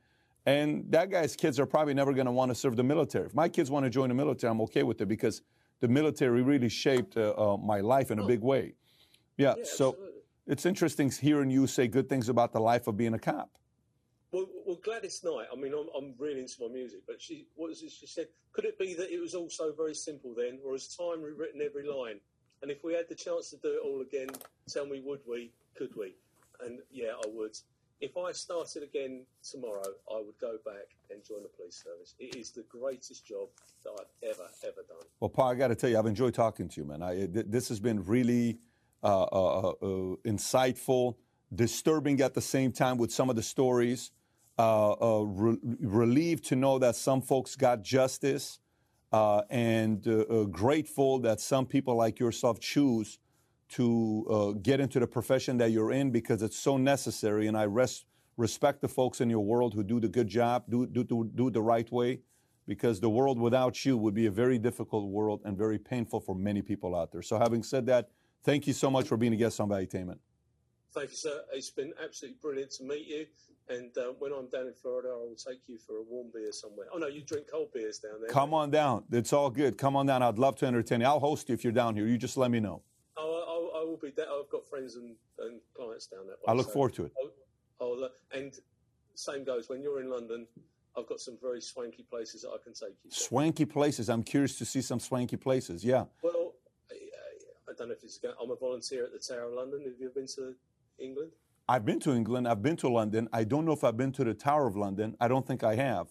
And 0.48 0.90
that 0.92 1.10
guy's 1.10 1.36
kids 1.36 1.60
are 1.60 1.66
probably 1.66 1.92
never 1.92 2.14
going 2.14 2.24
to 2.24 2.32
want 2.32 2.50
to 2.50 2.54
serve 2.54 2.74
the 2.74 2.82
military. 2.82 3.26
If 3.26 3.34
my 3.34 3.50
kids 3.50 3.70
want 3.70 3.84
to 3.84 3.90
join 3.90 4.08
the 4.08 4.14
military, 4.14 4.50
I'm 4.50 4.62
okay 4.62 4.82
with 4.82 4.98
it 5.02 5.06
because 5.06 5.42
the 5.80 5.88
military 5.88 6.40
really 6.40 6.70
shaped 6.70 7.18
uh, 7.18 7.34
uh, 7.36 7.58
my 7.58 7.80
life 7.80 8.10
in 8.10 8.18
a 8.18 8.26
big 8.26 8.40
way. 8.40 8.72
Yeah, 9.36 9.56
Yeah, 9.58 9.64
so 9.64 9.90
absolutely. 9.90 10.20
it's 10.46 10.64
interesting 10.64 11.10
hearing 11.10 11.50
you 11.50 11.66
say 11.66 11.86
good 11.86 12.08
things 12.08 12.30
about 12.30 12.54
the 12.54 12.60
life 12.60 12.86
of 12.86 12.96
being 12.96 13.12
a 13.12 13.18
cop. 13.18 13.50
Well, 14.32 14.46
well, 14.64 14.80
Gladys 14.82 15.22
Knight. 15.22 15.48
I 15.52 15.56
mean, 15.56 15.74
I'm, 15.74 15.88
I'm 15.94 16.14
really 16.18 16.40
into 16.40 16.54
my 16.62 16.68
music, 16.72 17.00
but 17.06 17.20
she, 17.20 17.46
what 17.54 17.68
was 17.68 17.82
it 17.82 17.90
she 17.90 18.06
said? 18.06 18.28
Could 18.52 18.64
it 18.64 18.78
be 18.78 18.94
that 18.94 19.12
it 19.12 19.20
was 19.20 19.34
also 19.34 19.74
very 19.74 19.94
simple 19.94 20.34
then, 20.34 20.60
or 20.64 20.72
has 20.72 20.96
time 20.96 21.20
rewritten 21.20 21.60
every 21.60 21.86
line? 21.86 22.20
And 22.62 22.70
if 22.70 22.82
we 22.82 22.94
had 22.94 23.06
the 23.10 23.14
chance 23.14 23.50
to 23.50 23.56
do 23.58 23.68
it 23.68 23.80
all 23.84 24.00
again, 24.00 24.28
tell 24.66 24.86
me, 24.86 25.02
would 25.04 25.20
we? 25.28 25.52
Could 25.74 25.94
we? 25.94 26.14
And 26.64 26.78
yeah, 26.90 27.12
I 27.22 27.28
would. 27.28 27.54
If 28.00 28.16
I 28.16 28.30
started 28.30 28.84
again 28.84 29.26
tomorrow, 29.42 29.82
I 30.08 30.22
would 30.24 30.38
go 30.40 30.56
back 30.64 30.94
and 31.10 31.24
join 31.24 31.42
the 31.42 31.48
police 31.48 31.82
service. 31.82 32.14
It 32.20 32.36
is 32.36 32.52
the 32.52 32.62
greatest 32.68 33.26
job 33.26 33.48
that 33.82 33.90
I've 33.90 34.30
ever, 34.30 34.48
ever 34.64 34.82
done. 34.86 35.06
Well, 35.18 35.30
Paul, 35.30 35.50
I 35.50 35.54
got 35.56 35.68
to 35.68 35.74
tell 35.74 35.90
you, 35.90 35.98
I've 35.98 36.06
enjoyed 36.06 36.34
talking 36.34 36.68
to 36.68 36.80
you, 36.80 36.86
man. 36.86 37.02
I, 37.02 37.26
th- 37.26 37.46
this 37.48 37.68
has 37.70 37.80
been 37.80 38.04
really 38.04 38.58
uh, 39.02 39.24
uh, 39.24 39.68
uh, 39.70 39.74
insightful, 40.24 41.16
disturbing 41.52 42.20
at 42.20 42.34
the 42.34 42.40
same 42.40 42.70
time 42.70 42.98
with 42.98 43.12
some 43.12 43.30
of 43.30 43.36
the 43.36 43.42
stories. 43.42 44.12
Uh, 44.60 44.92
uh, 44.92 45.22
re- 45.22 45.58
relieved 45.80 46.44
to 46.44 46.56
know 46.56 46.78
that 46.78 46.94
some 46.94 47.20
folks 47.20 47.56
got 47.56 47.82
justice, 47.82 48.60
uh, 49.12 49.42
and 49.50 50.06
uh, 50.06 50.20
uh, 50.20 50.44
grateful 50.44 51.18
that 51.20 51.40
some 51.40 51.66
people 51.66 51.96
like 51.96 52.20
yourself 52.20 52.60
choose 52.60 53.18
to 53.70 54.26
uh, 54.30 54.58
get 54.62 54.80
into 54.80 54.98
the 55.00 55.06
profession 55.06 55.58
that 55.58 55.70
you're 55.70 55.92
in 55.92 56.10
because 56.10 56.42
it's 56.42 56.58
so 56.58 56.76
necessary. 56.76 57.46
And 57.46 57.56
I 57.56 57.64
res- 57.64 58.04
respect 58.36 58.80
the 58.80 58.88
folks 58.88 59.20
in 59.20 59.28
your 59.28 59.44
world 59.44 59.74
who 59.74 59.82
do 59.82 60.00
the 60.00 60.08
good 60.08 60.28
job, 60.28 60.64
do, 60.68 60.86
do, 60.86 61.04
do, 61.04 61.30
do 61.34 61.48
it 61.48 61.54
the 61.54 61.62
right 61.62 61.90
way, 61.92 62.20
because 62.66 63.00
the 63.00 63.10
world 63.10 63.38
without 63.38 63.84
you 63.84 63.96
would 63.96 64.14
be 64.14 64.26
a 64.26 64.30
very 64.30 64.58
difficult 64.58 65.06
world 65.08 65.40
and 65.44 65.56
very 65.56 65.78
painful 65.78 66.20
for 66.20 66.34
many 66.34 66.62
people 66.62 66.94
out 66.94 67.12
there. 67.12 67.22
So, 67.22 67.38
having 67.38 67.62
said 67.62 67.86
that, 67.86 68.10
thank 68.42 68.66
you 68.66 68.72
so 68.72 68.90
much 68.90 69.08
for 69.08 69.16
being 69.16 69.32
a 69.32 69.36
guest 69.36 69.60
on 69.60 69.68
Valuetainment. 69.68 70.18
Thank 70.94 71.10
you, 71.10 71.16
sir. 71.16 71.42
It's 71.52 71.70
been 71.70 71.92
absolutely 72.02 72.38
brilliant 72.40 72.70
to 72.72 72.84
meet 72.84 73.06
you. 73.06 73.26
And 73.70 73.96
uh, 73.98 74.12
when 74.18 74.32
I'm 74.32 74.48
down 74.48 74.66
in 74.66 74.72
Florida, 74.72 75.10
I 75.10 75.16
will 75.16 75.36
take 75.36 75.60
you 75.66 75.76
for 75.78 75.96
a 75.96 76.02
warm 76.02 76.28
beer 76.32 76.52
somewhere. 76.52 76.86
Oh 76.92 76.98
no, 76.98 77.06
you 77.06 77.22
drink 77.22 77.48
cold 77.50 77.68
beers 77.74 77.98
down 77.98 78.20
there. 78.20 78.30
Come 78.30 78.54
on 78.54 78.70
down. 78.70 79.04
It's 79.12 79.32
all 79.34 79.50
good. 79.50 79.76
Come 79.76 79.94
on 79.94 80.06
down. 80.06 80.22
I'd 80.22 80.38
love 80.38 80.56
to 80.56 80.66
entertain 80.66 81.00
you. 81.00 81.06
I'll 81.06 81.20
host 81.20 81.50
you 81.50 81.54
if 81.54 81.64
you're 81.64 81.72
down 81.72 81.94
here. 81.94 82.06
You 82.06 82.16
just 82.16 82.38
let 82.38 82.50
me 82.50 82.60
know. 82.60 82.82
Oh, 83.18 83.72
I, 83.74 83.80
I, 83.80 83.82
I 83.82 83.84
will 83.84 83.96
be 83.96 84.10
there. 84.10 84.26
I've 84.26 84.48
got 84.50 84.66
friends 84.66 84.94
and, 84.96 85.16
and 85.40 85.60
clients 85.74 86.06
down 86.06 86.26
that 86.26 86.38
way. 86.38 86.44
I 86.46 86.52
look 86.52 86.66
so 86.66 86.72
forward 86.72 86.94
to 86.94 87.06
it. 87.06 87.12
I'll, 87.80 87.88
I'll, 87.88 88.04
uh, 88.04 88.08
and 88.36 88.52
same 89.14 89.44
goes 89.44 89.68
when 89.68 89.82
you're 89.82 90.00
in 90.00 90.08
London. 90.08 90.46
I've 90.96 91.06
got 91.06 91.20
some 91.20 91.36
very 91.40 91.60
swanky 91.60 92.04
places 92.04 92.42
that 92.42 92.50
I 92.50 92.56
can 92.62 92.72
take 92.72 92.96
you. 93.04 93.10
To. 93.10 93.16
Swanky 93.16 93.64
places. 93.64 94.08
I'm 94.08 94.22
curious 94.22 94.56
to 94.58 94.64
see 94.64 94.80
some 94.80 95.00
swanky 95.00 95.36
places. 95.36 95.84
Yeah. 95.84 96.04
Well, 96.22 96.54
I, 96.90 96.94
I 97.70 97.72
don't 97.76 97.88
know 97.88 97.94
if 97.94 98.02
it's. 98.02 98.18
Going, 98.18 98.34
I'm 98.40 98.50
a 98.50 98.56
volunteer 98.56 99.04
at 99.04 99.12
the 99.12 99.18
Tower 99.18 99.48
of 99.48 99.54
London. 99.54 99.82
Have 99.84 100.00
you 100.00 100.10
been 100.14 100.26
to 100.28 100.54
England? 100.98 101.32
I've 101.68 101.84
been 101.84 102.00
to 102.00 102.14
England. 102.14 102.48
I've 102.48 102.62
been 102.62 102.76
to 102.78 102.88
London. 102.88 103.28
I 103.32 103.44
don't 103.44 103.64
know 103.64 103.72
if 103.72 103.84
I've 103.84 103.96
been 103.96 104.12
to 104.12 104.24
the 104.24 104.34
Tower 104.34 104.66
of 104.66 104.76
London. 104.76 105.16
I 105.20 105.28
don't 105.28 105.46
think 105.46 105.62
I 105.62 105.74
have. 105.74 106.08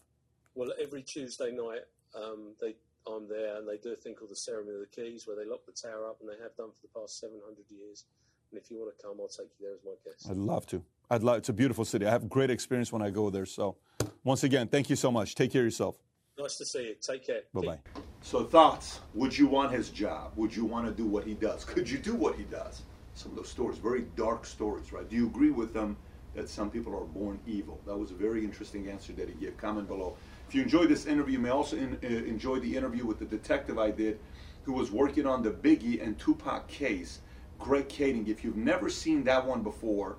Well, 0.56 0.72
every 0.82 1.02
Tuesday 1.02 1.52
night, 1.52 1.82
um, 2.16 2.54
they 2.62 2.76
I'm 3.16 3.28
there, 3.28 3.58
and 3.58 3.68
they 3.68 3.78
do 3.78 3.94
a 3.94 3.96
thing 3.96 4.16
called 4.16 4.32
the 4.32 4.36
Ceremony 4.36 4.76
of 4.76 4.82
the 4.82 4.88
Keys, 4.88 5.28
where 5.28 5.36
they 5.36 5.50
lock 5.50 5.66
the 5.66 5.72
tower 5.72 6.08
up, 6.08 6.18
and 6.22 6.30
they 6.30 6.42
have 6.42 6.56
done 6.56 6.70
for 6.72 6.82
the 6.82 7.00
past 7.00 7.20
700 7.20 7.58
years. 7.70 8.06
And 8.52 8.62
if 8.62 8.70
you 8.70 8.78
want 8.78 8.98
to 8.98 9.04
come, 9.04 9.18
I'll 9.20 9.28
take 9.28 9.50
you 9.60 9.66
there 9.66 9.74
as 9.74 9.80
my 9.84 9.92
guest. 10.04 10.28
I'd 10.30 10.38
love 10.38 10.66
to. 10.68 10.84
I'd 11.10 11.24
love. 11.24 11.38
It's 11.38 11.50
a 11.50 11.54
beautiful 11.54 11.86
city. 11.86 12.06
I 12.06 12.12
have 12.12 12.30
great 12.30 12.50
experience 12.50 12.92
when 12.92 13.02
I 13.02 13.10
go 13.10 13.30
there. 13.30 13.46
So, 13.46 13.78
once 14.24 14.44
again, 14.44 14.68
thank 14.68 14.90
you 14.90 14.96
so 14.96 15.12
much. 15.12 15.36
Take 15.36 15.52
care 15.52 15.62
of 15.62 15.68
yourself. 15.68 15.98
Nice 16.40 16.58
to 16.58 16.66
see 16.66 16.90
you. 16.90 16.96
Take 17.02 17.26
care. 17.26 17.42
Bye 17.54 17.62
bye. 17.62 17.80
So 18.22 18.44
thoughts? 18.44 19.00
Would 19.16 19.38
you 19.38 19.48
want 19.48 19.72
his 19.72 19.90
job? 19.90 20.34
Would 20.36 20.56
you 20.56 20.66
want 20.66 20.86
to 20.86 20.92
do 20.92 21.06
what 21.08 21.24
he 21.24 21.34
does? 21.34 21.66
Could 21.66 21.90
you 21.90 21.98
do 21.98 22.14
what 22.14 22.36
he 22.36 22.44
does? 22.44 22.84
Some 23.16 23.32
of 23.32 23.38
those 23.38 23.50
stories, 23.50 23.80
very 23.80 24.06
dark 24.16 24.46
stories, 24.46 24.94
right? 24.94 25.10
Do 25.10 25.16
you 25.16 25.26
agree 25.26 25.50
with 25.50 25.74
them 25.74 25.98
that 26.36 26.48
some 26.48 26.70
people 26.70 26.94
are 26.96 27.06
born 27.06 27.40
evil? 27.48 27.80
That 27.88 27.98
was 27.98 28.12
a 28.12 28.14
very 28.14 28.44
interesting 28.44 28.88
answer 28.90 29.14
that 29.14 29.28
he 29.28 29.34
gave. 29.36 29.58
Comment 29.58 29.88
below. 29.88 30.16
If 30.48 30.56
you 30.56 30.62
enjoyed 30.62 30.88
this 30.88 31.06
interview, 31.06 31.34
you 31.34 31.40
may 31.40 31.50
also 31.50 31.76
in, 31.76 31.98
uh, 32.02 32.08
enjoy 32.08 32.60
the 32.60 32.78
interview 32.78 33.06
with 33.06 33.20
the 33.20 33.26
detective 33.26 33.78
I 33.78 33.92
did, 33.92 34.20
who 34.64 34.72
was 34.72 34.92
working 34.92 35.28
on 35.28 35.44
the 35.44 35.52
Biggie 35.52 36.02
and 36.02 36.18
Tupac 36.18 36.70
case, 36.70 37.20
Greg 37.60 37.90
Kading. 37.90 38.30
If 38.30 38.46
you've 38.46 38.56
never 38.56 38.90
seen 38.90 39.26
that 39.26 39.46
one 39.46 39.62
before, 39.62 40.18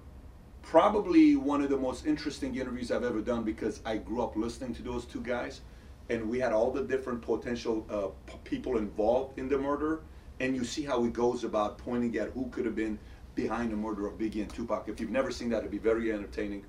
probably 0.60 1.34
one 1.34 1.62
of 1.62 1.70
the 1.70 1.78
most 1.78 2.04
interesting 2.04 2.56
interviews 2.56 2.92
I've 2.92 3.04
ever 3.04 3.22
done 3.22 3.42
because 3.42 3.80
I 3.86 3.96
grew 3.96 4.22
up 4.22 4.36
listening 4.36 4.74
to 4.74 4.82
those 4.82 5.06
two 5.06 5.22
guys, 5.22 5.62
and 6.10 6.28
we 6.28 6.38
had 6.38 6.52
all 6.52 6.70
the 6.70 6.82
different 6.82 7.22
potential 7.22 7.86
uh, 7.88 8.34
people 8.44 8.76
involved 8.76 9.38
in 9.38 9.48
the 9.48 9.56
murder, 9.56 10.02
and 10.40 10.54
you 10.54 10.62
see 10.62 10.82
how 10.82 11.02
he 11.02 11.10
goes 11.10 11.42
about 11.42 11.78
pointing 11.78 12.14
at 12.18 12.28
who 12.30 12.48
could 12.50 12.66
have 12.66 12.76
been 12.76 12.98
behind 13.34 13.72
the 13.72 13.76
murder 13.76 14.06
of 14.06 14.18
Biggie 14.18 14.42
and 14.42 14.52
Tupac. 14.52 14.88
If 14.88 15.00
you've 15.00 15.10
never 15.10 15.30
seen 15.30 15.48
that, 15.50 15.60
it'd 15.60 15.70
be 15.70 15.78
very 15.78 16.12
entertaining. 16.12 16.66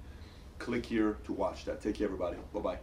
Click 0.59 0.85
here 0.85 1.17
to 1.25 1.33
watch 1.33 1.65
that. 1.65 1.81
Take 1.81 1.95
care, 1.95 2.05
everybody. 2.05 2.37
Bye 2.53 2.59
bye. 2.61 2.79